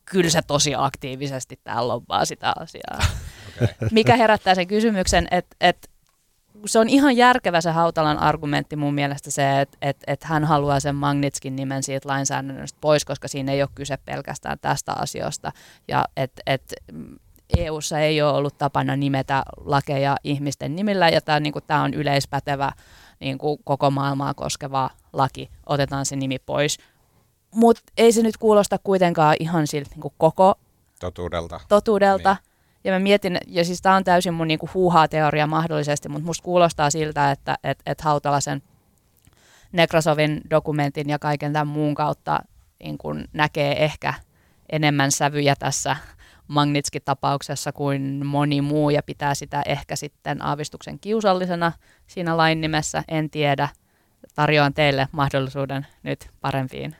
kyllä 0.05 0.29
se 0.29 0.41
tosi 0.41 0.73
aktiivisesti 0.77 1.59
täällä 1.63 1.87
lobbaa 1.87 2.25
sitä 2.25 2.53
asiaa. 2.59 2.99
Okay. 3.55 3.89
Mikä 3.91 4.15
herättää 4.15 4.55
sen 4.55 4.67
kysymyksen, 4.67 5.27
että, 5.31 5.55
että 5.61 5.87
se 6.65 6.79
on 6.79 6.89
ihan 6.89 7.17
järkevä 7.17 7.61
se 7.61 7.71
Hautalan 7.71 8.19
argumentti 8.19 8.75
mun 8.75 8.93
mielestä 8.93 9.31
se, 9.31 9.61
että, 9.61 9.77
että, 9.81 10.03
että 10.07 10.27
hän 10.27 10.43
haluaa 10.43 10.79
sen 10.79 10.95
Magnitskin 10.95 11.55
nimen 11.55 11.83
siitä 11.83 12.09
lainsäädännöstä 12.09 12.77
pois, 12.81 13.05
koska 13.05 13.27
siinä 13.27 13.51
ei 13.51 13.61
ole 13.61 13.69
kyse 13.75 13.97
pelkästään 13.97 14.57
tästä 14.61 14.93
asiasta. 14.93 15.51
Ja 15.87 16.05
että, 16.17 16.41
että 16.45 16.75
EU:ssa 17.57 17.99
ei 17.99 18.21
ole 18.21 18.31
ollut 18.31 18.57
tapana 18.57 18.95
nimetä 18.95 19.43
lakeja 19.57 20.17
ihmisten 20.23 20.75
nimillä 20.75 21.09
ja 21.09 21.21
tämä, 21.21 21.39
niin 21.39 21.53
kuin, 21.53 21.63
tämä 21.67 21.83
on 21.83 21.93
yleispätevä 21.93 22.71
niin 23.19 23.37
kuin 23.37 23.59
koko 23.63 23.91
maailmaa 23.91 24.33
koskeva 24.33 24.89
laki, 25.13 25.49
otetaan 25.65 26.05
se 26.05 26.15
nimi 26.15 26.39
pois. 26.39 26.77
Mutta 27.55 27.81
ei 27.97 28.11
se 28.11 28.21
nyt 28.21 28.37
kuulosta 28.37 28.77
kuitenkaan 28.83 29.35
ihan 29.39 29.67
siltä 29.67 29.89
niin 29.89 30.01
kuin 30.01 30.13
koko 30.17 30.55
totuudelta. 30.99 31.59
totuudelta. 31.69 32.33
Niin. 32.33 32.51
Ja 32.83 32.91
mä 32.91 32.99
mietin, 32.99 33.37
ja 33.47 33.65
siis 33.65 33.81
tämä 33.81 33.95
on 33.95 34.03
täysin 34.03 34.33
mun 34.33 34.47
niinku 34.47 34.69
huuhaa-teoria 34.73 35.47
mahdollisesti, 35.47 36.09
mutta 36.09 36.25
musta 36.25 36.43
kuulostaa 36.43 36.89
siltä, 36.89 37.31
että 37.31 37.57
et, 37.63 37.79
et 37.85 38.01
Hautalasen 38.01 38.61
Nekrasovin 39.71 40.41
dokumentin 40.49 41.09
ja 41.09 41.19
kaiken 41.19 41.53
tämän 41.53 41.67
muun 41.67 41.95
kautta 41.95 42.39
niin 42.83 42.97
kun 42.97 43.25
näkee 43.33 43.83
ehkä 43.83 44.13
enemmän 44.69 45.11
sävyjä 45.11 45.55
tässä 45.59 45.95
Magnitski-tapauksessa 46.51 47.71
kuin 47.71 48.25
moni 48.25 48.61
muu 48.61 48.89
ja 48.89 49.03
pitää 49.03 49.35
sitä 49.35 49.61
ehkä 49.65 49.95
sitten 49.95 50.45
aavistuksen 50.45 50.99
kiusallisena 50.99 51.71
siinä 52.07 52.37
lain 52.37 52.61
nimessä, 52.61 53.03
en 53.07 53.29
tiedä. 53.29 53.69
Tarjoan 54.35 54.73
teille 54.73 55.07
mahdollisuuden 55.11 55.87
nyt 56.03 56.29
parempiin 56.41 56.95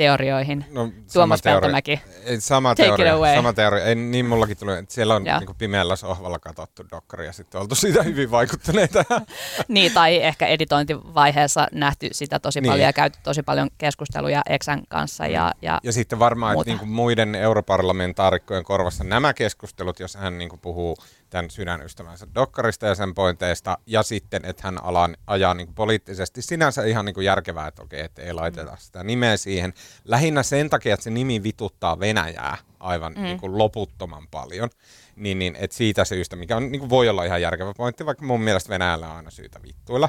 teorioihin. 0.00 0.64
No, 0.70 0.92
Tuomas 1.12 1.42
Peltomäki. 1.42 2.00
Sama 2.38 2.74
teoria, 2.74 3.34
sama 3.34 3.52
teoria. 3.52 3.84
Ei, 3.84 3.94
niin 3.94 4.26
mullakin 4.26 4.56
tuli, 4.56 4.78
että 4.78 4.94
siellä 4.94 5.14
on 5.14 5.24
niin 5.24 5.56
pimeällä 5.58 5.96
sohvalla 5.96 6.38
katsottu 6.38 6.82
dokkari 6.90 7.26
ja 7.26 7.32
sitten 7.32 7.60
oltu 7.60 7.74
siitä 7.74 8.02
hyvin 8.02 8.30
vaikuttuneita. 8.30 9.04
niin, 9.68 9.92
tai 9.92 10.22
ehkä 10.22 10.46
editointivaiheessa 10.46 11.68
nähty 11.72 12.08
sitä 12.12 12.38
tosi 12.38 12.60
niin. 12.60 12.72
paljon 12.72 12.86
ja 12.86 12.92
käyty 12.92 13.18
tosi 13.22 13.42
paljon 13.42 13.68
keskusteluja 13.78 14.42
Eksän 14.48 14.82
kanssa. 14.88 15.26
Ja, 15.26 15.52
ja, 15.62 15.80
ja 15.82 15.92
sitten 15.92 16.18
varmaan, 16.18 16.58
että 16.58 16.74
niin 16.74 16.88
muiden 16.88 17.34
europarlamentaarikkojen 17.34 18.64
korvassa 18.64 19.04
nämä 19.04 19.34
keskustelut, 19.34 20.00
jos 20.00 20.14
hän 20.14 20.38
niin 20.38 20.50
puhuu 20.62 20.96
tämän 21.30 21.50
sydänystävänsä 21.50 22.26
dokkarista 22.34 22.86
ja 22.86 22.94
sen 22.94 23.14
pointeista, 23.14 23.78
ja 23.86 24.02
sitten, 24.02 24.44
että 24.44 24.62
hän 24.64 24.84
alan, 24.84 25.16
ajaa 25.26 25.54
niin 25.54 25.66
kuin 25.66 25.74
poliittisesti 25.74 26.42
sinänsä 26.42 26.84
ihan 26.84 27.04
niin 27.04 27.14
kuin 27.14 27.24
järkevää, 27.24 27.68
että 27.68 27.82
okei, 27.82 28.00
että 28.00 28.22
ei 28.22 28.32
laiteta 28.32 28.70
mm. 28.70 28.76
sitä 28.78 29.04
nimeä 29.04 29.36
siihen. 29.36 29.74
Lähinnä 30.04 30.42
sen 30.42 30.70
takia, 30.70 30.94
että 30.94 31.04
se 31.04 31.10
nimi 31.10 31.42
vituttaa 31.42 32.00
Venäjää 32.00 32.58
aivan 32.80 33.12
mm. 33.12 33.22
niin 33.22 33.40
kuin 33.40 33.58
loputtoman 33.58 34.28
paljon, 34.30 34.70
niin, 35.16 35.38
niin 35.38 35.56
että 35.56 35.76
siitä 35.76 36.04
syystä, 36.04 36.36
mikä 36.36 36.56
on, 36.56 36.72
niin 36.72 36.80
kuin 36.80 36.90
voi 36.90 37.08
olla 37.08 37.24
ihan 37.24 37.42
järkevä 37.42 37.74
pointti, 37.76 38.06
vaikka 38.06 38.24
mun 38.24 38.40
mielestä 38.40 38.70
Venäjällä 38.70 39.10
on 39.10 39.16
aina 39.16 39.30
syytä 39.30 39.62
vittuilla, 39.62 40.08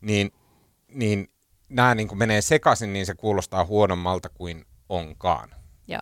niin, 0.00 0.32
niin 0.88 1.28
nämä 1.68 1.94
niin 1.94 2.08
kuin 2.08 2.18
menee 2.18 2.40
sekaisin, 2.40 2.92
niin 2.92 3.06
se 3.06 3.14
kuulostaa 3.14 3.64
huonommalta 3.64 4.28
kuin 4.28 4.64
onkaan. 4.88 5.54
Ja. 5.88 5.98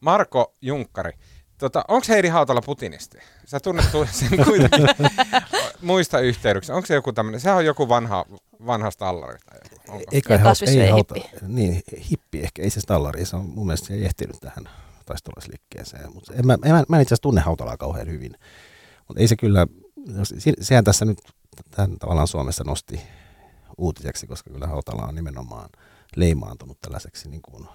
Marko 0.00 0.54
Junkkari, 0.60 1.12
Tota, 1.60 1.84
onko 1.88 2.06
Heidi 2.08 2.28
Hautala 2.28 2.62
putinisti? 2.62 3.18
Sä 3.46 3.60
tunnet 3.60 3.86
sen 4.12 4.44
kuitenkin 4.44 4.88
muista 5.82 6.20
yhteydeksi. 6.20 6.72
Onko 6.72 6.86
se 6.86 6.94
joku 6.94 7.12
tämmöinen, 7.12 7.40
sehän 7.40 7.56
on 7.56 7.64
joku 7.64 7.88
vanha, 7.88 8.24
vanha 8.66 8.90
stallari 8.90 9.38
tai 9.38 9.58
joku. 9.64 9.92
Onko? 9.92 10.04
Eikä 10.12 10.34
ei 10.34 10.88
hauta, 10.90 11.14
niin, 11.48 11.82
hippi 12.10 12.40
ehkä, 12.40 12.62
ei 12.62 12.70
se 12.70 12.80
stallari, 12.80 13.24
se 13.24 13.36
on 13.36 13.44
mun 13.44 13.66
mielestä 13.66 13.86
se 13.86 13.94
ehtinyt 13.94 14.36
tähän 14.40 14.68
taistolaisliikkeeseen. 15.06 16.14
Mutta 16.14 16.34
en, 16.34 16.46
mä, 16.46 16.52
en, 16.64 16.72
mä, 16.72 16.84
mä 16.88 16.96
en 16.96 17.02
itse 17.02 17.14
asiassa 17.14 17.22
tunne 17.22 17.40
Hautalaa 17.40 17.76
kauhean 17.76 18.08
hyvin. 18.08 18.32
Mutta 19.08 19.20
ei 19.20 19.28
se 19.28 19.36
kyllä, 19.36 19.66
sehän 20.60 20.84
tässä 20.84 21.04
nyt 21.04 21.18
tämän 21.70 21.98
tavallaan 21.98 22.28
Suomessa 22.28 22.64
nosti 22.64 23.00
uutiseksi, 23.78 24.26
koska 24.26 24.50
kyllä 24.50 24.66
Hautala 24.66 25.06
on 25.06 25.14
nimenomaan 25.14 25.68
leimaantunut 26.16 26.80
tällaiseksi 26.80 27.28
niin 27.28 27.42
kuin 27.42 27.68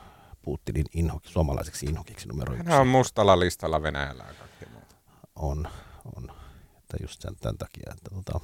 Putinin 0.45 0.85
inhoki, 0.93 1.29
suomalaiseksi 1.29 1.85
inhokiksi 1.85 2.27
numero 2.27 2.53
yksi. 2.53 2.69
Hän 2.69 2.81
on 2.81 2.87
mustalla 2.87 3.39
listalla 3.39 3.81
Venäjällä 3.81 4.23
kaikki 4.23 4.65
muuta. 4.73 4.95
On, 5.35 5.67
on. 6.15 6.31
Että 6.77 6.97
just 7.01 7.21
sen, 7.21 7.35
tämän 7.35 7.57
takia, 7.57 7.91
että 7.91 8.09
tota, 8.15 8.39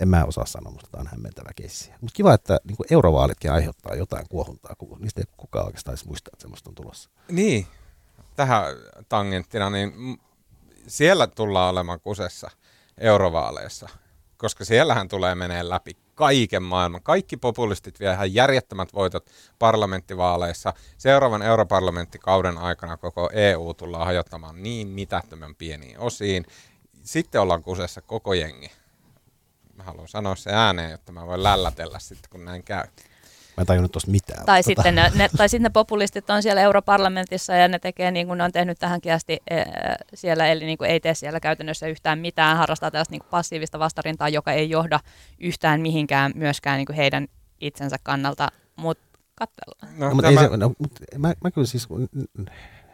en 0.00 0.08
mä 0.08 0.24
osaa 0.24 0.46
sanoa, 0.46 0.72
mutta 0.72 0.88
tämä 0.90 1.00
on 1.00 1.06
hämmentävä 1.06 1.50
keissi. 1.56 1.90
Mutta 2.00 2.16
kiva, 2.16 2.34
että 2.34 2.58
niin 2.64 2.76
eurovaalitkin 2.90 3.52
aiheuttaa 3.52 3.94
jotain 3.94 4.26
kuohuntaa, 4.28 4.74
kun 4.78 4.98
niistä 5.00 5.20
ei 5.20 5.24
kukaan 5.36 5.66
oikeastaan 5.66 5.92
edes 5.92 6.04
muista, 6.06 6.30
että 6.32 6.42
semmoista 6.42 6.70
on 6.70 6.74
tulossa. 6.74 7.10
Niin, 7.28 7.66
tähän 8.36 8.64
tangenttina, 9.08 9.70
niin 9.70 10.20
siellä 10.86 11.26
tullaan 11.26 11.70
olemaan 11.70 12.00
kusessa 12.00 12.50
eurovaaleissa, 12.98 13.88
koska 14.36 14.64
siellähän 14.64 15.08
tulee 15.08 15.34
menee 15.34 15.68
läpi 15.68 15.96
kaiken 16.14 16.62
maailman. 16.62 17.02
Kaikki 17.02 17.36
populistit 17.36 18.00
vie 18.00 18.12
ihan 18.12 18.34
järjettömät 18.34 18.94
voitot 18.94 19.30
parlamenttivaaleissa. 19.58 20.72
Seuraavan 20.98 21.42
europarlamenttikauden 21.42 22.58
aikana 22.58 22.96
koko 22.96 23.30
EU 23.32 23.74
tullaan 23.74 24.06
hajottamaan 24.06 24.62
niin 24.62 24.88
mitättömän 24.88 25.54
pieniin 25.54 25.98
osiin. 25.98 26.46
Sitten 27.02 27.40
ollaan 27.40 27.62
kusessa 27.62 28.00
koko 28.00 28.34
jengi. 28.34 28.70
Mä 29.74 29.82
haluan 29.82 30.08
sanoa 30.08 30.36
se 30.36 30.50
ääneen, 30.52 30.90
jotta 30.90 31.12
mä 31.12 31.26
voin 31.26 31.42
lällätellä 31.42 31.98
sitten, 31.98 32.30
kun 32.30 32.44
näin 32.44 32.62
käy. 32.62 32.84
Mä 33.56 33.60
en 33.60 33.66
tajunnut 33.66 33.92
tuosta 33.92 34.10
mitään. 34.10 34.46
Tai, 34.46 34.62
tota. 34.62 34.66
sitten 34.66 34.94
ne, 34.94 35.12
ne, 35.14 35.28
tai 35.36 35.48
sitten 35.48 35.62
ne 35.62 35.70
populistit 35.70 36.30
on 36.30 36.42
siellä 36.42 36.62
europarlamentissa 36.62 37.52
ja 37.52 37.68
ne 37.68 37.78
tekee 37.78 38.10
niin 38.10 38.26
kuin 38.26 38.38
ne 38.38 38.44
on 38.44 38.52
tehnyt 38.52 38.78
tähänkin 38.78 39.12
asti 39.12 39.38
e, 39.50 39.62
siellä, 40.14 40.46
eli 40.46 40.64
niin 40.64 40.78
kuin 40.78 40.90
ei 40.90 41.00
tee 41.00 41.14
siellä 41.14 41.40
käytännössä 41.40 41.86
yhtään 41.86 42.18
mitään, 42.18 42.56
harrastaa 42.56 42.90
tällaista 42.90 43.12
niin 43.12 43.20
kuin 43.20 43.30
passiivista 43.30 43.78
vastarintaa, 43.78 44.28
joka 44.28 44.52
ei 44.52 44.70
johda 44.70 45.00
yhtään 45.40 45.80
mihinkään 45.80 46.32
myöskään 46.34 46.76
niin 46.76 46.86
kuin 46.86 46.96
heidän 46.96 47.26
itsensä 47.60 47.96
kannalta, 48.02 48.48
mutta 48.76 49.18
katsellaan. 49.34 49.98
No, 49.98 50.08
no, 50.08 50.14
mutta 50.14 50.28
tämä... 50.30 50.40
ei 50.40 50.48
se, 50.48 50.56
no, 50.56 50.72
mutta 50.78 51.00
mä, 51.18 51.34
mä 51.44 51.50
kyllä 51.50 51.66
siis, 51.66 51.88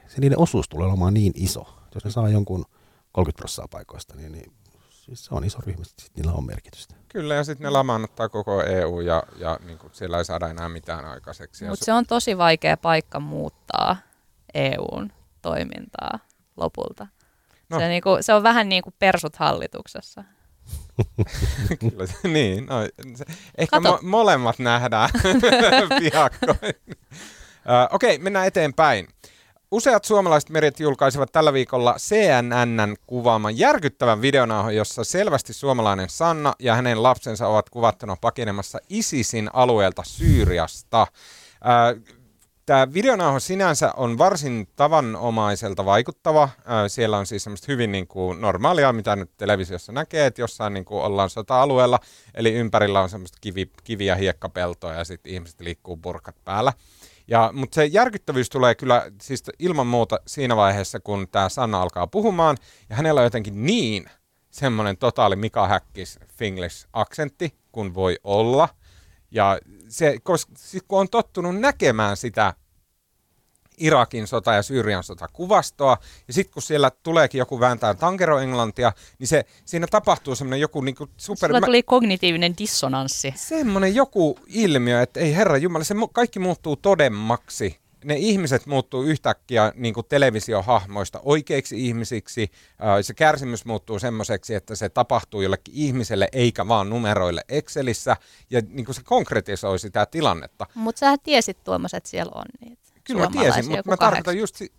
se 0.06 0.20
niiden 0.20 0.38
osuus 0.38 0.68
tulee 0.68 0.86
olemaan 0.86 1.14
niin 1.14 1.32
iso, 1.34 1.66
jos 1.94 2.04
ne 2.04 2.10
saa 2.10 2.28
jonkun 2.28 2.64
30 3.12 3.38
prosenttia 3.38 3.68
paikoista, 3.70 4.16
niin, 4.16 4.32
niin 4.32 4.52
siis 4.90 5.24
se 5.24 5.34
on 5.34 5.44
iso 5.44 5.58
ryhmä, 5.66 5.84
sitten 5.84 6.06
niillä 6.16 6.32
on 6.32 6.46
merkitystä. 6.46 6.99
Kyllä, 7.12 7.34
ja 7.34 7.44
sitten 7.44 7.64
ne 7.64 7.70
lamaannuttaa 7.70 8.28
koko 8.28 8.62
EU 8.62 9.00
ja, 9.00 9.22
ja 9.36 9.58
niin 9.66 9.78
kuin 9.78 9.90
siellä 9.94 10.18
ei 10.18 10.24
saada 10.24 10.48
enää 10.48 10.68
mitään 10.68 11.04
aikaiseksi. 11.04 11.64
Mutta 11.64 11.84
se 11.84 11.92
on 11.92 12.06
tosi 12.06 12.38
vaikea 12.38 12.76
paikka 12.76 13.20
muuttaa 13.20 13.96
EUn 14.54 15.12
toimintaa 15.42 16.18
lopulta. 16.56 17.06
No. 17.70 17.78
Se, 17.78 17.88
niin 17.88 18.02
kuin, 18.02 18.22
se 18.22 18.34
on 18.34 18.42
vähän 18.42 18.68
niin 18.68 18.82
kuin 18.82 18.94
persut 18.98 19.36
hallituksessa. 19.36 20.24
Kyllä, 21.80 22.04
niin. 22.22 22.66
No, 22.66 22.74
se, 23.14 23.24
ehkä 23.58 23.76
mo- 23.76 24.02
molemmat 24.02 24.58
nähdään 24.58 25.10
piakkoin. 26.00 26.74
uh, 26.90 27.94
Okei, 27.94 28.14
okay, 28.14 28.24
mennään 28.24 28.46
eteenpäin. 28.46 29.08
Useat 29.72 30.04
suomalaiset 30.04 30.50
mediat 30.50 30.80
julkaisivat 30.80 31.32
tällä 31.32 31.52
viikolla 31.52 31.94
CNNn 31.98 32.96
kuvaaman 33.06 33.58
järkyttävän 33.58 34.22
videonauhan, 34.22 34.76
jossa 34.76 35.04
selvästi 35.04 35.52
suomalainen 35.52 36.08
Sanna 36.08 36.54
ja 36.58 36.74
hänen 36.74 37.02
lapsensa 37.02 37.46
ovat 37.46 37.70
kuvattuna 37.70 38.16
pakenemassa 38.20 38.78
ISISin 38.88 39.50
alueelta 39.52 40.02
Syyriasta. 40.06 41.06
Tämä 42.66 42.92
videonauha 42.92 43.40
sinänsä 43.40 43.92
on 43.96 44.18
varsin 44.18 44.68
tavanomaiselta 44.76 45.84
vaikuttava. 45.84 46.48
Siellä 46.88 47.18
on 47.18 47.26
siis 47.26 47.44
semmoista 47.44 47.72
hyvin 47.72 47.92
niin 47.92 48.06
kuin 48.06 48.40
normaalia, 48.40 48.92
mitä 48.92 49.16
nyt 49.16 49.30
televisiossa 49.36 49.92
näkee, 49.92 50.26
että 50.26 50.42
jossain 50.42 50.74
niin 50.74 50.84
kuin 50.84 51.02
ollaan 51.02 51.30
sota-alueella, 51.30 51.98
eli 52.34 52.52
ympärillä 52.52 53.00
on 53.00 53.10
semmoista 53.10 53.38
kivi, 53.40 53.70
kivi- 53.84 54.06
ja 54.06 54.14
hiekkapeltoa 54.16 54.94
ja 54.94 55.04
sitten 55.04 55.32
ihmiset 55.32 55.60
liikkuu 55.60 55.96
burkat 55.96 56.36
päällä. 56.44 56.72
Ja, 57.30 57.50
mutta 57.54 57.74
se 57.74 57.84
järkyttävyys 57.84 58.50
tulee 58.50 58.74
kyllä 58.74 59.10
siis 59.22 59.42
ilman 59.58 59.86
muuta 59.86 60.20
siinä 60.26 60.56
vaiheessa, 60.56 61.00
kun 61.00 61.28
tämä 61.28 61.48
Sanna 61.48 61.82
alkaa 61.82 62.06
puhumaan, 62.06 62.56
ja 62.88 62.96
hänellä 62.96 63.20
on 63.20 63.26
jotenkin 63.26 63.66
niin 63.66 64.10
semmoinen 64.50 64.96
totaali 64.96 65.36
Mika 65.36 65.68
Häkkis 65.68 66.18
Finglish 66.28 66.88
aksentti, 66.92 67.54
kun 67.72 67.94
voi 67.94 68.18
olla. 68.24 68.68
Ja 69.30 69.58
se, 69.88 70.18
koska, 70.22 70.52
kun 70.88 71.00
on 71.00 71.08
tottunut 71.08 71.60
näkemään 71.60 72.16
sitä 72.16 72.54
Irakin 73.80 74.26
sota 74.26 74.54
ja 74.54 74.62
Syyrian 74.62 75.02
sota 75.02 75.28
kuvastoa, 75.32 75.96
ja 76.28 76.34
sitten 76.34 76.52
kun 76.52 76.62
siellä 76.62 76.90
tuleekin 77.02 77.38
joku 77.38 77.60
vääntää 77.60 77.94
tankeroenglantia, 77.94 78.92
niin 79.18 79.28
se, 79.28 79.44
siinä 79.64 79.86
tapahtuu 79.86 80.34
semmoinen 80.34 80.60
joku 80.60 80.80
niinku 80.80 81.08
super... 81.16 81.50
Sulla 81.50 81.66
tuli 81.66 81.82
kognitiivinen 81.82 82.58
dissonanssi. 82.58 83.34
Semmoinen 83.36 83.94
joku 83.94 84.38
ilmiö, 84.46 85.02
että 85.02 85.20
ei 85.20 85.36
herra 85.36 85.56
Jumala, 85.56 85.84
se 85.84 85.94
kaikki 86.12 86.38
muuttuu 86.38 86.76
todemmaksi. 86.76 87.80
Ne 88.04 88.14
ihmiset 88.16 88.66
muuttuu 88.66 89.02
yhtäkkiä 89.02 89.72
niin 89.76 89.94
kuin 89.94 90.06
televisiohahmoista 90.08 91.20
oikeiksi 91.22 91.86
ihmisiksi. 91.86 92.50
Se 93.02 93.14
kärsimys 93.14 93.64
muuttuu 93.64 93.98
semmoiseksi, 93.98 94.54
että 94.54 94.74
se 94.74 94.88
tapahtuu 94.88 95.40
jollekin 95.40 95.74
ihmiselle 95.76 96.28
eikä 96.32 96.68
vaan 96.68 96.90
numeroille 96.90 97.44
Excelissä. 97.48 98.16
Ja 98.50 98.62
niin 98.68 98.84
kuin 98.84 98.94
se 98.94 99.02
konkretisoi 99.04 99.78
sitä 99.78 100.06
tilannetta. 100.06 100.66
Mutta 100.74 100.98
sä 100.98 101.16
tiesit 101.22 101.64
Tuomas, 101.64 101.94
että 101.94 102.10
siellä 102.10 102.32
on 102.34 102.44
niitä. 102.60 102.82
Kyllä 103.04 103.20
mä 103.20 103.30
tiesin, 103.32 103.68
mutta 103.68 103.90
mä 103.90 103.96
tarkoitan 103.96 104.38
just 104.38 104.56
si- 104.56 104.72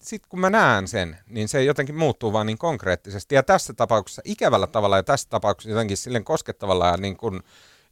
sit 0.00 0.26
kun 0.26 0.40
mä 0.40 0.50
näen 0.50 0.88
sen, 0.88 1.18
niin 1.28 1.48
se 1.48 1.64
jotenkin 1.64 1.96
muuttuu 1.96 2.32
vaan 2.32 2.46
niin 2.46 2.58
konkreettisesti. 2.58 3.34
Ja 3.34 3.42
tässä 3.42 3.72
tapauksessa 3.72 4.22
ikävällä 4.24 4.66
tavalla 4.66 4.96
ja 4.96 5.02
tässä 5.02 5.28
tapauksessa 5.30 5.70
jotenkin 5.70 5.96
silleen 5.96 6.24
koskettavalla 6.24 6.86
ja 6.86 6.96
niin 6.96 7.16
kuin, 7.16 7.42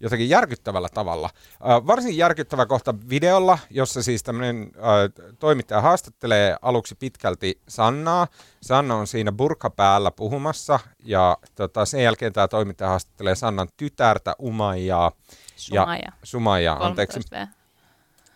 jotenkin 0.00 0.28
järkyttävällä 0.28 0.88
tavalla. 0.88 1.30
Äh, 1.52 1.86
varsin 1.86 2.16
järkyttävä 2.16 2.66
kohta 2.66 2.94
videolla, 3.10 3.58
jossa 3.70 4.02
siis 4.02 4.22
tämmöinen 4.22 4.72
äh, 4.76 5.34
toimittaja 5.38 5.80
haastattelee 5.80 6.56
aluksi 6.62 6.94
pitkälti 6.94 7.60
Sannaa. 7.68 8.26
Sanna 8.62 8.94
on 8.94 9.06
siinä 9.06 9.32
burka 9.32 9.70
päällä 9.70 10.10
puhumassa 10.10 10.80
ja 11.04 11.36
tota, 11.54 11.84
sen 11.84 12.02
jälkeen 12.02 12.32
tämä 12.32 12.48
toimittaja 12.48 12.88
haastattelee 12.88 13.34
Sannan 13.34 13.68
tytärtä 13.76 14.34
Umaijaa. 14.42 15.12
Sumaja. 15.56 16.02
Ja, 16.04 16.12
Sumaja, 16.22 16.76
anteeksi. 16.80 17.20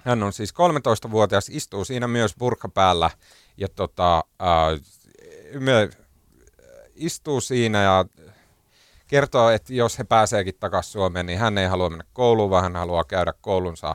Hän 0.05 0.22
on 0.22 0.32
siis 0.32 0.55
13-vuotias, 0.55 1.48
istuu 1.48 1.84
siinä 1.84 2.09
myös 2.09 2.34
burka 2.38 2.68
päällä 2.68 3.11
ja 3.57 3.68
tota, 3.68 4.24
äh, 4.42 4.80
me, 5.61 5.90
istuu 6.94 7.40
siinä 7.40 7.82
ja 7.82 8.05
kertoo, 9.07 9.51
että 9.51 9.74
jos 9.74 9.98
he 9.98 10.05
pääseekin 10.05 10.55
takaisin 10.61 10.92
Suomeen, 10.92 11.26
niin 11.26 11.38
hän 11.38 11.59
ei 11.59 11.66
halua 11.66 11.90
mennä 11.90 12.05
kouluun, 12.12 12.51
vaan 12.51 12.62
hän 12.62 12.76
haluaa 12.76 13.05
käydä 13.05 13.32
koulunsa, 13.40 13.94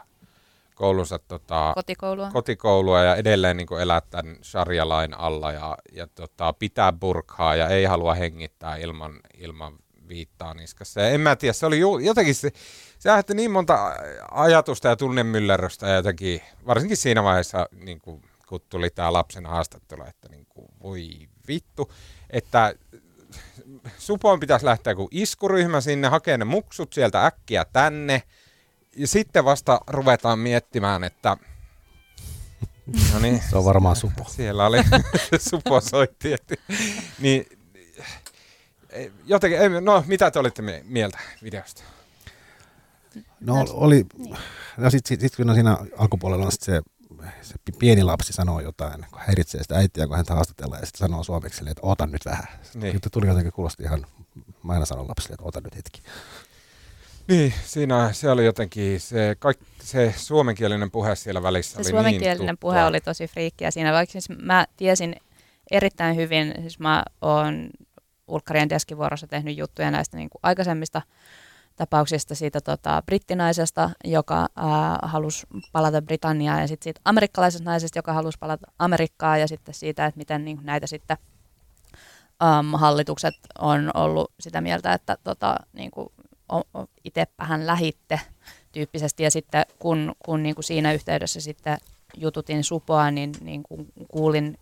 koulunsa 0.76 1.20
tota, 1.20 1.72
kotikoulua. 1.76 2.30
kotikoulua 2.32 3.02
ja 3.02 3.16
edelleen 3.16 3.58
niin 3.58 3.68
elää 3.82 4.02
tämän 4.02 4.38
sharia-lain 4.44 5.14
alla 5.14 5.52
ja, 5.52 5.78
ja 5.92 6.08
tota, 6.08 6.54
pitää 6.54 6.94
burkhaa 6.94 7.56
ja 7.56 7.68
ei 7.70 7.86
halua 7.86 8.14
hengittää 8.14 8.76
ilman, 8.76 9.20
ilman 9.38 9.76
viittaa 10.08 10.54
niskassa. 10.54 11.02
Ja 11.02 11.10
en 11.10 11.22
mä 11.22 11.36
tiedä, 11.36 11.54
se 11.54 11.66
oli 11.66 11.80
ju, 11.80 11.98
jotenkin 11.98 12.36
se, 12.36 12.52
se 13.06 13.12
aiheutti 13.12 13.34
niin 13.34 13.52
monta 13.52 13.96
ajatusta 14.32 14.88
ja 14.88 14.96
tunnemyllerrystä 14.96 15.88
ja 15.88 15.96
jotenkin, 15.96 16.42
varsinkin 16.68 16.98
siinä 16.98 17.24
vaiheessa, 17.24 17.70
niin 17.72 18.02
kuin, 18.02 18.22
kun 18.48 18.62
tuli 18.70 18.90
tämä 18.90 19.14
lapsen 19.14 19.46
haastattelu, 19.46 20.04
että 20.08 20.30
niin 20.30 20.46
kuin, 20.50 20.68
voi 20.84 21.10
vittu, 21.48 21.92
että 22.30 22.76
Supoon 23.98 24.40
pitäisi 24.40 24.66
lähteä 24.66 24.96
kuin 24.96 25.08
iskuryhmä 25.12 25.82
sinne, 25.82 26.08
hakea 26.08 26.38
ne 26.38 26.46
muksut 26.46 26.94
sieltä 26.94 27.26
äkkiä 27.26 27.66
tänne. 27.74 28.24
Ja 28.96 29.08
sitten 29.08 29.46
vasta 29.46 29.82
ruvetaan 29.88 30.40
miettimään, 30.40 31.04
että... 31.04 31.38
No 33.14 33.20
niin, 33.20 33.42
se 33.50 33.58
on 33.58 33.66
varmaan 33.66 33.96
Supo. 33.96 34.26
Siellä 34.28 34.66
oli, 34.66 34.78
Supo 35.50 35.82
soitti. 35.82 36.34
Että, 36.34 36.56
niin, 37.20 37.46
jotenkin, 39.26 39.60
no 39.82 40.04
mitä 40.08 40.32
te 40.32 40.40
olitte 40.40 40.62
mieltä 40.84 41.20
videosta? 41.44 41.95
No 43.46 43.66
oli, 43.70 44.06
no 44.78 44.90
sitten 44.90 45.10
sit, 45.10 45.22
sit, 45.22 45.36
kun 45.36 45.54
siinä 45.54 45.78
alkupuolella 45.98 46.46
on 46.46 46.52
sit 46.52 46.62
se 46.62 46.82
se 47.42 47.56
pieni 47.80 48.04
lapsi 48.04 48.34
sanoo 48.34 48.60
jotain, 48.60 49.06
kun 49.12 49.22
häiritsee 49.26 49.62
sitä 49.62 49.76
äitiä, 49.76 50.08
kun 50.08 50.16
häntä 50.16 50.34
haastatellaan, 50.34 50.82
ja 50.82 50.86
sitten 50.86 51.00
sanoo 51.00 51.24
suomeksi, 51.24 51.70
että 51.70 51.82
ota 51.82 52.06
nyt 52.06 52.26
vähän. 52.26 52.48
Niin. 52.74 53.00
Tuli 53.12 53.28
jotenkin 53.28 53.54
kuulosti 53.54 53.84
ihan, 53.84 54.06
mä 54.64 54.74
aina 54.74 54.86
sanon 54.86 55.08
lapsille, 55.08 55.34
että 55.34 55.46
ota 55.46 55.62
nyt 55.62 55.76
hetki. 55.76 56.02
Niin, 57.28 57.54
siinä 57.66 58.14
se 58.14 58.30
oli 58.30 58.46
jotenkin, 58.46 59.00
se, 59.00 59.36
kaik, 59.40 59.58
se 59.82 60.14
suomenkielinen 60.18 60.92
puhe 60.92 61.16
siellä 61.16 61.44
välissä 61.44 61.72
se 61.72 61.78
oli 61.78 61.84
niin 61.84 61.92
suomenkielinen 61.92 62.46
niin 62.46 62.58
puhe 62.58 62.86
oli 62.86 63.02
tosi 63.02 63.28
friikkiä 63.28 63.72
siinä, 63.72 63.94
vaikka 63.94 64.12
siis 64.12 64.30
mä 64.30 64.66
tiesin 64.78 65.16
erittäin 65.72 66.16
hyvin, 66.16 66.54
siis 66.62 66.80
mä 66.80 67.04
oon 67.22 67.70
Ulkkarien 68.28 68.70
deskivuorossa 68.70 69.28
tehnyt 69.28 69.58
juttuja 69.58 69.92
näistä 69.92 70.18
niin 70.18 70.30
kuin 70.30 70.40
aikaisemmista 70.44 71.02
tapauksista 71.76 72.36
siitä 72.36 72.62
tota, 72.62 73.04
brittinaisesta, 73.06 73.90
joka 74.04 74.48
ää, 74.56 75.00
halusi 75.02 75.48
palata 75.72 76.02
Britanniaan 76.02 76.62
ja 76.62 76.68
sitten 76.68 76.84
siitä 76.84 77.02
amerikkalaisesta 77.06 77.70
naisesta, 77.70 78.00
joka 78.00 78.14
halusi 78.14 78.38
palata 78.40 78.68
Amerikkaan 78.80 79.40
ja 79.40 79.48
sitten 79.48 79.74
siitä, 79.74 80.06
että 80.06 80.18
miten 80.18 80.46
niin, 80.46 80.60
näitä 80.64 80.88
sitten 80.88 81.18
äm, 82.44 82.74
hallitukset 82.74 83.36
on 83.60 83.92
ollut 83.94 84.32
sitä 84.40 84.62
mieltä, 84.62 84.94
että 84.94 85.18
tota, 85.24 85.56
niin 85.74 85.92
kuin, 85.92 86.10
itsepähän 87.04 87.68
lähitte 87.68 88.20
tyyppisesti. 88.72 89.24
Ja 89.24 89.32
sitten 89.32 89.66
kun, 89.80 90.16
kun 90.26 90.44
niin 90.44 90.56
kuin 90.56 90.64
siinä 90.64 90.94
yhteydessä 90.94 91.42
sitten 91.42 91.78
jututin 92.18 92.64
supoa, 92.64 93.12
niin, 93.12 93.32
niin 93.42 93.64
kuin 93.64 93.88
kuulin, 94.08 94.58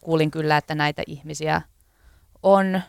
kuulin 0.00 0.30
kyllä, 0.30 0.56
että 0.56 0.74
näitä 0.74 1.02
ihmisiä 1.06 1.62
on 2.42 2.80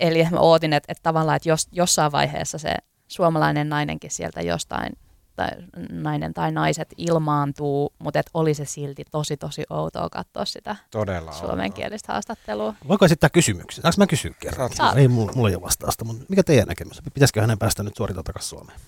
Eli 0.00 0.26
mä 0.30 0.38
ootin, 0.38 0.72
että, 0.72 0.92
että 0.92 1.02
tavallaan, 1.02 1.36
että 1.36 1.48
jos, 1.48 1.68
jossain 1.72 2.12
vaiheessa 2.12 2.58
se 2.58 2.74
suomalainen 3.08 3.68
nainenkin 3.68 4.10
sieltä 4.10 4.40
jostain, 4.40 4.92
tai 5.36 5.48
nainen 5.90 6.34
tai 6.34 6.52
naiset 6.52 6.88
ilmaantuu, 6.96 7.92
mutta 7.98 8.20
että 8.20 8.30
oli 8.34 8.54
se 8.54 8.64
silti 8.64 9.04
tosi 9.10 9.36
tosi 9.36 9.64
outoa 9.70 10.08
katsoa 10.08 10.44
sitä 10.44 10.76
Todella 10.90 11.32
suomenkielistä 11.32 12.12
haastattelua. 12.12 12.74
Voiko 12.88 13.04
esittää 13.04 13.30
kysymyksiä? 13.30 13.82
Saanko 13.82 13.94
mä 13.98 14.06
kysyä 14.06 14.32
kerran? 14.40 14.70
Saat. 14.72 14.96
Ei, 14.96 15.08
mulla, 15.08 15.32
mulla 15.34 15.48
ei 15.48 15.54
ole 15.54 15.62
vastausta, 15.62 16.04
mutta 16.04 16.24
mikä 16.28 16.42
teidän 16.42 16.68
näkemys? 16.68 17.02
Pitäisikö 17.14 17.40
hänen 17.40 17.58
päästä 17.58 17.82
nyt 17.82 17.96
suorita 17.96 18.22
takaisin 18.22 18.48
Suomeen? 18.48 18.80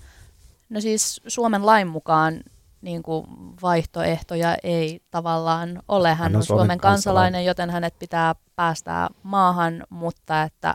No 0.68 0.80
siis 0.80 1.20
Suomen 1.26 1.66
lain 1.66 1.88
mukaan 1.88 2.40
niin 2.82 3.02
kuin 3.02 3.26
vaihtoehtoja 3.62 4.56
ei 4.62 5.00
tavallaan 5.10 5.82
ole. 5.88 6.08
Hän, 6.08 6.18
hän 6.18 6.36
on 6.36 6.44
Suomen, 6.44 6.60
Suomen 6.60 6.78
kansalainen, 6.78 7.44
joten 7.44 7.70
hänet 7.70 7.98
pitää 7.98 8.34
päästää 8.56 9.08
maahan, 9.22 9.84
mutta 9.90 10.42
että, 10.42 10.74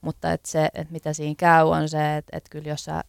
mutta 0.00 0.32
että 0.32 0.48
se, 0.48 0.64
että 0.64 0.92
mitä 0.92 1.12
siinä 1.12 1.34
käy, 1.38 1.64
on 1.64 1.88
se, 1.88 2.16
että, 2.16 2.36
että 2.36 2.50
kyllä 2.50 2.68
jos 2.68 2.84
sä 2.84 3.04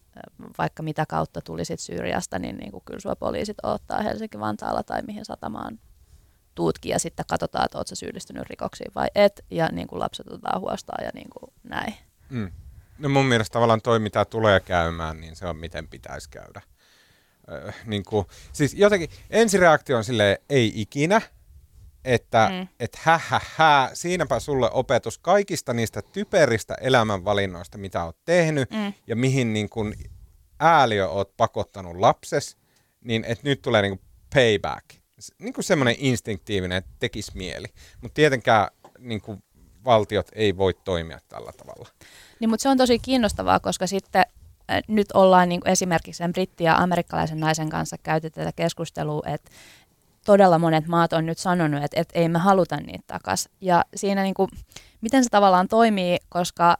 vaikka 0.58 0.82
mitä 0.82 1.06
kautta 1.06 1.40
tulisit 1.40 1.80
Syyriasta, 1.80 2.38
niin, 2.38 2.56
niin 2.56 2.70
kuin 2.70 2.82
kyllä 2.84 3.00
sua 3.00 3.16
poliisit 3.16 3.56
ottaa 3.62 4.02
Helsinki-Vantaalla 4.02 4.82
tai 4.82 5.02
mihin 5.02 5.24
satamaan 5.24 5.78
tuutkin 6.54 6.90
ja 6.90 6.98
sitten 6.98 7.24
katsotaan, 7.28 7.64
että 7.64 7.78
oletko 7.78 7.94
syyllistynyt 7.94 8.50
rikoksiin 8.50 8.92
vai 8.94 9.08
et, 9.14 9.44
ja 9.50 9.68
niin 9.72 9.88
kuin 9.88 10.00
lapset 10.00 10.26
otetaan 10.28 10.60
huostaan 10.60 11.04
ja 11.04 11.10
niin 11.14 11.30
kuin 11.30 11.52
näin. 11.62 11.94
Mm. 12.30 12.50
No 12.98 13.08
mun 13.08 13.26
mielestä 13.26 13.52
tavallaan 13.52 13.82
toi, 13.82 13.98
mitä 13.98 14.24
tulee 14.24 14.60
käymään, 14.60 15.20
niin 15.20 15.36
se 15.36 15.46
on 15.46 15.56
miten 15.56 15.88
pitäisi 15.88 16.30
käydä 16.30 16.60
äh, 17.66 17.74
niin 17.86 18.04
kuin, 18.04 18.26
siis 18.52 18.74
jotenkin 18.74 19.10
ensireaktio 19.30 19.96
on 19.96 20.04
silleen, 20.04 20.38
ei 20.48 20.72
ikinä, 20.74 21.20
että 22.04 22.50
mm. 22.52 22.68
et 22.80 22.96
hä, 22.96 23.20
hä, 23.24 23.40
hä, 23.56 23.90
siinäpä 23.94 24.40
sulle 24.40 24.70
opetus 24.70 25.18
kaikista 25.18 25.74
niistä 25.74 26.02
typeristä 26.02 26.74
elämänvalinnoista, 26.80 27.78
mitä 27.78 28.04
oot 28.04 28.16
tehnyt 28.24 28.70
mm. 28.70 28.92
ja 29.06 29.16
mihin 29.16 29.52
niin 29.52 29.68
kuin 29.68 29.94
ääliö 30.60 31.08
oot 31.08 31.36
pakottanut 31.36 31.96
lapses, 31.96 32.56
niin 33.04 33.24
että 33.24 33.48
nyt 33.48 33.62
tulee 33.62 33.82
niin 33.82 33.98
kuin 33.98 34.08
payback. 34.34 34.84
Niin 35.38 35.52
kuin 35.52 35.64
semmoinen 35.64 35.94
instinktiivinen, 35.98 36.78
että 36.78 36.90
tekisi 36.98 37.32
mieli. 37.34 37.66
Mutta 38.00 38.14
tietenkään 38.14 38.68
niin 38.98 39.20
kuin 39.20 39.42
valtiot 39.84 40.28
ei 40.32 40.56
voi 40.56 40.74
toimia 40.74 41.18
tällä 41.28 41.52
tavalla. 41.52 41.88
Niin, 42.40 42.50
mutta 42.50 42.62
se 42.62 42.68
on 42.68 42.76
tosi 42.76 42.98
kiinnostavaa, 42.98 43.60
koska 43.60 43.86
sitten 43.86 44.24
nyt 44.88 45.12
ollaan 45.12 45.48
niin 45.48 45.60
esimerkiksi 45.64 46.18
sen 46.18 46.32
britti- 46.32 46.64
ja 46.64 46.76
amerikkalaisen 46.76 47.40
naisen 47.40 47.70
kanssa 47.70 47.96
käyty 48.02 48.30
tätä 48.30 48.52
keskustelua, 48.56 49.22
että 49.26 49.50
todella 50.30 50.58
monet 50.58 50.86
maat 50.86 51.12
on 51.12 51.26
nyt 51.26 51.38
sanonut, 51.38 51.84
että, 51.84 52.00
että 52.00 52.18
ei 52.18 52.28
me 52.28 52.38
haluta 52.38 52.76
niitä 52.76 53.04
takaisin. 53.06 53.52
Ja 53.60 53.84
siinä 53.96 54.22
niin 54.22 54.34
kuin, 54.34 54.48
miten 55.00 55.24
se 55.24 55.30
tavallaan 55.30 55.68
toimii, 55.68 56.16
koska 56.28 56.76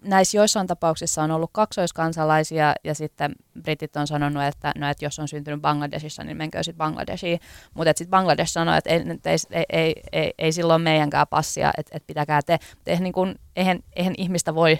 näissä 0.00 0.36
joissain 0.36 0.66
tapauksissa 0.66 1.22
on 1.22 1.30
ollut 1.30 1.50
kaksoiskansalaisia 1.52 2.74
ja 2.84 2.94
sitten 2.94 3.32
britit 3.62 3.96
on 3.96 4.06
sanonut, 4.06 4.42
että, 4.42 4.72
no, 4.76 4.88
että 4.90 5.04
jos 5.04 5.18
on 5.18 5.28
syntynyt 5.28 5.60
Bangladesissa, 5.60 6.24
niin 6.24 6.36
menkö 6.36 6.62
sitten 6.62 6.78
Bangladeshiin. 6.78 7.40
Mutta 7.74 7.88
sitten 7.88 8.10
Bangladesh 8.10 8.52
sanoi, 8.52 8.78
että 8.78 8.90
ei, 8.90 9.02
ei, 9.50 9.64
ei, 9.68 9.94
ei, 10.12 10.34
ei 10.38 10.52
silloin 10.52 10.82
meidänkään 10.82 11.26
passia, 11.30 11.70
että, 11.78 11.96
että 11.96 12.06
pitäkää 12.06 12.42
te. 12.42 12.58
Mutta 12.74 12.90
eihän, 12.90 13.04
niin 13.04 13.12
kuin, 13.12 13.34
eihän, 13.56 13.78
eihän 13.96 14.14
ihmistä 14.18 14.54
voi 14.54 14.78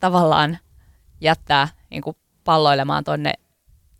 tavallaan 0.00 0.58
jättää 1.20 1.68
niin 1.90 2.02
kuin 2.02 2.16
palloilemaan 2.44 3.04
tuonne 3.04 3.32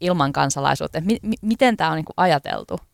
ilman 0.01 0.33
kansalaisuutta. 0.33 1.01
Mi- 1.01 1.21
mi- 1.23 1.37
miten 1.43 1.77
tämä 1.77 1.91
on 1.91 1.97
niin 1.97 2.05
kuin 2.05 2.15
ajateltu? 2.17 2.90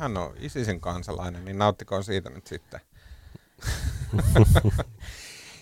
Hän 0.00 0.16
on 0.16 0.34
ISISin 0.38 0.80
kansalainen, 0.80 1.44
niin 1.44 1.58
nauttikoon 1.58 2.04
siitä 2.04 2.30
nyt 2.30 2.46
sitten. 2.46 2.80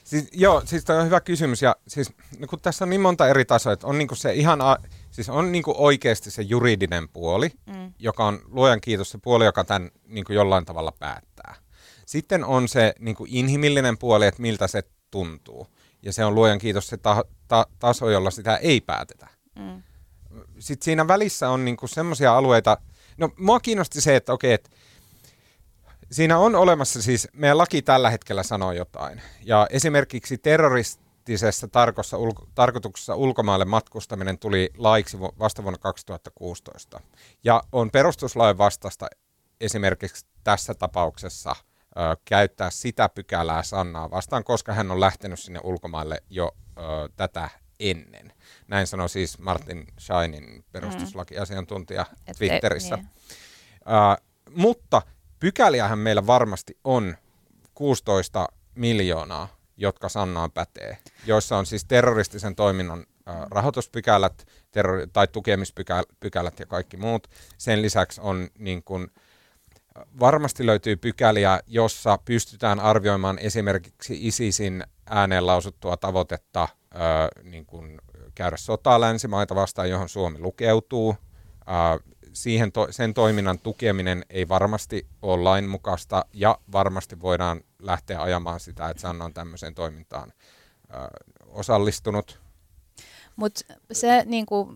siis, 0.05 0.29
joo, 0.33 0.63
siis 0.65 0.85
tämä 0.85 0.99
on 0.99 1.07
hyvä 1.07 1.21
kysymys. 1.21 1.63
Ja 1.63 1.77
siis, 1.89 2.13
no 2.39 2.47
kun 2.47 2.61
tässä 2.61 2.85
on 2.85 2.91
niin 2.91 3.01
monta 3.01 3.29
eri 3.29 3.45
tasoa, 3.45 3.73
että 3.73 3.87
on 3.87 3.99
niinku 3.99 4.15
se 4.15 4.35
ihan, 4.35 4.61
a, 4.61 4.77
siis 5.11 5.29
on 5.29 5.53
niinku 5.53 5.75
oikeasti 5.77 6.31
se 6.31 6.43
juridinen 6.43 7.09
puoli, 7.09 7.51
mm. 7.67 7.93
joka 7.99 8.27
on 8.27 8.41
luojan 8.47 8.81
kiitos 8.81 9.11
se 9.11 9.19
puoli, 9.19 9.45
joka 9.45 9.65
tämän 9.65 9.91
niinku 10.07 10.33
jollain 10.33 10.65
tavalla 10.65 10.93
päättää. 10.99 11.55
Sitten 12.07 12.45
on 12.45 12.69
se 12.69 12.95
niinku 12.99 13.27
inhimillinen 13.29 13.99
puoli, 13.99 14.27
että 14.27 14.43
miltä 14.43 14.67
se 14.67 14.83
tuntuu. 15.11 15.67
Ja 16.03 16.13
se 16.13 16.25
on 16.25 16.35
luojan 16.35 16.59
kiitos 16.59 16.89
se 16.89 16.97
ta- 16.97 17.25
ta- 17.49 17.67
taso, 17.79 18.11
jolla 18.11 18.31
sitä 18.31 18.57
ei 18.57 18.81
päätetä. 18.81 19.29
Mm. 19.59 19.83
Sitten 20.59 20.85
siinä 20.85 21.09
välissä 21.09 21.51
on 21.51 21.65
niinku 21.65 21.87
semmoisia 21.87 22.37
alueita, 22.37 22.79
no 23.19 23.31
mua 23.39 23.61
kiinnosti 23.61 24.01
se, 24.01 24.17
että 24.17 24.33
okei, 24.33 24.53
että 24.53 24.71
siinä 26.11 26.39
on 26.39 26.55
olemassa 26.55 27.03
siis, 27.03 27.29
meidän 27.33 27.59
laki 27.59 27.83
tällä 27.83 28.11
hetkellä 28.11 28.43
sanoo 28.43 28.73
jotain. 28.73 29.23
Ja 29.43 29.67
esimerkiksi 29.71 30.39
terroristisessa 30.39 31.69
tarkossa, 31.69 32.19
ulko, 32.19 32.47
tarkoituksessa 32.55 33.15
ulkomaille 33.15 33.65
matkustaminen 33.65 34.39
tuli 34.39 34.71
laiksi 34.77 35.21
vasta 35.21 35.63
vuonna 35.63 35.79
2016. 35.79 37.01
Ja 37.45 37.63
on 37.73 37.91
perustuslain 37.91 38.59
vastasta 38.59 39.07
esimerkiksi 39.61 40.27
tässä 40.45 40.75
tapauksessa– 40.75 41.57
käyttää 42.25 42.71
sitä 42.71 43.09
pykälää 43.09 43.63
Sannaa 43.63 44.11
vastaan, 44.11 44.45
koska 44.45 44.73
hän 44.73 44.91
on 44.91 45.01
lähtenyt 45.01 45.41
sinne 45.41 45.61
ulkomaille 45.65 46.23
jo 46.31 46.57
ö, 46.79 46.81
tätä 47.17 47.51
ennen. 47.81 48.33
Näin 48.69 48.87
sanoi 48.87 49.09
siis 49.09 49.39
Martin 49.39 49.87
Scheinin 50.01 50.65
perustuslakiasiantuntija 50.73 52.07
mm. 52.11 52.35
Twitterissä. 52.39 52.97
Niin. 52.97 53.09
Uh, 53.79 54.25
mutta 54.57 55.03
pykäliähän 55.41 55.99
meillä 55.99 56.27
varmasti 56.27 56.79
on 56.85 57.17
16 57.75 58.49
miljoonaa, 58.75 59.57
jotka 59.77 60.09
Sannaan 60.09 60.51
pätee, 60.51 60.99
joissa 61.27 61.57
on 61.57 61.67
siis 61.67 61.85
terroristisen 61.85 62.57
toiminnan 62.57 63.07
rahoituspykälät 63.51 64.47
terrori- 64.71 65.11
tai 65.13 65.29
tukemispykälät 65.29 66.59
ja 66.59 66.67
kaikki 66.67 66.97
muut. 66.97 67.29
Sen 67.59 67.83
lisäksi 67.83 68.21
on 68.21 68.49
niin 68.59 68.83
kuin, 68.83 69.11
varmasti 70.21 70.67
löytyy 70.67 70.97
pykäliä, 70.97 71.61
jossa 71.67 72.19
pystytään 72.25 72.81
arvioimaan 72.81 73.39
esimerkiksi 73.39 74.27
ISISin 74.27 74.85
ääneen 75.07 75.47
lausuttua 75.47 75.97
tavoitetta 75.97 76.69
ö, 76.95 76.99
niin 77.43 77.67
kuin 77.67 77.99
käydä 78.35 78.57
sotaa 78.57 79.01
länsimaita 79.01 79.55
vastaan, 79.55 79.91
johon 79.91 80.09
Suomi 80.09 80.39
lukeutuu. 80.39 81.17
Siihen 82.33 82.73
to, 82.73 82.87
sen 82.91 83.15
toiminnan 83.15 83.59
tukeminen 83.59 84.25
ei 84.31 84.49
varmasti 84.49 85.07
ole 85.23 85.43
lainmukaista 85.43 86.25
ja 86.33 86.59
varmasti 86.73 87.21
voidaan 87.21 87.61
lähteä 87.83 88.23
ajamaan 88.23 88.61
sitä, 88.61 88.89
että 88.89 89.01
Sanna 89.01 89.25
on 89.25 89.35
tämmöiseen 89.35 89.75
toimintaan 89.75 90.33
osallistunut. 91.47 92.41
Mutta 93.37 93.61
se 93.93 94.23
niinku, 94.27 94.75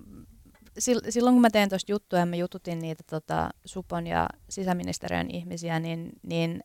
silloin 0.79 1.35
kun 1.35 1.41
mä 1.41 1.51
tein 1.51 1.69
tuosta 1.69 1.93
juttuja 1.93 2.23
ja 2.23 2.27
mä 2.27 2.37
jututin 2.37 2.79
niitä 2.79 3.05
tota, 3.11 3.51
Supon 3.65 4.07
ja 4.07 4.29
sisäministeriön 4.49 5.31
ihmisiä, 5.31 5.81
niin, 5.81 6.13
niin 6.23 6.65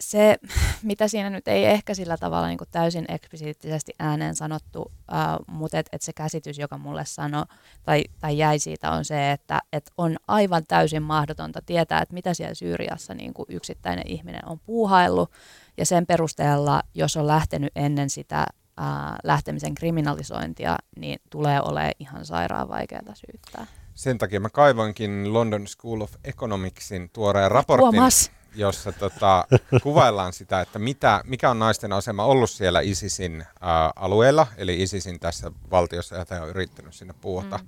se, 0.00 0.38
mitä 0.82 1.08
siinä 1.08 1.30
nyt 1.30 1.48
ei 1.48 1.64
ehkä 1.64 1.94
sillä 1.94 2.16
tavalla 2.16 2.48
niin 2.48 2.58
kuin 2.58 2.68
täysin 2.70 3.04
eksplisiittisesti 3.08 3.92
ääneen 3.98 4.36
sanottu, 4.36 4.92
äh, 5.12 5.36
mutta 5.46 5.78
et, 5.78 5.86
et 5.92 6.02
se 6.02 6.12
käsitys, 6.12 6.58
joka 6.58 6.78
mulle 6.78 7.04
sanoi 7.04 7.44
tai, 7.82 8.04
tai 8.20 8.38
jäi 8.38 8.58
siitä, 8.58 8.90
on 8.90 9.04
se, 9.04 9.32
että 9.32 9.60
et 9.72 9.90
on 9.98 10.16
aivan 10.28 10.64
täysin 10.68 11.02
mahdotonta 11.02 11.62
tietää, 11.66 12.02
että 12.02 12.14
mitä 12.14 12.34
siellä 12.34 12.54
Syyriassa 12.54 13.14
niin 13.14 13.34
kuin 13.34 13.46
yksittäinen 13.48 14.04
ihminen 14.06 14.48
on 14.48 14.60
puuhaillut, 14.60 15.30
ja 15.76 15.86
sen 15.86 16.06
perusteella, 16.06 16.82
jos 16.94 17.16
on 17.16 17.26
lähtenyt 17.26 17.72
ennen 17.76 18.10
sitä 18.10 18.46
ää, 18.78 19.16
lähtemisen 19.24 19.74
kriminalisointia, 19.74 20.76
niin 20.96 21.18
tulee 21.30 21.60
olemaan 21.60 21.92
ihan 21.98 22.24
sairaan 22.24 22.68
vaikeaa 22.68 23.14
syyttää. 23.14 23.66
Sen 23.94 24.18
takia 24.18 24.40
mä 24.40 24.50
kaivoinkin 24.50 25.32
London 25.32 25.66
School 25.66 26.00
of 26.00 26.12
Economicsin 26.24 27.10
tuoreen 27.12 27.50
raportin, 27.50 27.90
Tuomas. 27.90 28.30
jossa 28.54 28.92
tota, 28.92 29.46
kuvaillaan 29.82 30.32
sitä, 30.32 30.60
että 30.60 30.78
mitä, 30.78 31.20
mikä 31.24 31.50
on 31.50 31.58
naisten 31.58 31.92
asema 31.92 32.24
ollut 32.24 32.50
siellä 32.50 32.80
ISISin 32.80 33.44
ää, 33.60 33.92
alueella, 33.96 34.46
eli 34.56 34.82
ISISin 34.82 35.20
tässä 35.20 35.50
valtiossa, 35.70 36.16
jota 36.16 36.42
on 36.42 36.48
yrittänyt 36.48 36.94
sinne 36.94 37.14
puuta. 37.20 37.58
Mm. 37.58 37.66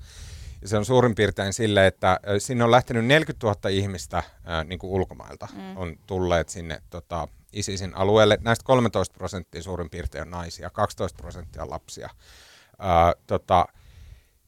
Ja 0.63 0.69
se 0.69 0.77
on 0.77 0.85
suurin 0.85 1.15
piirtein 1.15 1.53
sille, 1.53 1.87
että 1.87 2.21
sinne 2.39 2.65
on 2.65 2.71
lähtenyt 2.71 3.05
40 3.05 3.47
000 3.47 3.71
ihmistä 3.71 4.23
ää, 4.45 4.65
niin 4.65 4.79
kuin 4.79 4.91
ulkomailta, 4.91 5.49
mm. 5.53 5.77
on 5.77 5.97
tulleet 6.07 6.49
sinne 6.49 6.83
tota, 6.91 7.29
ISISin 7.53 7.97
alueelle. 7.97 8.39
Näistä 8.41 8.65
13 8.65 9.15
prosenttia 9.15 9.63
suurin 9.63 9.91
piirtein 9.91 10.23
on 10.23 10.31
naisia, 10.31 10.71
12 10.71 11.17
prosenttia 11.17 11.71
lapsia. 11.71 12.11
Ää, 12.79 13.13
tota, 13.27 13.67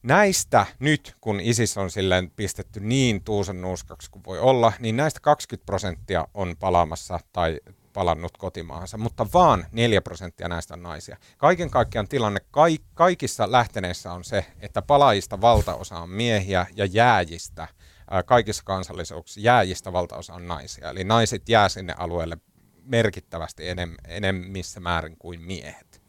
näistä 0.03 0.65
nyt, 0.79 1.15
kun 1.21 1.39
ISIS 1.39 1.77
on 1.77 1.91
silleen 1.91 2.31
pistetty 2.35 2.79
niin 2.79 3.23
tuusen 3.23 3.61
nuuskaksi 3.61 4.11
kuin 4.11 4.23
voi 4.25 4.39
olla, 4.39 4.73
niin 4.79 4.97
näistä 4.97 5.19
20 5.19 5.65
prosenttia 5.65 6.27
on 6.33 6.55
palaamassa 6.59 7.19
tai 7.33 7.59
palannut 7.93 8.37
kotimaahansa, 8.37 8.97
mutta 8.97 9.27
vaan 9.33 9.65
4 9.71 10.01
prosenttia 10.01 10.47
näistä 10.47 10.73
on 10.73 10.83
naisia. 10.83 11.17
Kaiken 11.37 11.69
kaikkiaan 11.69 12.07
tilanne 12.07 12.39
ka- 12.51 12.63
kaikissa 12.93 13.51
lähteneissä 13.51 14.13
on 14.13 14.23
se, 14.23 14.45
että 14.59 14.81
palaajista 14.81 15.41
valtaosa 15.41 15.99
on 15.99 16.09
miehiä 16.09 16.65
ja 16.75 16.85
jääjistä, 16.85 17.67
ää, 18.11 18.23
kaikissa 18.23 18.63
kansallisuuksissa 18.65 19.41
jääjistä 19.41 19.93
valtaosa 19.93 20.33
on 20.33 20.47
naisia. 20.47 20.89
Eli 20.89 21.03
naiset 21.03 21.49
jää 21.49 21.69
sinne 21.69 21.93
alueelle 21.97 22.37
merkittävästi 22.83 23.69
enem, 23.69 23.95
enemmissä 24.07 24.79
määrin 24.79 25.15
kuin 25.19 25.41
miehet. 25.41 26.02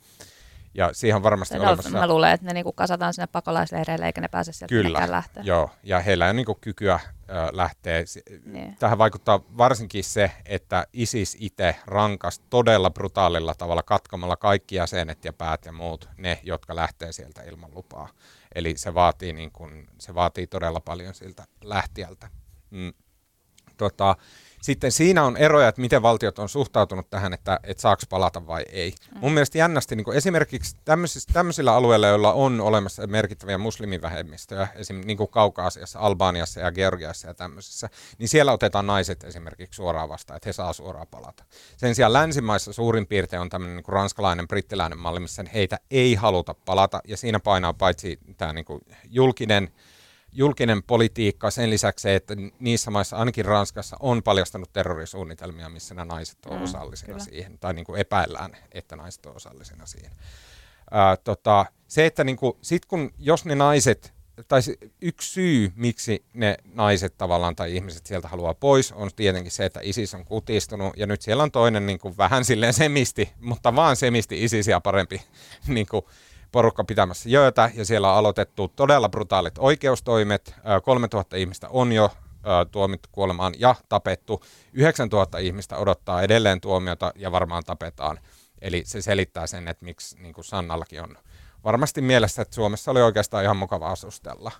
Ja 0.75 0.91
siihen 0.93 1.17
on 1.17 1.23
varmasti 1.23 1.59
no, 1.59 1.65
olemassa... 1.65 1.91
Mä 1.91 2.07
luulen, 2.07 2.33
että 2.33 2.47
ne 2.47 2.53
niinku 2.53 2.73
kasataan 2.73 3.15
sinne 3.15 3.27
pakolaisleireille 3.27 4.07
eikä 4.07 4.21
ne 4.21 4.29
pääse 4.29 4.53
sieltä 4.53 4.75
Kyllä, 4.75 5.11
lähteä. 5.11 5.43
joo. 5.43 5.71
Ja 5.83 6.01
heillä 6.01 6.27
on 6.27 6.37
niinku 6.37 6.59
kykyä 6.61 7.01
ö, 7.05 7.33
lähteä. 7.53 8.05
Niin. 8.45 8.77
Tähän 8.77 8.99
vaikuttaa 8.99 9.41
varsinkin 9.59 10.05
se, 10.05 10.31
että 10.47 10.87
ISIS 10.93 11.37
itse 11.41 11.77
rankas 11.87 12.39
todella 12.51 12.91
brutaalilla 12.91 13.55
tavalla 13.55 13.83
katkomalla 13.83 14.37
kaikki 14.37 14.75
jäsenet 14.75 15.25
ja 15.25 15.33
päät 15.33 15.65
ja 15.65 15.73
muut, 15.73 16.09
ne, 16.17 16.41
jotka 16.43 16.77
lähtee 16.77 17.13
sieltä 17.13 17.43
ilman 17.43 17.75
lupaa. 17.75 18.09
Eli 18.55 18.75
se 18.77 18.95
vaatii, 18.95 19.33
niin 19.33 19.53
kun, 19.53 19.87
se 19.99 20.15
vaatii 20.15 20.47
todella 20.47 20.81
paljon 20.81 21.15
siltä 21.15 21.45
lähtijältä. 21.65 22.29
Mm. 22.71 22.93
Tota, 23.77 24.17
sitten 24.65 24.93
siinä 24.93 25.25
on 25.25 25.37
eroja, 25.37 25.69
että 25.69 25.81
miten 25.81 26.03
valtiot 26.03 26.39
on 26.39 26.49
suhtautunut 26.49 27.11
tähän, 27.11 27.33
että, 27.33 27.61
että 27.65 27.81
saako 27.81 28.03
palata 28.09 28.47
vai 28.47 28.65
ei. 28.73 28.91
Mm. 28.91 29.21
Mun 29.21 29.33
mielestä 29.33 29.59
jännästi 29.59 29.97
niin 29.97 30.13
esimerkiksi 30.15 30.77
tämmöisillä 31.33 31.75
alueilla, 31.75 32.07
joilla 32.07 32.33
on 32.33 32.61
olemassa 32.61 33.07
merkittäviä 33.07 33.59
muslimivähemmistöjä, 33.59 34.69
esimerkiksi 34.75 35.07
niin 35.07 35.17
kuin 35.17 35.31
Kaukaasiassa, 35.31 35.99
Albaniassa 35.99 36.61
ja 36.61 36.73
Georgiassa 36.73 37.29
ja 37.29 37.35
tämmöisissä, 37.35 37.89
niin 38.19 38.29
siellä 38.29 38.53
otetaan 38.53 38.87
naiset 38.87 39.25
esimerkiksi 39.25 39.77
suoraan 39.77 40.09
vastaan, 40.09 40.37
että 40.37 40.49
he 40.49 40.53
saa 40.53 40.73
suoraan 40.73 41.09
palata. 41.11 41.45
Sen 41.77 41.95
sijaan 41.95 42.13
länsimaissa 42.13 42.73
suurin 42.73 43.07
piirtein 43.07 43.43
on 43.43 43.51
tämmöinen 43.51 43.77
niin 43.77 43.85
kuin 43.85 43.93
ranskalainen, 43.93 44.49
brittiläinen 44.49 44.99
malli, 44.99 45.21
missä 45.21 45.45
heitä 45.55 45.79
ei 45.91 46.15
haluta 46.15 46.55
palata, 46.55 47.01
ja 47.09 47.17
siinä 47.17 47.41
painaa 47.41 47.73
paitsi 47.73 48.19
tämä 48.37 48.53
niin 48.53 48.65
kuin 48.65 48.81
julkinen 49.05 49.71
julkinen 50.35 50.83
politiikka 50.83 51.51
sen 51.51 51.71
lisäksi, 51.71 52.11
että 52.11 52.35
niissä 52.61 52.91
maissa, 52.91 53.17
ainakin 53.17 53.45
Ranskassa, 53.45 53.97
on 54.01 54.23
paljastanut 54.23 54.73
terrorisuunnitelmia, 54.73 55.69
missä 55.69 55.95
nämä 55.95 56.15
naiset 56.15 56.47
ovat 56.47 56.59
mm, 56.59 56.65
osallisena 56.65 57.13
kyllä. 57.13 57.25
siihen, 57.25 57.59
tai 57.59 57.75
niin 57.75 57.85
kuin 57.85 58.01
epäillään, 58.01 58.57
että 58.73 58.97
naiset 58.97 59.27
ovat 59.27 59.37
osallisena 59.37 59.87
siihen. 59.87 60.13
Ää, 60.91 61.17
tota, 61.17 61.67
se, 61.89 62.07
että 62.07 62.25
niin 62.25 62.37
kuin, 62.37 62.57
sit 62.63 62.87
kun, 62.87 63.11
jos 63.19 63.45
ne 63.45 63.55
naiset, 63.55 64.15
tai 64.49 64.61
yksi 65.03 65.31
syy, 65.33 65.73
miksi 65.77 66.25
ne 66.35 66.57
naiset 66.65 67.15
tavallaan 67.19 67.57
tai 67.57 67.77
ihmiset 67.77 68.07
sieltä 68.07 68.29
haluaa 68.29 68.55
pois, 68.55 68.93
on 68.93 69.11
tietenkin 69.17 69.53
se, 69.53 69.65
että 69.65 69.81
ISIS 69.83 70.15
on 70.15 70.25
kutistunut, 70.25 70.97
ja 70.97 71.07
nyt 71.07 71.23
siellä 71.23 71.43
on 71.43 71.51
toinen 71.51 71.87
niin 71.87 71.99
kuin 71.99 72.17
vähän 72.17 72.45
silleen 72.45 72.75
semisti, 72.75 73.33
mutta 73.41 73.77
vaan 73.77 73.97
semisti 73.97 74.45
ISISia 74.45 74.81
parempi 74.81 75.23
niin 75.67 75.87
kuin, 75.87 76.05
porukka 76.55 76.85
pitämässä 76.85 77.29
jöötä 77.29 77.71
ja 77.75 77.85
siellä 77.85 78.13
on 78.13 78.19
aloitettu 78.19 78.69
todella 78.69 79.09
brutaalit 79.09 79.55
oikeustoimet. 79.59 80.55
3000 80.85 81.37
ihmistä 81.37 81.69
on 81.71 81.93
jo 81.93 82.11
tuomittu 82.71 83.09
kuolemaan 83.13 83.55
ja 83.59 83.75
tapettu. 83.89 84.43
9000 84.73 85.39
ihmistä 85.39 85.77
odottaa 85.77 86.23
edelleen 86.23 86.61
tuomiota 86.61 87.13
ja 87.17 87.33
varmaan 87.33 87.63
tapetaan. 87.65 88.21
Eli 88.61 88.83
se 88.87 89.03
selittää 89.03 89.47
sen, 89.47 89.69
että 89.69 89.85
miksi 89.85 90.17
niin 90.19 90.35
kuin 90.35 90.45
Sannallakin 90.45 91.03
on 91.03 91.17
varmasti 91.65 92.01
mielessä, 92.01 92.43
että 92.43 92.55
Suomessa 92.55 92.91
oli 92.91 93.03
oikeastaan 93.03 93.45
ihan 93.45 93.57
mukava 93.57 93.91
asustella. 93.91 94.53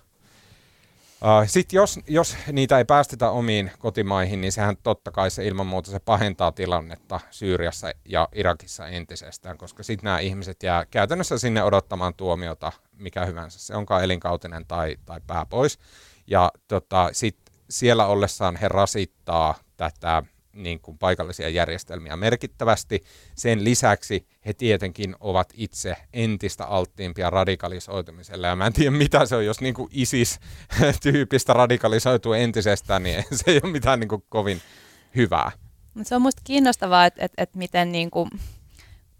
Uh, 1.21 1.47
Sitten 1.49 1.77
jos, 1.77 1.99
jos 2.07 2.37
niitä 2.51 2.77
ei 2.77 2.85
päästetä 2.85 3.29
omiin 3.29 3.71
kotimaihin, 3.79 4.41
niin 4.41 4.51
sehän 4.51 4.77
totta 4.83 5.11
kai 5.11 5.31
se 5.31 5.47
ilman 5.47 5.67
muuta 5.67 5.91
se 5.91 5.99
pahentaa 5.99 6.51
tilannetta 6.51 7.19
Syyriassa 7.31 7.91
ja 8.05 8.29
Irakissa 8.35 8.87
entisestään, 8.87 9.57
koska 9.57 9.83
sitten 9.83 10.03
nämä 10.03 10.19
ihmiset 10.19 10.63
jää 10.63 10.85
käytännössä 10.85 11.37
sinne 11.37 11.63
odottamaan 11.63 12.13
tuomiota, 12.13 12.71
mikä 12.97 13.25
hyvänsä 13.25 13.59
se 13.59 13.75
onkaan 13.75 14.03
elinkautinen 14.03 14.65
tai, 14.65 14.97
tai 15.05 15.21
pää 15.27 15.45
pois. 15.45 15.79
Ja 16.27 16.51
tota, 16.67 17.09
sitten 17.11 17.55
siellä 17.69 18.05
ollessaan 18.05 18.55
he 18.55 18.67
rasittaa 18.67 19.55
tätä 19.77 20.23
niin 20.55 20.79
kuin 20.79 20.97
paikallisia 20.97 21.49
järjestelmiä 21.49 22.15
merkittävästi. 22.15 23.03
Sen 23.35 23.63
lisäksi 23.63 24.27
he 24.45 24.53
tietenkin 24.53 25.15
ovat 25.19 25.53
itse 25.53 25.95
entistä 26.13 26.65
alttiimpia 26.65 27.29
radikalisoitumiselle. 27.29 28.47
Ja 28.47 28.55
mä 28.55 28.67
en 28.67 28.73
tiedä, 28.73 28.91
mitä 28.91 29.25
se 29.25 29.35
on, 29.35 29.45
jos 29.45 29.61
niin 29.61 29.73
kuin 29.73 29.89
ISIS-tyypistä 29.91 31.53
radikalisoituu 31.53 32.33
entisestään, 32.33 33.03
niin 33.03 33.23
se 33.37 33.51
ei 33.51 33.59
ole 33.63 33.71
mitään 33.71 33.99
niin 33.99 34.09
kuin 34.09 34.23
kovin 34.29 34.61
hyvää. 35.15 35.51
Se 36.03 36.15
on 36.15 36.21
minusta 36.21 36.41
kiinnostavaa, 36.43 37.05
että, 37.05 37.25
että, 37.25 37.43
että 37.43 37.57
miten 37.57 37.91
niin 37.91 38.11
kuin, 38.11 38.29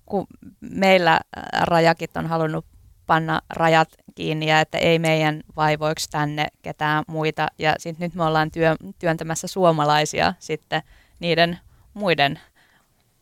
kun 0.06 0.28
meillä 0.60 1.20
rajakit 1.62 2.18
on 2.18 2.28
halunnut 2.28 2.66
panna 3.08 3.42
rajat 3.50 3.90
kiinni 4.16 4.50
ja 4.50 4.60
että 4.60 4.78
ei 4.78 5.00
meidän 5.00 5.42
vaivoiksi 5.56 6.10
tänne 6.10 6.48
ketään 6.62 7.04
muita. 7.08 7.48
Ja 7.60 7.76
sitten 7.78 8.06
nyt 8.06 8.16
me 8.16 8.24
ollaan 8.24 8.52
työ, 8.52 8.76
työntämässä 9.00 9.48
suomalaisia 9.48 10.34
sitten 10.40 10.82
niiden 11.26 11.60
muiden 11.94 12.40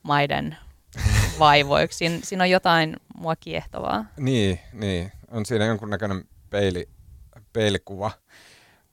maiden 0.04 0.58
vaivoiksi. 1.40 1.98
Siin, 1.98 2.24
siinä 2.24 2.44
on 2.44 2.50
jotain 2.50 2.96
mua 3.16 3.36
kiehtovaa. 3.36 4.06
Niin, 4.18 4.60
niin. 4.74 5.12
on 5.32 5.46
siinä 5.46 5.66
jonkunnäköinen 5.66 6.24
peili, 6.50 6.90
peilikuva. 7.54 8.12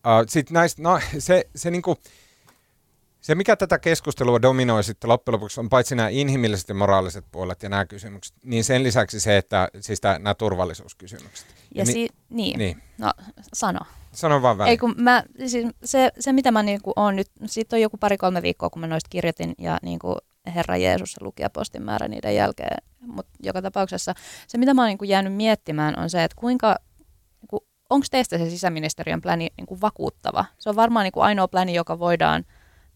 Uh, 0.06 0.24
Sitten 0.28 0.54
näistä, 0.54 0.82
no, 0.82 1.00
se, 1.18 1.44
se 1.56 1.70
niinku, 1.70 1.96
Se, 3.20 3.34
mikä 3.34 3.56
tätä 3.56 3.78
keskustelua 3.78 4.42
dominoi 4.42 4.84
sitten 4.84 5.10
loppujen 5.10 5.34
lopuksi, 5.34 5.60
on 5.60 5.68
paitsi 5.68 5.94
nämä 5.94 6.08
inhimilliset 6.08 6.68
ja 6.68 6.74
moraaliset 6.74 7.24
puolet 7.32 7.62
ja 7.62 7.68
nämä 7.68 7.86
kysymykset, 7.86 8.36
niin 8.42 8.64
sen 8.64 8.82
lisäksi 8.82 9.20
se, 9.20 9.36
että 9.36 9.68
siis 9.80 10.00
tämä, 10.00 10.18
nämä 10.18 10.34
turvallisuuskysymykset. 10.34 11.46
Ja, 11.74 11.82
ja 11.82 11.86
si- 11.86 12.08
niin. 12.30 12.58
niin, 12.58 12.82
no 12.98 13.12
sano. 13.52 13.80
Sano 14.12 14.42
vaan 14.42 14.58
väliin. 14.58 14.70
Ei 14.70 14.78
kun 14.78 14.94
mä, 14.96 15.24
siis 15.46 15.66
se, 15.84 16.10
se 16.20 16.32
mitä 16.32 16.50
mä 16.50 16.62
niinku 16.62 16.92
on 16.96 17.16
nyt, 17.16 17.30
siitä 17.46 17.76
on 17.76 17.82
joku 17.82 17.96
pari-kolme 17.96 18.42
viikkoa, 18.42 18.70
kun 18.70 18.80
mä 18.80 18.86
noista 18.86 19.08
kirjoitin 19.08 19.54
ja 19.58 19.78
niinku 19.82 20.16
Herra 20.54 20.76
Jeesus 20.76 21.16
lukijapostin 21.20 21.82
määrä 21.82 22.08
niiden 22.08 22.34
jälkeen, 22.34 22.76
mutta 23.06 23.32
joka 23.42 23.62
tapauksessa 23.62 24.14
se, 24.48 24.58
mitä 24.58 24.74
mä 24.74 24.82
oon 24.82 24.88
niinku 24.88 25.04
jäänyt 25.04 25.34
miettimään, 25.34 25.98
on 25.98 26.10
se, 26.10 26.24
että 26.24 26.36
kuinka 26.40 26.76
niinku, 27.42 27.66
onko 27.90 28.06
teistä 28.10 28.38
se 28.38 28.50
sisäministeriön 28.50 29.20
pläni 29.20 29.48
niinku 29.56 29.80
vakuuttava? 29.80 30.44
Se 30.58 30.68
on 30.68 30.76
varmaan 30.76 31.04
niinku 31.04 31.20
ainoa 31.20 31.48
pläni, 31.48 31.74
joka 31.74 31.98
voidaan 31.98 32.44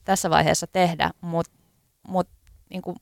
tässä 0.05 0.31
vaiheessa 0.31 0.67
tehdä, 0.67 1.11
mutta 1.21 1.53
mut, 2.09 2.29
niin 2.71 2.83
kuin, 2.83 2.97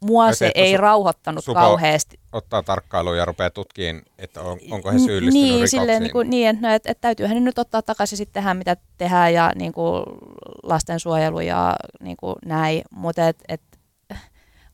mua 0.00 0.32
se 0.32 0.50
ei 0.54 0.76
rauhoittanut 0.76 1.44
Supo 1.44 1.60
kauheasti. 1.60 2.20
ottaa 2.32 2.62
tarkkailuun 2.62 3.18
ja 3.18 3.24
rupeaa 3.24 3.50
tutkimaan, 3.50 4.02
että 4.18 4.40
on, 4.40 4.58
onko 4.70 4.92
he 4.92 4.98
syyllistynyt 4.98 5.32
niin, 5.32 5.54
rikoksiin. 5.54 5.80
Silleen, 5.80 6.02
niin, 6.02 6.12
kuin, 6.12 6.30
niin 6.30 6.48
että, 6.48 6.68
no, 6.68 6.74
että, 6.74 6.90
että 6.90 7.00
täytyyhän 7.00 7.44
nyt 7.44 7.58
ottaa 7.58 7.82
takaisin 7.82 8.18
sitten 8.18 8.42
tehdä, 8.42 8.54
mitä 8.54 8.76
tehdään 8.98 9.34
ja 9.34 9.52
niin 9.54 9.72
kuin, 9.72 10.02
lastensuojelu 10.62 11.40
ja 11.40 11.76
niin 12.00 12.16
kuin, 12.16 12.36
näin, 12.44 12.82
mutta 12.90 13.28
et, 13.28 13.38
et, 13.48 13.62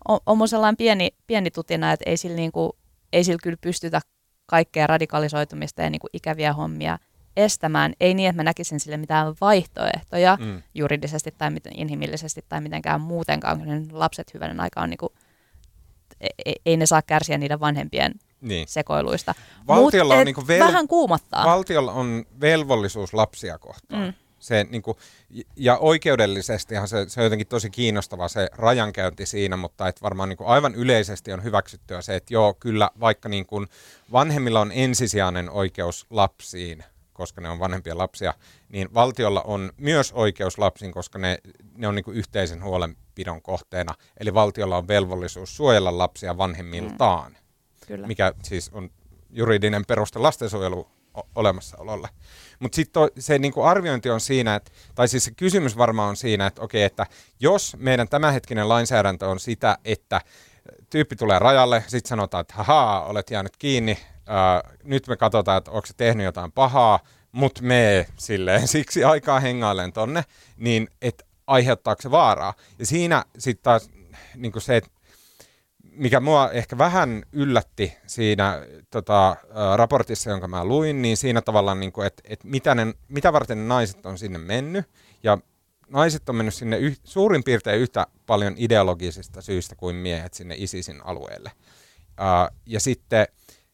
on, 0.09 0.19
on 0.27 0.49
sellainen 0.49 0.77
pieni, 0.77 1.11
pieni 1.27 1.51
tutina, 1.51 1.93
että 1.93 2.11
ei 2.11 2.17
sillä, 2.17 2.37
niin 2.37 2.53
kuin, 2.53 2.73
ei 3.13 3.25
sillä 3.25 3.39
kyllä 3.43 3.59
pystytä 3.61 4.01
kaikkea 4.47 4.87
radikalisoitumista 4.87 5.83
ja 5.83 5.91
niin 5.91 6.01
kuin, 6.01 6.11
ikäviä 6.13 6.53
hommia 6.53 6.99
estämään. 7.37 7.93
Ei 8.01 8.15
niin, 8.15 8.29
että 8.29 8.37
mä 8.37 8.45
näkisin 8.45 8.81
sille 8.81 8.97
mitään 8.97 9.35
vaihtoehtoja 9.41 10.39
mm. 10.41 10.63
juridisesti 10.75 11.35
tai 11.39 11.51
inhimillisesti 11.75 12.45
tai 12.49 12.61
mitenkään 12.61 13.01
muutenkaan, 13.01 13.59
kun 13.59 13.89
lapset 13.93 14.35
hyvänen 14.35 14.61
aika 14.61 14.81
on 14.81 14.91
niin 14.91 14.99
kuin, 14.99 15.13
ei, 16.45 16.55
ei 16.67 16.77
ne 16.77 16.87
saa 16.87 17.03
kärsiä 17.03 17.39
niiden 17.39 17.61
vanhempien 17.61 18.15
niin. 18.41 18.69
sekoiluista. 18.69 19.35
Valtiolla 19.67 20.15
Mut, 20.15 20.21
on 20.21 20.27
niin 20.27 20.61
vel- 20.61 20.67
vähän 20.67 20.89
kuumottaa. 20.89 21.45
Valtiolla 21.45 21.93
on 21.93 22.25
velvollisuus 22.41 23.15
lapsia 23.15 23.59
kohtaan. 23.59 24.03
Mm. 24.03 24.13
Se, 24.39 24.67
niin 24.71 24.83
kuin, 24.83 24.97
ja 25.57 25.79
oikeudellisestihan 25.79 26.89
se, 26.89 27.05
se 27.09 27.21
on 27.21 27.25
jotenkin 27.25 27.47
tosi 27.47 27.71
kiinnostava 27.71 28.29
se 28.29 28.49
rajankäynti 28.53 29.27
siinä, 29.27 29.57
mutta 29.57 29.89
et 29.89 30.03
varmaan 30.03 30.29
niin 30.29 30.37
kuin 30.37 30.49
aivan 30.49 30.75
yleisesti 30.75 31.33
on 31.33 31.45
hyväksyttyä 31.45 32.03
se, 32.03 32.17
että 32.17 32.35
joo, 32.35 32.55
kyllä 32.55 32.91
vaikka 33.01 33.29
niin 33.29 33.47
kuin 33.47 33.67
vanhemmilla 34.13 34.61
on 34.61 34.73
ensisijainen 34.75 35.51
oikeus 35.51 36.07
lapsiin, 36.11 36.85
koska 37.19 37.41
ne 37.41 37.49
on 37.49 37.59
vanhempia 37.59 37.99
lapsia, 37.99 38.35
niin 38.69 38.95
valtiolla 38.95 39.43
on 39.43 39.73
myös 39.77 40.13
oikeus 40.13 40.59
lapsiin, 40.59 40.93
koska 40.93 41.19
ne, 41.19 41.39
ne 41.75 41.89
on 41.89 41.95
niin 41.95 42.05
yhteisen 42.13 42.63
huolenpidon 42.63 43.43
kohteena. 43.43 43.95
Eli 44.21 44.35
valtiolla 44.35 44.77
on 44.77 44.89
velvollisuus 44.89 45.57
suojella 45.57 45.99
lapsia 45.99 46.39
vanhemmiltaan, 46.39 47.33
mm. 47.33 47.87
Kyllä. 47.87 48.07
mikä 48.07 48.33
siis 48.43 48.71
on 48.73 48.91
juridinen 49.31 49.85
peruste 49.87 50.19
lastensuojelu 50.19 50.89
olemassaololle. 51.35 52.09
Mutta 52.59 52.77
sitten 52.77 53.03
se 53.19 53.39
niinku 53.39 53.63
arviointi 53.63 54.11
on 54.11 54.21
siinä, 54.21 54.55
että, 54.55 54.71
tai 54.95 55.09
siis 55.09 55.25
se 55.25 55.31
kysymys 55.31 55.77
varmaan 55.77 56.09
on 56.09 56.17
siinä, 56.17 56.47
että 56.47 56.63
okei, 56.63 56.83
että 56.83 57.07
jos 57.41 57.77
meidän 57.79 58.09
tämänhetkinen 58.09 58.69
lainsäädäntö 58.69 59.29
on 59.29 59.41
sitä, 59.41 59.79
että 59.85 60.21
tyyppi 60.91 61.17
tulee 61.17 61.39
rajalle, 61.39 61.85
sitten 61.87 62.09
sanotaan, 62.09 62.41
että 62.41 62.55
haha, 62.55 63.05
olet 63.05 63.31
jäänyt 63.31 63.57
kiinni, 63.57 63.99
ää, 64.29 64.71
nyt 64.85 65.07
me 65.07 65.17
katsotaan, 65.17 65.59
että 65.59 65.71
onko 65.71 65.87
se 65.87 65.95
tehnyt 65.97 66.25
jotain 66.25 66.53
pahaa, 66.53 67.01
mutta 67.33 67.63
me 67.63 68.07
silleen 68.17 68.69
siksi 68.77 69.05
aikaa 69.05 69.41
hengailen 69.41 69.93
tonne, 69.93 70.25
niin 70.57 70.89
että 71.03 71.25
aiheuttaako 71.47 72.03
se 72.03 72.11
vaaraa. 72.11 72.55
Ja 72.79 72.87
siinä 72.87 73.25
sitten 73.39 73.63
taas 73.63 73.91
niin 74.37 74.53
se, 74.59 74.77
että 74.77 74.91
mikä 75.83 76.21
mua 76.21 76.51
ehkä 76.51 76.79
vähän 76.79 77.23
yllätti 77.33 77.97
siinä 78.07 78.67
tota, 78.91 79.37
raportissa, 79.77 80.31
jonka 80.31 80.49
mä 80.49 80.65
luin, 80.65 81.03
niin 81.03 81.17
siinä 81.17 81.43
tavallaan, 81.43 81.81
niin 81.81 81.93
että, 82.07 82.23
että 82.25 82.49
mitä, 82.49 82.77
mitä 83.09 83.33
varten 83.33 83.59
ne 83.59 83.65
naiset 83.65 84.07
on 84.07 84.19
sinne 84.19 84.39
mennyt. 84.39 84.85
Ja 85.23 85.39
naiset 85.89 86.29
on 86.29 86.37
mennyt 86.37 86.55
sinne 86.55 86.79
yh, 86.79 86.99
suurin 87.05 87.45
piirtein 87.45 87.81
yhtä 87.81 88.07
paljon 88.27 88.55
ideologisista 88.57 89.43
syistä 89.43 89.75
kuin 89.77 89.97
miehet 89.97 90.35
sinne 90.35 90.55
ISISin 90.59 91.01
alueelle. 91.05 91.53
Ja 92.67 92.81
sitten 92.81 93.27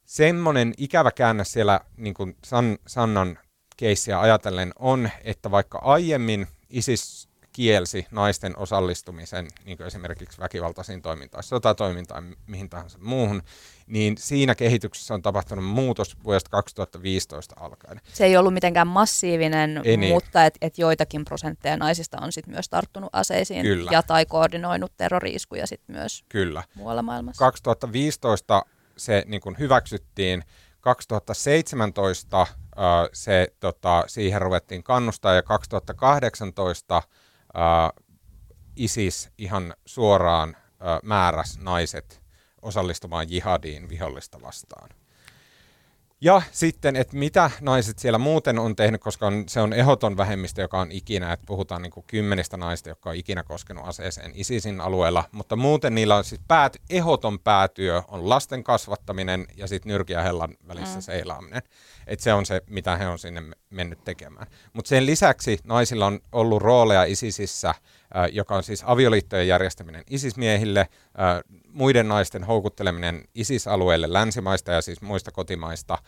semmoinen 0.04 0.74
ikävä 0.78 1.10
käännös 1.10 1.52
siellä 1.52 1.80
niin 1.96 2.14
kuin 2.14 2.36
San, 2.44 2.78
Sannan 2.86 3.38
keissiä 3.76 4.20
ajatellen 4.20 4.72
on, 4.78 5.10
että 5.24 5.50
vaikka 5.50 5.78
aiemmin 5.78 6.46
ISIS 6.70 7.28
kielsi 7.54 8.06
naisten 8.10 8.58
osallistumisen 8.58 9.48
niin 9.64 9.76
kuin 9.76 9.86
esimerkiksi 9.86 10.40
väkivaltaisiin 10.40 11.02
toimintaan, 11.02 11.42
sotatoimintaan, 11.42 12.36
mihin 12.46 12.70
tahansa 12.70 12.98
muuhun, 13.00 13.42
niin 13.86 14.18
siinä 14.18 14.54
kehityksessä 14.54 15.14
on 15.14 15.22
tapahtunut 15.22 15.64
muutos 15.64 16.16
vuodesta 16.24 16.50
2015 16.50 17.54
alkaen. 17.60 18.00
Se 18.12 18.24
ei 18.24 18.36
ollut 18.36 18.54
mitenkään 18.54 18.86
massiivinen, 18.86 19.80
ei 19.84 19.96
niin. 19.96 20.14
mutta 20.14 20.44
et, 20.44 20.58
et 20.60 20.78
joitakin 20.78 21.24
prosentteja 21.24 21.76
naisista 21.76 22.18
on 22.20 22.32
sit 22.32 22.46
myös 22.46 22.68
tarttunut 22.68 23.10
aseisiin 23.12 23.62
Kyllä. 23.62 23.90
ja 23.92 24.02
tai 24.02 24.26
koordinoinut 24.26 24.92
terroriiskuja 24.96 25.66
sit 25.66 25.82
myös 25.86 26.24
Kyllä. 26.28 26.62
muualla 26.74 27.02
maailmassa. 27.02 27.44
2015 27.44 28.62
se 28.96 29.24
niin 29.26 29.40
kuin 29.40 29.58
hyväksyttiin, 29.58 30.44
2017 30.80 32.46
se, 33.12 33.48
tota, 33.60 34.04
siihen 34.06 34.42
ruvettiin 34.42 34.82
kannustaa 34.82 35.34
ja 35.34 35.42
2018 35.42 37.02
uh, 37.06 38.02
ISIS 38.76 39.30
ihan 39.38 39.74
suoraan 39.86 40.56
uh, 40.58 41.02
määräs 41.02 41.58
naiset 41.58 42.22
osallistumaan 42.62 43.30
jihadiin 43.30 43.88
vihollista 43.88 44.42
vastaan. 44.42 44.90
Ja 46.24 46.42
sitten, 46.52 46.96
että 46.96 47.16
mitä 47.16 47.50
naiset 47.60 47.98
siellä 47.98 48.18
muuten 48.18 48.58
on 48.58 48.76
tehnyt, 48.76 49.00
koska 49.00 49.26
on, 49.26 49.44
se 49.48 49.60
on 49.60 49.72
ehoton 49.72 50.16
vähemmistö, 50.16 50.62
joka 50.62 50.80
on 50.80 50.92
ikinä, 50.92 51.32
että 51.32 51.46
puhutaan 51.46 51.82
niin 51.82 51.90
kuin 51.90 52.04
kymmenistä 52.06 52.56
naista, 52.56 52.88
jotka 52.88 53.10
on 53.10 53.16
ikinä 53.16 53.42
koskenut 53.42 53.86
aseeseen 53.86 54.32
ISISin 54.34 54.80
alueella, 54.80 55.24
mutta 55.32 55.56
muuten 55.56 55.94
niillä 55.94 56.16
on 56.16 56.24
siis 56.24 56.40
päät, 56.48 56.76
ehoton 56.90 57.38
päätyö 57.38 58.02
on 58.08 58.28
lasten 58.28 58.64
kasvattaminen 58.64 59.46
ja 59.56 59.66
sitten 59.66 59.90
nyrkiä 59.92 60.22
hellan 60.22 60.56
välissä 60.68 60.98
mm. 60.98 61.02
seilaaminen. 61.02 61.62
Et 62.06 62.20
se 62.20 62.32
on 62.32 62.46
se, 62.46 62.62
mitä 62.66 62.96
he 62.96 63.06
on 63.06 63.18
sinne 63.18 63.42
mennyt 63.70 64.04
tekemään. 64.04 64.46
Mutta 64.72 64.88
sen 64.88 65.06
lisäksi 65.06 65.58
naisilla 65.64 66.06
on 66.06 66.20
ollut 66.32 66.62
rooleja 66.62 67.04
ISISissä, 67.04 67.74
joka 68.32 68.56
on 68.56 68.62
siis 68.62 68.82
avioliittojen 68.86 69.48
järjestäminen 69.48 70.04
ISIS-miehille, 70.10 70.88
muiden 71.72 72.08
naisten 72.08 72.44
houkutteleminen 72.44 73.24
ISIS-alueelle 73.34 74.12
länsimaista 74.12 74.72
ja 74.72 74.82
siis 74.82 75.02
muista 75.02 75.30
kotimaista, 75.32 75.98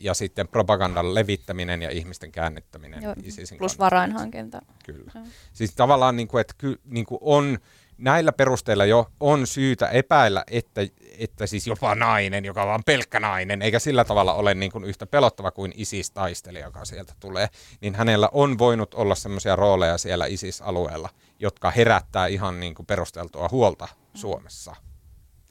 ja 0.00 0.14
sitten 0.14 0.48
propagandan 0.48 1.14
levittäminen 1.14 1.82
ja 1.82 1.90
ihmisten 1.90 2.32
käännettäminen 2.32 3.02
Joo, 3.02 3.14
ISISin 3.22 3.58
Plus 3.58 3.78
varainhankinta. 3.78 4.62
Kyllä. 4.86 5.10
Joo. 5.14 5.24
Siis 5.52 5.74
tavallaan, 5.74 6.16
niin 6.16 6.28
kuin, 6.28 6.40
että 6.40 6.54
niin 6.84 7.06
kuin 7.06 7.18
on 7.20 7.58
näillä 7.98 8.32
perusteilla 8.32 8.84
jo 8.84 9.06
on 9.20 9.46
syytä 9.46 9.88
epäillä, 9.88 10.44
että, 10.50 10.80
että 11.18 11.46
siis 11.46 11.66
jopa 11.66 11.94
nainen, 11.94 12.44
joka 12.44 12.62
on 12.62 12.68
vain 12.68 12.84
pelkkä 12.86 13.20
nainen, 13.20 13.62
eikä 13.62 13.78
sillä 13.78 14.04
tavalla 14.04 14.34
ole 14.34 14.54
niin 14.54 14.72
kuin 14.72 14.84
yhtä 14.84 15.06
pelottava 15.06 15.50
kuin 15.50 15.72
ISIS-taistelija, 15.76 16.66
joka 16.66 16.84
sieltä 16.84 17.12
tulee, 17.20 17.48
niin 17.80 17.94
hänellä 17.94 18.28
on 18.32 18.58
voinut 18.58 18.94
olla 18.94 19.14
semmoisia 19.14 19.56
rooleja 19.56 19.98
siellä 19.98 20.26
ISIS-alueella, 20.26 21.08
jotka 21.38 21.70
herättää 21.70 22.26
ihan 22.26 22.60
niin 22.60 22.74
kuin 22.74 22.86
perusteltua 22.86 23.48
huolta 23.52 23.88
Suomessa. 24.14 24.76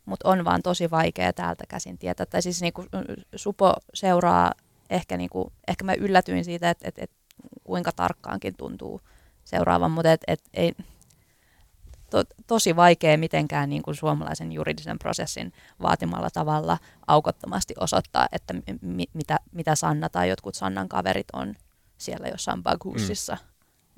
Mutta 0.06 0.30
on 0.30 0.46
vaan 0.46 0.62
tosi 0.62 0.91
vaikea 0.91 1.34
täältä 1.34 1.64
käsin 1.68 1.98
tietää. 1.98 2.26
Tai 2.26 2.41
siis 2.41 2.62
niin 2.62 2.74
kuin 2.74 2.88
Supo 3.36 3.74
seuraa, 3.93 4.52
ehkä, 4.89 5.18
niin 5.18 5.30
kuin, 5.30 5.54
ehkä 5.68 5.86
mä 5.86 5.93
yllätyin 5.93 6.46
siitä, 6.46 6.70
että, 6.70 6.88
että, 6.88 7.04
että 7.04 7.16
kuinka 7.64 7.91
tarkkaankin 7.91 8.58
tuntuu 8.58 9.02
seuraavan, 9.43 9.91
mutta 9.91 10.12
et, 10.12 10.22
et, 10.28 10.41
ei, 10.54 10.74
to, 12.16 12.24
tosi 12.47 12.76
vaikea 12.76 13.18
mitenkään 13.18 13.70
niin 13.70 13.82
kuin 13.82 13.95
suomalaisen 13.95 14.51
juridisen 14.51 14.99
prosessin 14.99 15.53
vaatimalla 15.82 16.30
tavalla 16.30 16.78
aukottomasti 17.07 17.74
osoittaa, 17.80 18.28
että 18.32 18.53
mi, 18.82 19.05
mitä, 19.13 19.39
mitä 19.51 19.76
Sanna 19.76 20.09
tai 20.09 20.30
jotkut 20.30 20.55
Sannan 20.55 20.89
kaverit 20.89 21.28
on 21.34 21.55
siellä 21.97 22.28
jossain 22.28 22.63
Bagusissa 22.63 23.34
mm. 23.34 23.47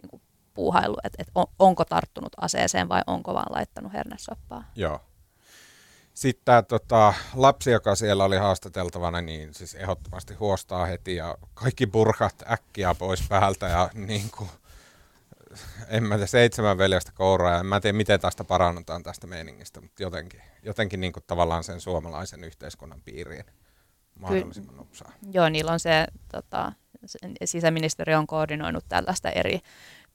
niin 0.02 0.10
kuin 0.10 0.22
puuhailu, 0.54 0.98
että, 1.04 1.18
että 1.22 1.32
on, 1.36 1.46
onko 1.60 1.86
tarttunut 1.86 2.34
aseeseen 2.42 2.90
vai 2.90 3.02
onko 3.08 3.34
vaan 3.34 3.56
laittanut 3.56 3.94
hernesoppaa. 3.94 4.64
Joo. 4.76 5.02
Sitten 6.14 6.46
tämä 6.46 6.62
tota, 6.62 7.14
lapsi, 7.36 7.72
joka 7.72 7.96
siellä 7.96 8.24
oli 8.24 8.38
haastateltavana, 8.38 9.22
niin 9.22 9.54
siis 9.54 9.76
ehdottomasti 9.76 10.34
huostaa 10.34 10.86
heti 10.86 11.16
ja 11.16 11.38
kaikki 11.54 11.88
burhat 11.88 12.44
äkkiä 12.52 12.96
pois 12.96 13.24
päältä 13.30 13.68
ja 13.68 13.90
niin 14.08 14.30
kuin, 14.38 14.50
en 15.88 16.04
mä 16.04 16.16
tiedä, 16.16 16.28
seitsemän 16.28 16.78
veljestä 16.78 17.12
kouraa 17.16 17.54
ja 17.54 17.60
en 17.60 17.66
mä 17.66 17.80
tiedä, 17.80 17.98
miten 17.98 18.20
tästä 18.20 18.44
parannutaan 18.44 19.04
tästä 19.04 19.28
meiningistä, 19.28 19.82
mutta 19.82 20.04
jotenkin, 20.04 20.42
jotenkin 20.64 21.00
niin 21.00 21.14
kuin 21.14 21.24
tavallaan 21.28 21.64
sen 21.64 21.82
suomalaisen 21.82 22.44
yhteiskunnan 22.44 23.02
piiriin 23.02 23.46
mahdollisimman 24.20 24.74
Ky- 24.74 24.78
nopsaa. 24.78 25.12
Joo, 25.32 25.50
niillä 25.50 25.72
on 25.72 25.80
se, 25.80 26.08
tota, 26.32 26.72
sisäministeriö 27.46 28.18
on 28.18 28.28
koordinoinut 28.28 28.86
tällaista 28.90 29.30
eri 29.30 29.60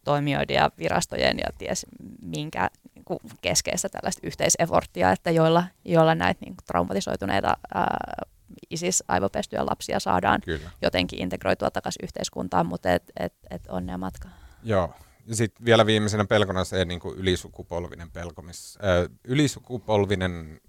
toimijoiden 0.05 0.55
ja 0.55 0.70
virastojen 0.78 1.38
ja 1.38 1.47
ties 1.59 1.86
minkä 2.22 2.70
niin 2.95 3.05
kuin 3.05 3.18
keskeistä 3.40 3.88
tällaista 3.88 4.26
yhteiseforttia, 4.26 5.12
että 5.12 5.30
joilla, 5.30 5.64
joilla 5.84 6.14
näitä 6.14 6.40
niin 6.40 6.57
kuin 6.57 6.66
traumatisoituneita 6.66 7.57
ää, 7.74 8.24
ISIS-aivopestyjä 8.70 9.66
lapsia 9.66 10.01
saadaan 10.01 10.40
Kyllä. 10.40 10.70
jotenkin 10.82 11.22
integroitua 11.22 11.70
takaisin 11.70 12.05
yhteiskuntaan, 12.05 12.66
mutta 12.66 12.93
et, 12.93 13.03
et, 13.20 13.34
et 13.51 13.62
onnea 13.68 13.99
matka. 13.99 14.28
Joo. 14.62 14.95
Sitten 15.31 15.64
vielä 15.64 15.87
viimeisenä 15.87 16.25
pelkona 16.25 16.64
se 16.64 16.85
niin 16.85 17.01
kuin 17.01 17.18
ylisukupolvinen 17.18 18.11
pelko, 18.11 18.43
miss, 18.43 18.77
äh, 18.77 19.18
ylisukupolvinen 19.25 20.61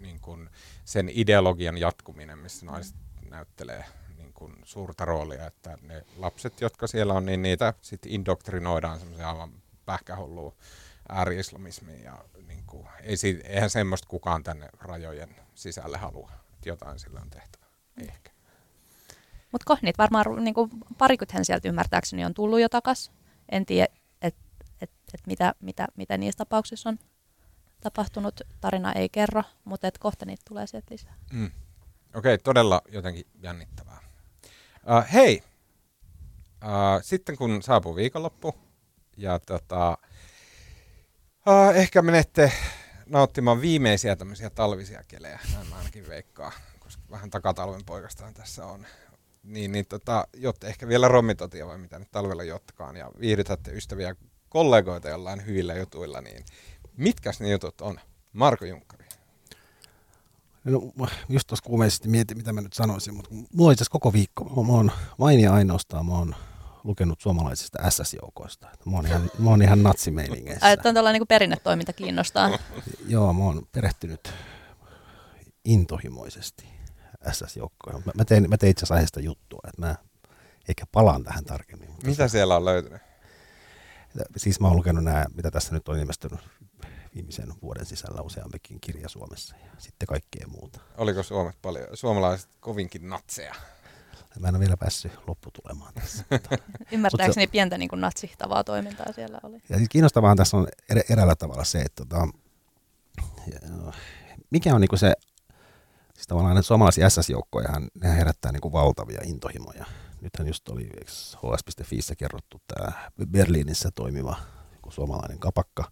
niin 0.00 0.20
kuin 0.20 0.50
sen 0.84 1.10
ideologian 1.12 1.78
jatkuminen, 1.78 2.38
missä 2.38 2.66
naiset 2.66 2.96
näyttelee 3.30 3.84
niin 4.16 4.32
kuin 4.32 4.52
suurta 4.64 5.04
roolia, 5.04 5.46
että 5.46 5.78
ne 5.82 6.04
lapset, 6.16 6.60
jotka 6.60 6.86
siellä 6.86 7.14
on, 7.14 7.26
niin 7.26 7.42
niitä 7.42 7.74
sitten 7.82 8.12
indoktrinoidaan 8.12 8.98
semmoisia 8.98 9.30
aivan 9.30 9.52
pähkähullua 9.86 10.54
ääri-islamismiin 11.08 12.04
ja 12.04 12.24
niin 12.46 12.64
kuin, 12.66 12.88
ei, 13.02 13.40
eihän 13.44 13.70
semmoista 13.70 14.08
kukaan 14.08 14.42
tänne 14.42 14.68
rajojen 14.80 15.36
sisälle 15.54 15.98
halua, 15.98 16.30
että 16.54 16.68
jotain 16.68 16.98
sillä 16.98 17.20
on 17.20 17.30
tehtävä, 17.30 17.66
ehkä. 18.00 18.30
Mutta 19.52 19.64
kohnit 19.64 19.98
varmaan 19.98 20.44
niin 20.44 20.54
parikymmentä 20.98 21.44
sieltä 21.44 21.68
ymmärtääkseni 21.68 22.24
on 22.24 22.34
tullut 22.34 22.60
jo 22.60 22.68
takas. 22.68 23.12
En 23.48 23.66
tiedä, 23.66 23.94
että 25.06 25.14
et, 25.14 25.20
et 25.20 25.26
mitä, 25.26 25.54
mitä, 25.60 25.86
mitä 25.96 26.18
niissä 26.18 26.38
tapauksissa 26.38 26.88
on 26.88 26.98
tapahtunut. 27.80 28.40
Tarina 28.60 28.92
ei 28.92 29.08
kerro, 29.08 29.42
mutta 29.64 29.86
et 29.86 29.98
kohta 29.98 30.26
niitä 30.26 30.42
tulee 30.48 30.66
sieltä 30.66 30.86
lisää. 30.90 31.14
Mm. 31.32 31.46
Okei, 31.46 32.34
okay, 32.34 32.38
todella 32.38 32.82
jotenkin 32.88 33.26
jännittävää. 33.42 34.00
Uh, 34.44 35.12
hei, 35.12 35.42
uh, 36.64 37.02
sitten 37.02 37.36
kun 37.36 37.62
saapuu 37.62 37.96
viikonloppu 37.96 38.54
ja 39.16 39.38
tota, 39.38 39.98
uh, 41.46 41.76
ehkä 41.76 42.02
menette 42.02 42.52
nauttimaan 43.06 43.60
viimeisiä 43.60 44.16
tämmöisiä 44.16 44.50
talvisia 44.50 45.04
kelejä, 45.08 45.38
näin 45.52 45.68
mä 45.68 45.76
ainakin 45.76 46.08
veikkaa, 46.08 46.52
koska 46.78 47.02
vähän 47.10 47.30
takatalven 47.30 47.84
poikastaan 47.84 48.34
tässä 48.34 48.66
on. 48.66 48.86
Niin, 49.42 49.72
niin 49.72 49.86
tota, 49.86 50.28
jotte 50.36 50.66
ehkä 50.66 50.88
vielä 50.88 51.08
rommitotia 51.08 51.66
vai 51.66 51.78
mitä 51.78 51.98
nyt 51.98 52.10
talvella 52.10 52.44
jotkaan 52.44 52.96
ja 52.96 53.10
viihdytätte 53.20 53.70
ystäviä 53.70 54.16
kollegoita 54.48 55.08
jollain 55.08 55.46
hyvillä 55.46 55.74
jutuilla, 55.74 56.20
niin 56.20 56.44
mitkäs 56.96 57.40
ne 57.40 57.50
jutut 57.50 57.80
on? 57.80 58.00
Marko 58.32 58.64
Junkkari. 58.64 59.06
No, 60.64 61.08
just 61.28 61.46
tuossa 61.46 61.64
kuumeisesti 61.64 62.08
mietin, 62.08 62.36
mitä 62.36 62.52
mä 62.52 62.60
nyt 62.60 62.72
sanoisin, 62.72 63.14
mutta 63.14 63.30
mulla 63.52 63.72
itse 63.72 63.84
koko 63.90 64.12
viikko, 64.12 64.44
mä, 64.44 64.66
mä 64.66 64.72
oon 64.72 64.92
vain 65.18 65.40
ja 65.40 65.54
ainoastaan, 65.54 66.06
mä 66.06 66.12
oon 66.12 66.34
lukenut 66.84 67.20
suomalaisista 67.20 67.78
SS-joukoista. 67.90 68.68
Mä 68.84 68.96
oon 68.96 69.06
ihan, 69.06 69.30
mä 69.38 69.50
oon 69.50 69.62
ihan 69.62 69.82
natsimeiningeissä. 69.82 70.72
Että 70.72 70.88
on 70.88 70.94
tällainen 70.94 71.20
niin 71.20 71.28
perinnetoiminta 71.28 71.92
kiinnostaa. 71.92 72.50
Joo, 73.08 73.32
mä 73.32 73.44
oon 73.44 73.66
perehtynyt 73.72 74.32
intohimoisesti 75.64 76.68
SS-joukkoihin. 77.32 78.02
Mä, 78.06 78.12
mä, 78.16 78.24
tein, 78.24 78.50
mä 78.50 78.56
tein 78.56 78.70
itse 78.70 78.80
asiassa 78.80 78.94
aiheesta 78.94 79.20
juttua, 79.20 79.60
että 79.68 79.82
mä 79.82 79.96
ehkä 80.68 80.84
palaan 80.92 81.24
tähän 81.24 81.44
tarkemmin. 81.44 81.90
Mitä 82.04 82.28
siellä 82.28 82.56
on 82.56 82.64
löytynyt? 82.64 83.05
Siis 84.36 84.60
mä 84.60 84.66
oon 84.68 84.76
lukenut 84.76 85.04
nämä, 85.04 85.24
mitä 85.34 85.50
tässä 85.50 85.74
nyt 85.74 85.88
on 85.88 85.98
ilmestynyt 85.98 86.40
viimeisen 87.14 87.52
vuoden 87.62 87.86
sisällä 87.86 88.22
useampikin 88.22 88.80
kirja 88.80 89.08
Suomessa 89.08 89.56
ja 89.56 89.70
sitten 89.78 90.06
kaikkea 90.06 90.46
muuta. 90.48 90.80
Oliko 90.96 91.22
Suomessa 91.22 91.58
paljon, 91.62 91.86
suomalaiset 91.94 92.50
kovinkin 92.60 93.08
natseja? 93.08 93.54
Mä 94.40 94.48
en 94.48 94.54
ole 94.54 94.60
vielä 94.60 94.76
päässyt 94.76 95.12
lopputulemaan 95.26 95.94
tässä. 95.94 96.24
Ymmärtääkseni 96.92 97.46
pientä 97.46 97.78
niin 97.78 97.88
kuin 97.88 98.00
natsihtavaa 98.00 98.64
toimintaa 98.64 99.12
siellä 99.12 99.38
oli. 99.42 99.62
Ja 99.68 99.76
siis 99.76 99.88
kiinnostavaa 99.88 100.36
tässä 100.36 100.56
on 100.56 100.68
er, 100.90 101.02
eräällä 101.10 101.34
tavalla 101.36 101.64
se, 101.64 101.80
että 101.80 102.04
tota, 102.04 102.28
mikä 104.50 104.74
on 104.74 104.80
niin 104.80 104.88
kuin 104.88 104.98
se, 104.98 105.12
siis 106.14 106.26
tavallaan 106.26 106.62
suomalaisia 106.62 107.10
SS-joukkoja, 107.10 107.68
ne 107.94 108.16
herättää 108.16 108.52
niin 108.52 108.60
kuin 108.60 108.72
valtavia 108.72 109.20
intohimoja. 109.24 109.86
Nythän 110.20 110.46
just 110.46 110.68
oli 110.68 110.90
hs.fiissä 111.36 112.16
kerrottu 112.16 112.62
tämä 112.66 113.10
Berliinissä 113.30 113.90
toimiva 113.94 114.36
suomalainen 114.88 115.38
kapakka, 115.38 115.90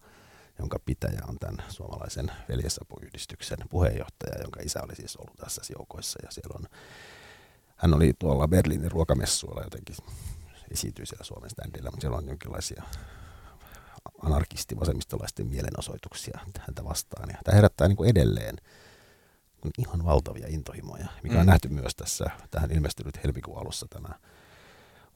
jonka 0.58 0.78
pitäjä 0.84 1.20
on 1.28 1.38
tämän 1.38 1.64
suomalaisen 1.68 2.32
veljesapuyhdistyksen 2.48 3.58
puheenjohtaja, 3.70 4.42
jonka 4.42 4.60
isä 4.62 4.82
oli 4.82 4.96
siis 4.96 5.16
ollut 5.16 5.36
tässä 5.36 5.62
joukoissa. 5.78 6.18
Ja 6.22 6.30
siellä 6.30 6.56
on, 6.58 6.66
hän 7.76 7.94
oli 7.94 8.12
tuolla 8.18 8.48
Berliinin 8.48 8.90
ruokamessuilla 8.90 9.62
jotenkin, 9.62 9.96
esiintyi 10.70 11.06
siellä 11.06 11.24
Suomen 11.24 11.50
standilla, 11.50 11.90
mutta 11.90 12.00
siellä 12.00 12.18
on 12.18 12.28
jonkinlaisia 12.28 12.82
anarkisti-vasemmistolaisten 14.22 15.46
mielenosoituksia 15.46 16.38
häntä 16.58 16.84
vastaan. 16.84 17.28
Ja 17.32 17.38
tämä 17.44 17.54
herättää 17.54 17.88
niin 17.88 17.96
kuin 17.96 18.10
edelleen 18.10 18.56
ihan 19.78 20.04
valtavia 20.04 20.46
intohimoja, 20.48 21.06
mikä 21.22 21.34
mm. 21.34 21.40
on 21.40 21.46
nähty 21.46 21.68
myös 21.68 21.94
tässä, 21.96 22.24
tähän 22.50 22.72
ilmestynyt 22.72 23.24
helmikuun 23.24 23.58
alussa 23.58 23.86
tämä 23.90 24.08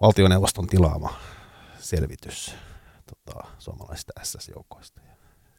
valtioneuvoston 0.00 0.66
tilaama 0.66 1.14
selvitys 1.78 2.54
tota, 3.06 3.48
suomalaisista 3.58 4.12
SS-joukoista 4.22 5.00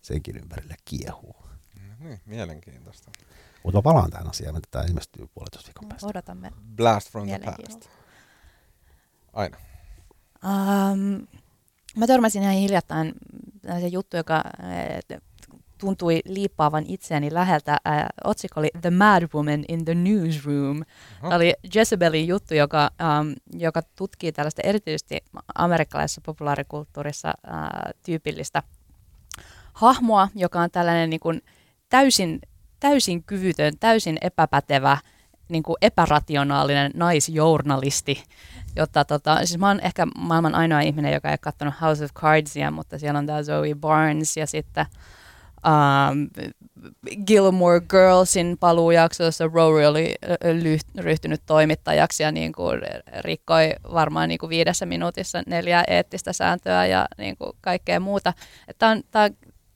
senkin 0.02 0.38
ympärille 0.38 0.76
kiehuu. 0.86 1.36
Mm, 1.80 2.08
niin, 2.08 2.22
mielenkiintoista. 2.26 3.12
Mutta 3.64 3.82
palaan 3.82 4.10
tähän 4.10 4.28
asiaan, 4.30 4.56
että 4.56 4.68
tämä 4.72 4.86
ilmestyy 4.86 5.28
puolitoista 5.28 5.68
viikon 5.68 5.90
päästä. 5.90 6.08
Odotamme. 6.08 6.52
Blast 6.76 7.12
from 7.12 7.28
the 7.28 7.40
past. 7.40 7.90
Aina. 9.34 9.58
Um, 10.44 11.28
mä 11.96 12.08
törmäsin 12.08 12.44
ihan 12.44 12.56
hiljattain 12.56 13.14
se 13.80 13.88
juttu, 13.88 14.18
joka 14.18 14.44
tuntui 15.80 16.20
liippaavan 16.26 16.86
itseäni 16.88 17.34
läheltä. 17.34 17.72
Äh, 17.88 18.06
otsikko 18.24 18.60
oli 18.60 18.70
The 18.82 18.90
Mad 18.90 19.24
Woman 19.34 19.64
in 19.68 19.86
the 19.86 19.96
Newsroom. 19.96 20.84
Tämä 21.22 21.36
oli 21.36 21.54
Jezebelin 21.76 22.28
juttu, 22.28 22.54
joka, 22.54 22.90
um, 23.22 23.36
joka 23.54 23.82
tutkii 23.96 24.32
tällaista 24.32 24.62
erityisesti 24.66 25.18
amerikkalaisessa 25.56 26.22
populaarikulttuurissa 26.26 27.28
äh, 27.28 27.70
tyypillistä– 28.06 28.64
hahmoa, 29.80 30.28
joka 30.36 30.62
on 30.62 30.72
tällainen 30.72 31.10
niin 31.10 31.20
kuin 31.20 31.42
täysin, 31.90 32.40
täysin 32.80 33.24
kyvytön, 33.24 33.74
täysin 33.80 34.18
epäpätevä, 34.22 34.98
niin 35.50 35.64
kuin 35.64 35.76
epärationaalinen 35.82 36.92
naisjournalisti, 36.96 38.24
jotta 38.76 39.06
tota, 39.06 39.36
siis 39.36 39.58
mä 39.58 39.68
oon 39.68 39.80
ehkä 39.80 40.08
maailman 40.18 40.56
ainoa 40.56 40.80
ihminen, 40.80 41.14
joka 41.14 41.28
ei 41.28 41.34
ole 41.34 41.38
katsonut 41.38 41.82
House 41.82 42.06
of 42.06 42.14
Cardsia, 42.14 42.72
mutta 42.72 43.00
siellä 43.00 43.20
on 43.20 43.26
tämä 43.26 43.44
Zoe 43.44 43.76
Barnes 43.76 44.38
ja 44.38 44.48
sitten 44.48 44.86
um, 45.66 46.30
Gilmore 47.26 47.82
Girlsin 47.82 48.58
paluujakso, 48.60 49.24
jossa 49.24 49.50
Rory 49.54 49.86
oli 49.86 50.16
ryhtynyt 50.98 51.42
toimittajaksi 51.46 52.24
ja 52.24 52.32
niin 52.32 52.52
kuin 52.52 52.82
rikkoi 53.20 53.74
varmaan 53.94 54.30
niin 54.30 54.40
kuin 54.40 54.50
viidessä 54.50 54.86
minuutissa 54.86 55.44
neljä 55.48 55.84
eettistä 55.88 56.34
sääntöä 56.34 56.86
ja 56.86 57.06
niin 57.18 57.38
kuin 57.38 57.52
kaikkea 57.62 58.00
muuta. 58.00 58.34
Tämä 58.78 58.92
on, 58.92 58.98
on 58.98 59.04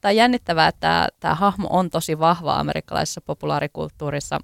tämä 0.04 0.12
on 0.12 0.16
jännittävää, 0.16 0.68
että 0.68 0.80
tämä, 0.80 1.08
tämä 1.20 1.36
hahmo 1.36 1.68
on 1.72 1.90
tosi 1.90 2.20
vahva 2.20 2.60
amerikkalaisessa 2.60 3.22
populaarikulttuurissa. 3.22 4.40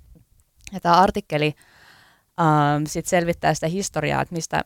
Ja 0.74 0.80
tämä 0.80 0.96
artikkeli 0.96 1.54
ähm, 2.42 2.84
sit 2.88 3.06
selvittää 3.06 3.54
sitä 3.54 3.68
historiaa, 3.68 4.22
että 4.22 4.36
mistä, 4.36 4.64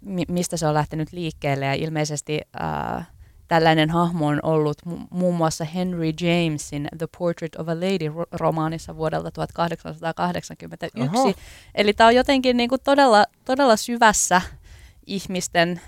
m- 0.00 0.32
mistä 0.32 0.56
se 0.56 0.66
on 0.66 0.74
lähtenyt 0.74 1.12
liikkeelle. 1.12 1.64
Ja 1.64 1.74
ilmeisesti 1.74 2.40
äh, 2.60 3.06
tällainen 3.48 3.90
hahmo 3.90 4.26
on 4.26 4.40
ollut 4.42 4.76
mu- 4.86 5.06
muun 5.10 5.34
muassa 5.34 5.64
Henry 5.64 6.12
Jamesin 6.20 6.88
The 6.98 7.06
Portrait 7.18 7.56
of 7.56 7.68
a 7.68 7.74
Lady-romaanissa 7.74 8.96
vuodelta 8.96 9.30
1881. 9.30 11.18
Oho. 11.18 11.32
Eli 11.74 11.92
tämä 11.92 12.08
on 12.08 12.14
jotenkin 12.14 12.56
niin 12.56 12.68
kuin 12.68 12.80
todella, 12.84 13.24
todella 13.44 13.76
syvässä 13.76 14.40
ihmisten 15.06 15.80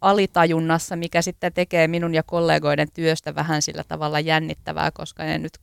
alitajunnassa, 0.00 0.96
mikä 0.96 1.22
sitten 1.22 1.52
tekee 1.52 1.88
minun 1.88 2.14
ja 2.14 2.22
kollegoiden 2.22 2.88
työstä 2.94 3.34
vähän 3.34 3.62
sillä 3.62 3.84
tavalla 3.88 4.20
jännittävää, 4.20 4.90
koska 4.90 5.22
ne 5.24 5.38
nyt 5.38 5.58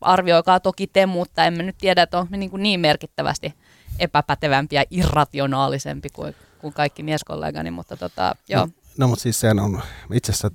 arvioikaa 0.00 0.60
toki 0.60 0.86
te, 0.86 1.06
mutta 1.06 1.44
emme 1.44 1.62
nyt 1.62 1.76
tiedä, 1.78 2.02
että 2.02 2.18
on 2.18 2.26
niin, 2.30 2.50
kuin 2.50 2.62
niin 2.62 2.80
merkittävästi 2.80 3.54
epäpätevämpi 3.98 4.76
ja 4.76 4.84
irrationaalisempi 4.90 6.08
kuin, 6.12 6.34
kuin 6.58 6.74
kaikki 6.74 7.02
mieskollegani, 7.02 7.70
mutta 7.70 7.96
tota, 7.96 8.34
joo. 8.48 8.66
No, 8.66 8.72
no 9.00 9.08
mutta 9.08 9.22
siis 9.22 9.40
sehän 9.40 9.60
on, 9.60 9.82
itse 10.12 10.32
asiassa 10.32 10.50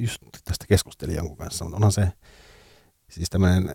just 0.00 0.22
tästä 0.44 0.64
keskustelin 0.68 1.16
jonkun 1.16 1.36
kanssa, 1.36 1.64
mutta 1.64 1.76
onhan 1.76 1.92
se 1.92 2.12
siis 3.10 3.30
tämmöinen 3.30 3.74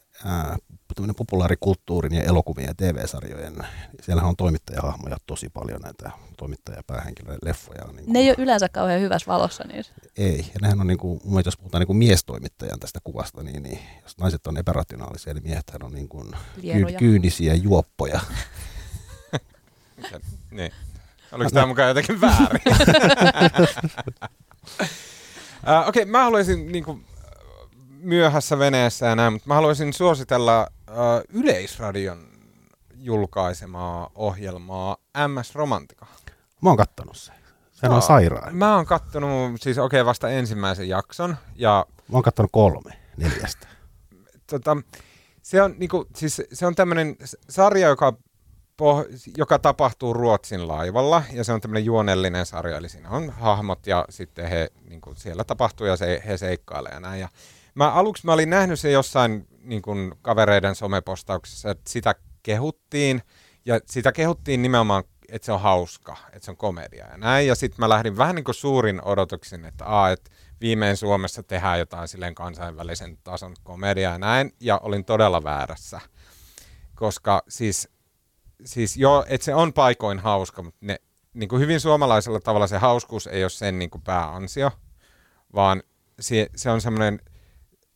tämmöinen 0.95 1.15
populaarikulttuurin 1.15 2.13
ja 2.13 2.23
elokuvien 2.23 2.67
ja 2.67 2.73
TV-sarjojen, 2.75 3.55
siellähän 4.01 4.29
on 4.29 4.35
toimittajahahmoja 4.35 5.17
tosi 5.25 5.49
paljon 5.49 5.81
näitä 5.81 6.11
toimittajapäähenkilöiden 6.37 7.39
leffoja. 7.43 7.83
Niin 7.85 8.05
kuin, 8.05 8.13
ne 8.13 8.19
ei 8.19 8.29
ole 8.29 8.35
yleensä 8.37 8.69
kauhean 8.69 9.01
hyvässä 9.01 9.27
valossa 9.27 9.63
niissä. 9.63 9.93
Ei, 10.17 10.37
ja 10.37 10.59
nehän 10.61 10.81
on 10.81 10.87
niin 10.87 10.97
kuin, 10.97 11.21
jos 11.45 11.57
puhutaan 11.57 11.79
niin 11.81 11.87
kuin 11.87 11.97
miestoimittajan 11.97 12.79
tästä 12.79 12.99
kuvasta, 13.03 13.43
niin, 13.43 13.63
niin 13.63 13.79
jos 14.03 14.17
naiset 14.17 14.47
on 14.47 14.57
epärationaalisia, 14.57 15.33
niin 15.33 15.43
miehet 15.43 15.71
on 15.83 15.93
niin 15.93 16.09
kuin 16.09 16.31
kyy, 16.61 16.85
kyynisiä 16.99 17.53
juoppoja. 17.53 18.19
niin. 20.51 20.71
Oliko 21.33 21.49
tämä 21.49 21.65
mukaan 21.65 21.87
jotenkin 21.87 22.21
väärin? 22.21 22.61
uh, 25.67 25.87
Okei, 25.87 26.03
okay, 26.03 26.05
mä 26.05 26.23
haluaisin 26.23 26.71
niin 26.71 26.83
kuin, 26.83 27.05
myöhässä 27.99 28.59
veneessä 28.59 29.05
ja 29.05 29.15
näin, 29.15 29.33
mutta 29.33 29.47
mä 29.47 29.55
haluaisin 29.55 29.93
suositella 29.93 30.67
uh, 30.89 30.95
Yleisradion 31.41 32.27
julkaisemaa 32.95 34.09
ohjelmaa 34.15 34.97
MS 35.27 35.55
Romantika. 35.55 36.05
Mä 36.61 36.69
oon 36.69 36.77
kattonut 36.77 37.17
sen. 37.17 37.35
Se 37.71 37.87
on 37.87 38.01
sairaan. 38.01 38.55
Mä 38.55 38.75
oon 38.75 38.85
kattonut 38.85 39.61
siis 39.61 39.77
okei 39.77 40.01
okay, 40.01 40.05
vasta 40.05 40.29
ensimmäisen 40.29 40.89
jakson. 40.89 41.37
Ja, 41.55 41.85
mä 42.11 42.17
oon 42.17 42.23
kattonut 42.23 42.51
kolme 42.51 42.99
neljästä. 43.17 43.67
tota, 44.47 44.77
se 45.41 45.61
on, 45.61 45.75
niinku, 45.77 46.05
siis, 46.15 46.41
se 46.53 46.65
on 46.65 46.75
tämmöinen 46.75 47.15
sarja, 47.49 47.87
joka, 47.87 48.13
joka 49.37 49.59
tapahtuu 49.59 50.13
Ruotsin 50.13 50.67
laivalla, 50.67 51.23
ja 51.31 51.43
se 51.43 51.53
on 51.53 51.61
tämmöinen 51.61 51.85
juonellinen 51.85 52.45
sarja, 52.45 52.77
eli 52.77 52.89
siinä 52.89 53.09
on 53.09 53.29
hahmot, 53.29 53.87
ja 53.87 54.05
sitten 54.09 54.49
he, 54.49 54.69
niinku, 54.89 55.13
siellä 55.15 55.43
tapahtuu, 55.43 55.87
ja 55.87 55.95
se, 55.95 56.23
he 56.27 56.37
seikkailee 56.37 56.91
ja 56.93 56.99
näin. 56.99 57.21
Ja 57.21 57.29
mä 57.75 57.91
aluksi 57.91 58.25
mä 58.25 58.33
olin 58.33 58.49
nähnyt 58.49 58.79
se 58.79 58.91
jossain 58.91 59.47
niinku, 59.63 59.91
kavereiden 60.21 60.75
somepostauksessa, 60.75 61.71
että 61.71 61.91
sitä 61.91 62.15
kehuttiin, 62.43 63.21
ja 63.65 63.79
sitä 63.85 64.11
kehuttiin 64.11 64.61
nimenomaan 64.61 65.03
että 65.33 65.45
se 65.45 65.51
on 65.51 65.61
hauska, 65.61 66.17
että 66.33 66.45
se 66.45 66.51
on 66.51 66.57
komedia 66.57 67.07
ja 67.07 67.17
näin. 67.17 67.47
Ja 67.47 67.55
sitten 67.55 67.77
mä 67.79 67.89
lähdin 67.89 68.17
vähän 68.17 68.35
niin 68.35 68.43
kuin 68.43 68.55
suurin 68.55 69.01
odotuksin, 69.03 69.65
että, 69.65 69.85
aa, 69.85 70.09
että 70.09 70.31
viimein 70.61 70.97
Suomessa 70.97 71.43
tehdään 71.43 71.79
jotain 71.79 72.07
silleen 72.07 72.35
kansainvälisen 72.35 73.17
tason 73.23 73.55
komedia 73.63 74.11
ja 74.11 74.17
näin. 74.17 74.51
Ja 74.59 74.77
olin 74.77 75.05
todella 75.05 75.43
väärässä, 75.43 76.01
koska 76.95 77.43
siis, 77.47 77.89
siis 78.65 78.97
joo, 78.97 79.25
että 79.27 79.45
se 79.45 79.55
on 79.55 79.73
paikoin 79.73 80.19
hauska, 80.19 80.63
mutta 80.63 80.79
ne, 80.81 80.97
niin 81.33 81.49
kuin 81.49 81.61
hyvin 81.61 81.79
suomalaisella 81.79 82.39
tavalla 82.39 82.67
se 82.67 82.77
hauskuus 82.77 83.27
ei 83.27 83.43
ole 83.43 83.49
sen 83.49 83.79
niin 83.79 83.89
kuin 83.89 84.01
pääansio, 84.01 84.71
vaan 85.55 85.83
se, 86.19 86.49
se 86.55 86.69
on 86.69 86.81
semmoinen– 86.81 87.19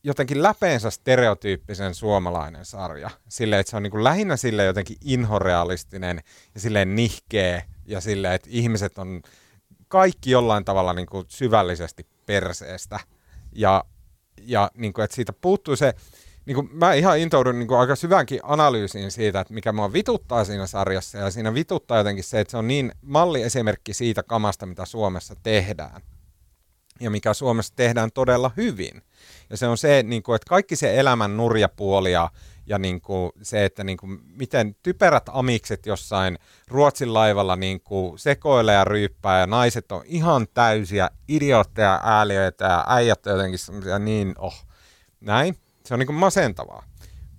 jotenkin 0.07 0.43
läpeensä 0.43 0.89
stereotyyppisen 0.89 1.95
suomalainen 1.95 2.65
sarja. 2.65 3.09
Silleen, 3.29 3.59
että 3.59 3.69
se 3.69 3.77
on 3.77 3.83
niin 3.83 3.91
kuin 3.91 4.03
lähinnä 4.03 4.37
sille 4.37 4.65
jotenkin 4.65 4.97
inhorealistinen 5.01 6.21
ja 6.55 6.61
silleen 6.61 6.95
nihkeä 6.95 7.63
ja 7.85 8.01
silleen, 8.01 8.33
että 8.33 8.49
ihmiset 8.51 8.97
on 8.97 9.21
kaikki 9.87 10.31
jollain 10.31 10.65
tavalla 10.65 10.93
niin 10.93 11.07
kuin 11.07 11.25
syvällisesti 11.27 12.07
perseestä. 12.25 12.99
Ja, 13.51 13.83
ja 14.41 14.71
niin 14.73 14.93
kuin, 14.93 15.05
että 15.05 15.15
siitä 15.15 15.33
puuttuu 15.33 15.75
se, 15.75 15.93
niin 16.47 16.55
kuin 16.55 16.69
mä 16.71 16.93
ihan 16.93 17.19
intoudun 17.19 17.59
niin 17.59 17.67
kuin 17.67 17.79
aika 17.79 17.95
syvänkin 17.95 18.39
analyysiin 18.43 19.11
siitä, 19.11 19.39
että 19.39 19.53
mikä 19.53 19.71
mua 19.71 19.93
vituttaa 19.93 20.43
siinä 20.43 20.67
sarjassa. 20.67 21.17
Ja 21.17 21.31
siinä 21.31 21.53
vituttaa 21.53 21.97
jotenkin 21.97 22.23
se, 22.23 22.39
että 22.39 22.51
se 22.51 22.57
on 22.57 22.67
niin 22.67 22.91
malliesimerkki 23.01 23.93
siitä 23.93 24.23
kamasta, 24.23 24.65
mitä 24.65 24.85
Suomessa 24.85 25.35
tehdään. 25.43 26.01
Ja 26.99 27.09
mikä 27.09 27.33
Suomessa 27.33 27.73
tehdään 27.75 28.11
todella 28.13 28.51
hyvin. 28.57 29.01
Ja 29.49 29.57
se 29.57 29.67
on 29.67 29.77
se, 29.77 30.03
niin 30.03 30.23
kuin, 30.23 30.35
että 30.35 30.49
kaikki 30.49 30.75
se 30.75 30.99
elämän 30.99 31.37
nurjapuoli 31.37 32.11
ja, 32.11 32.29
niin 32.79 33.01
kuin 33.01 33.31
se, 33.41 33.65
että 33.65 33.83
niin 33.83 33.97
kuin, 33.97 34.19
miten 34.23 34.75
typerät 34.83 35.29
amikset 35.31 35.85
jossain 35.85 36.37
Ruotsin 36.67 37.13
laivalla 37.13 37.55
niin 37.55 37.81
kuin 37.81 38.19
sekoilee 38.19 38.75
ja 38.75 38.85
ryyppää 38.85 39.39
ja 39.39 39.47
naiset 39.47 39.91
on 39.91 40.01
ihan 40.05 40.47
täysiä 40.53 41.09
idiootteja, 41.27 42.01
ääliöitä 42.03 42.65
ja 42.65 42.85
äijät 42.87 43.25
jotenkin 43.25 43.59
niin, 43.99 44.35
oh, 44.37 44.65
näin. 45.21 45.57
Se 45.87 45.93
on 45.93 45.99
niin 45.99 46.07
kuin 46.07 46.17
masentavaa. 46.17 46.83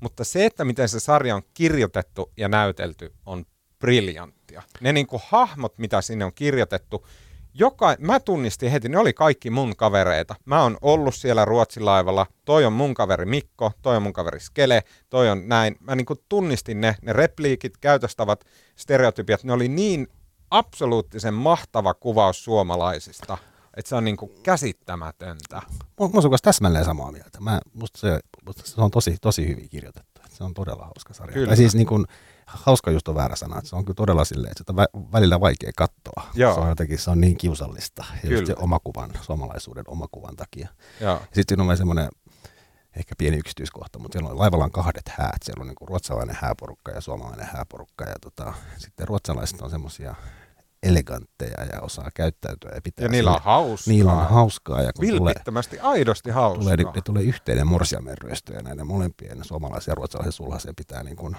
Mutta 0.00 0.24
se, 0.24 0.46
että 0.46 0.64
miten 0.64 0.88
se 0.88 1.00
sarja 1.00 1.36
on 1.36 1.42
kirjoitettu 1.54 2.32
ja 2.36 2.48
näytelty, 2.48 3.14
on 3.26 3.44
briljanttia. 3.78 4.62
Ne 4.80 4.92
niin 4.92 5.06
kuin 5.06 5.22
hahmot, 5.28 5.78
mitä 5.78 6.02
sinne 6.02 6.24
on 6.24 6.34
kirjoitettu, 6.34 7.06
joka, 7.54 7.96
mä 7.98 8.20
tunnistin 8.20 8.70
heti, 8.70 8.88
ne 8.88 8.98
oli 8.98 9.12
kaikki 9.12 9.50
mun 9.50 9.76
kavereita. 9.76 10.34
Mä 10.44 10.62
oon 10.62 10.78
ollut 10.82 11.14
siellä 11.14 11.44
Ruotsilaivalla, 11.44 12.26
toi 12.44 12.64
on 12.64 12.72
mun 12.72 12.94
kaveri 12.94 13.26
Mikko, 13.26 13.72
toi 13.82 13.96
on 13.96 14.02
mun 14.02 14.12
kaveri 14.12 14.40
Skele, 14.40 14.82
toi 15.10 15.30
on 15.30 15.48
näin. 15.48 15.76
Mä 15.80 15.94
niin 15.94 16.06
kuin 16.06 16.18
tunnistin 16.28 16.80
ne, 16.80 16.96
ne 17.02 17.12
repliikit, 17.12 17.76
käytöstavat, 17.76 18.44
stereotypiat, 18.76 19.44
ne 19.44 19.52
oli 19.52 19.68
niin 19.68 20.08
absoluuttisen 20.50 21.34
mahtava 21.34 21.94
kuvaus 21.94 22.44
suomalaisista, 22.44 23.38
että 23.76 23.88
se 23.88 23.94
on 23.94 24.04
niin 24.04 24.16
kuin 24.16 24.30
käsittämätöntä. 24.42 25.56
Mä 25.56 25.62
oon 25.98 26.12
täsmälleen 26.42 26.84
samaa 26.84 27.12
mieltä. 27.12 27.40
Mä, 27.40 27.60
musta, 27.74 27.98
se, 27.98 28.20
musta 28.48 28.70
se 28.70 28.80
on 28.80 28.90
tosi, 28.90 29.16
tosi 29.20 29.48
hyvin 29.48 29.68
kirjoitettu. 29.68 30.20
Se 30.28 30.44
on 30.44 30.54
todella 30.54 30.84
hauska 30.84 31.14
sarja. 31.14 31.34
Kyllä. 31.34 31.46
Tai 31.46 31.56
siis 31.56 31.74
niin 31.74 31.86
kuin, 31.86 32.06
hauska 32.46 32.90
just 32.90 33.08
on 33.08 33.14
väärä 33.14 33.36
sana, 33.36 33.58
että 33.58 33.70
se 33.70 33.76
on 33.76 33.84
kyllä 33.84 33.96
todella 33.96 34.24
silleen, 34.24 34.50
että 34.50 34.64
sitä 34.66 34.88
on 34.92 35.12
välillä 35.12 35.40
vaikea 35.40 35.70
katsoa. 35.76 36.22
Joo. 36.34 36.54
Se 36.54 36.60
on 36.60 36.68
jotenkin, 36.68 36.98
se 36.98 37.10
on 37.10 37.20
niin 37.20 37.36
kiusallista, 37.36 38.04
ja 38.24 38.30
just 38.30 38.46
se 38.46 38.54
omakuvan, 38.58 39.10
suomalaisuuden 39.22 39.84
omakuvan 39.88 40.36
takia. 40.36 40.68
Sitten 41.24 41.44
siinä 41.48 41.62
on 41.62 41.66
myös 41.66 41.78
semmoinen 41.78 42.08
ehkä 42.96 43.14
pieni 43.18 43.36
yksityiskohta, 43.36 43.98
mutta 43.98 44.16
siellä 44.16 44.30
on 44.30 44.38
laivalla 44.38 44.64
on 44.64 44.70
kahdet 44.70 45.08
häät. 45.08 45.42
Siellä 45.44 45.60
on 45.60 45.66
niin 45.66 45.88
ruotsalainen 45.88 46.36
hääporukka 46.40 46.92
ja 46.92 47.00
suomalainen 47.00 47.46
hääporukka. 47.46 48.04
Ja 48.04 48.14
tota, 48.20 48.54
sitten 48.78 49.08
ruotsalaiset 49.08 49.62
on 49.62 49.70
semmoisia 49.70 50.14
elegantteja 50.82 51.64
ja 51.72 51.80
osaa 51.80 52.10
käyttäytyä. 52.14 52.70
Ja, 52.74 52.80
pitää 52.82 53.04
ja 53.04 53.08
niillä 53.08 53.30
on 53.30 53.40
hauskaa. 53.42 53.92
Niillä 53.92 54.12
on 54.12 54.28
hauskaa. 54.28 54.82
Ja 54.82 54.92
kun 54.92 55.06
Vilpittömästi, 55.06 55.76
tulee, 55.76 55.92
aidosti 55.92 56.30
hauskaa. 56.30 56.76
Tulee, 56.76 56.92
ne 56.94 57.02
tulee 57.04 57.22
yhteinen 57.22 57.66
morsiamenryöstö 57.66 58.54
ja 58.54 58.62
näiden 58.62 58.86
molempien 58.86 59.44
suomalaisen 59.44 59.92
ja 59.92 59.94
ruotsalaisen 59.94 60.32
sulhasen 60.32 60.74
pitää, 60.76 61.02
niin 61.02 61.16
kuin, 61.16 61.36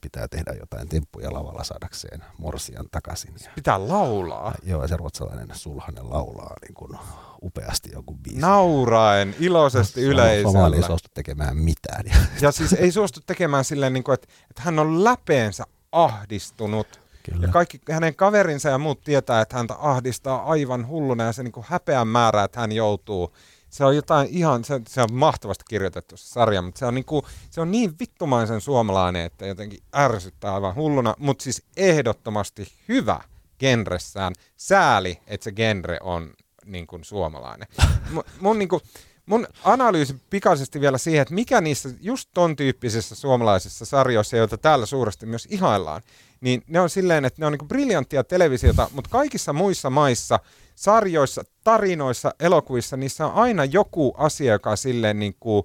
pitää 0.00 0.28
tehdä 0.28 0.52
jotain 0.60 0.88
temppuja 0.88 1.32
lavalla 1.32 1.64
saadakseen 1.64 2.24
morsian 2.38 2.86
takaisin. 2.90 3.34
Ja, 3.44 3.50
pitää 3.54 3.88
laulaa. 3.88 4.54
Ja, 4.62 4.70
joo, 4.70 4.82
ja 4.82 4.88
se 4.88 4.96
ruotsalainen 4.96 5.48
sulhanen 5.52 6.10
laulaa 6.10 6.54
niin 6.62 6.74
kuin 6.74 6.98
upeasti 7.42 7.90
joku 7.92 8.14
biisi. 8.14 8.40
Nauraen, 8.40 9.34
iloisesti 9.40 10.00
no, 10.04 10.10
yleisöllä. 10.10 10.42
Suomalainen 10.42 10.80
ei 10.80 10.86
suostu 10.86 11.08
tekemään 11.14 11.56
mitään. 11.56 12.04
Ja 12.40 12.52
siis 12.52 12.72
ei 12.72 12.92
suostu 12.92 13.20
tekemään 13.26 13.64
silleen, 13.64 13.92
niin 13.92 14.04
kuin, 14.04 14.14
että, 14.14 14.28
että 14.50 14.62
hän 14.62 14.78
on 14.78 15.04
läpeensä 15.04 15.64
ahdistunut 15.92 17.01
Kyllä. 17.22 17.46
Ja 17.46 17.52
kaikki 17.52 17.80
hänen 17.90 18.16
kaverinsa 18.16 18.68
ja 18.68 18.78
muut 18.78 19.04
tietää, 19.04 19.40
että 19.40 19.56
häntä 19.56 19.74
ahdistaa 19.78 20.44
aivan 20.44 20.88
hulluna 20.88 21.24
ja 21.24 21.32
se 21.32 21.42
niin 21.42 21.52
häpeän 21.62 22.08
määrä, 22.08 22.44
että 22.44 22.60
hän 22.60 22.72
joutuu. 22.72 23.34
Se 23.70 23.84
on 23.84 23.96
jotain 23.96 24.28
ihan, 24.30 24.64
se, 24.64 24.80
se 24.88 25.02
on 25.02 25.12
mahtavasti 25.12 25.64
kirjoitettu 25.68 26.16
se 26.16 26.26
sarja, 26.26 26.62
mutta 26.62 26.78
se 26.78 26.86
on, 26.86 26.94
niin 26.94 27.04
kuin, 27.04 27.22
se 27.50 27.60
on 27.60 27.70
niin 27.70 27.94
vittumaisen 28.00 28.60
suomalainen, 28.60 29.26
että 29.26 29.46
jotenkin 29.46 29.80
ärsyttää 29.96 30.54
aivan 30.54 30.74
hulluna, 30.74 31.14
mutta 31.18 31.44
siis 31.44 31.62
ehdottomasti 31.76 32.72
hyvä 32.88 33.20
genressään. 33.58 34.32
Sääli, 34.56 35.18
että 35.26 35.44
se 35.44 35.52
genre 35.52 35.98
on 36.02 36.30
niin 36.64 36.86
kuin 36.86 37.04
suomalainen. 37.04 37.68
mun, 38.10 38.24
mun 38.40 38.58
niin 38.58 38.68
kuin, 38.68 38.82
mun 39.26 39.46
analyysi 39.64 40.16
pikaisesti 40.30 40.80
vielä 40.80 40.98
siihen, 40.98 41.22
että 41.22 41.34
mikä 41.34 41.60
niissä 41.60 41.88
just 42.00 42.30
ton 42.34 42.56
tyyppisissä 42.56 43.14
suomalaisissa 43.14 43.84
sarjoissa, 43.84 44.36
joita 44.36 44.58
täällä 44.58 44.86
suuresti 44.86 45.26
myös 45.26 45.48
ihaillaan, 45.50 46.02
niin 46.40 46.62
ne 46.66 46.80
on 46.80 46.90
silleen, 46.90 47.24
että 47.24 47.42
ne 47.42 47.46
on 47.46 47.52
niin 47.52 47.68
briljanttia 47.68 48.24
televisiota, 48.24 48.90
mutta 48.92 49.10
kaikissa 49.10 49.52
muissa 49.52 49.90
maissa, 49.90 50.38
sarjoissa, 50.74 51.44
tarinoissa, 51.64 52.34
elokuvissa, 52.40 52.96
niissä 52.96 53.26
on 53.26 53.34
aina 53.34 53.64
joku 53.64 54.14
asia, 54.18 54.52
joka 54.52 54.70
on 54.70 54.76
silleen 54.76 55.18
niin 55.18 55.36
kuin, 55.40 55.64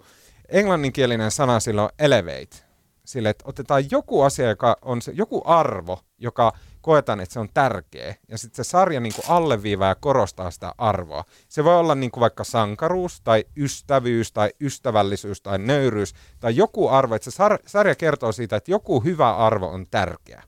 englanninkielinen 0.49 1.31
sana 1.31 1.59
silloin 1.59 1.89
elevate. 1.99 2.67
Sille, 3.05 3.29
että 3.29 3.43
otetaan 3.47 3.91
joku 3.91 4.21
asia, 4.21 4.49
joka 4.49 4.77
on 4.81 5.01
se, 5.01 5.11
joku 5.15 5.41
arvo, 5.45 5.99
joka 6.17 6.53
koetaan, 6.87 7.19
että 7.19 7.33
se 7.33 7.39
on 7.39 7.49
tärkeä. 7.53 8.15
Ja 8.29 8.37
sitten 8.37 8.65
se 8.65 8.69
sarja 8.69 8.99
niin 8.99 9.13
kuin 9.15 9.25
alleviivaa 9.27 9.87
ja 9.87 9.95
korostaa 9.95 10.51
sitä 10.51 10.73
arvoa. 10.77 11.23
Se 11.47 11.63
voi 11.63 11.75
olla 11.75 11.95
niin 11.95 12.11
kuin 12.11 12.21
vaikka 12.21 12.43
sankaruus 12.43 13.21
tai 13.21 13.45
ystävyys 13.57 14.31
tai 14.31 14.49
ystävällisyys 14.61 15.41
tai 15.41 15.59
nöyryys 15.59 16.13
tai 16.39 16.55
joku 16.55 16.89
arvo. 16.89 17.15
Että 17.15 17.31
se 17.31 17.43
sar- 17.43 17.63
sarja 17.65 17.95
kertoo 17.95 18.31
siitä, 18.31 18.55
että 18.55 18.71
joku 18.71 19.03
hyvä 19.03 19.35
arvo 19.35 19.67
on 19.67 19.87
tärkeä 19.91 20.43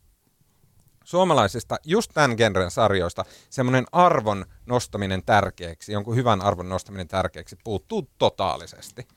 suomalaisista, 1.03 1.77
just 1.85 2.11
tämän 2.13 2.33
genren 2.37 2.71
sarjoista, 2.71 3.25
semmoinen 3.49 3.85
arvon 3.91 4.45
nostaminen 4.65 5.23
tärkeäksi, 5.25 5.91
jonkun 5.91 6.15
hyvän 6.15 6.41
arvon 6.41 6.69
nostaminen 6.69 7.07
tärkeäksi 7.07 7.55
puuttuu 7.63 8.09
totaalisesti. 8.17 9.07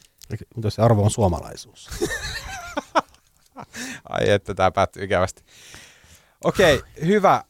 Mitä 0.57 0.71
se 0.71 0.83
arvo 0.83 1.03
on 1.03 1.11
suomalaisuus? 1.11 1.91
Ai 4.09 4.31
että 4.31 4.55
tämä 4.55 4.71
päättyy 4.71 5.05
ikävästi. 5.05 5.43
Okei, 6.45 6.81
hyvä. 7.07 7.35
Äh, 7.35 7.43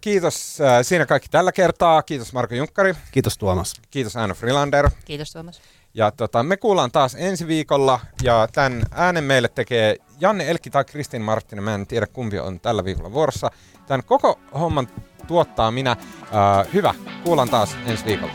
kiitos 0.00 0.60
äh, 0.60 0.78
siinä 0.82 1.06
kaikki 1.06 1.28
tällä 1.28 1.52
kertaa. 1.52 2.02
Kiitos 2.02 2.32
Marko 2.32 2.54
Junkkari. 2.54 2.94
Kiitos 3.12 3.38
Tuomas. 3.38 3.74
Kiitos 3.90 4.16
Aino 4.16 4.34
Frilander. 4.34 4.90
Kiitos 5.04 5.32
Tuomas. 5.32 5.60
Ja 5.94 6.10
tota, 6.10 6.42
me 6.42 6.56
kuullaan 6.56 6.90
taas 6.90 7.16
ensi 7.18 7.46
viikolla 7.46 8.00
ja 8.22 8.48
tämän 8.52 8.82
äänen 8.90 9.24
meille 9.24 9.48
tekee 9.48 9.96
Janne 10.20 10.50
Elkki 10.50 10.70
tai 10.70 10.84
Kristin 10.84 11.22
Marttinen. 11.22 11.64
Mä 11.64 11.74
en 11.74 11.86
tiedä 11.86 12.06
kumpi 12.06 12.38
on 12.38 12.60
tällä 12.60 12.84
viikolla 12.84 13.12
vuorossa. 13.12 13.50
Tämän 13.86 14.04
koko 14.04 14.40
homman 14.54 14.88
tuottaa 15.26 15.70
minä. 15.70 15.90
Äh, 15.90 16.72
hyvä, 16.74 16.94
kuullaan 17.24 17.48
taas 17.48 17.76
ensi 17.86 18.04
viikolla. 18.04 18.32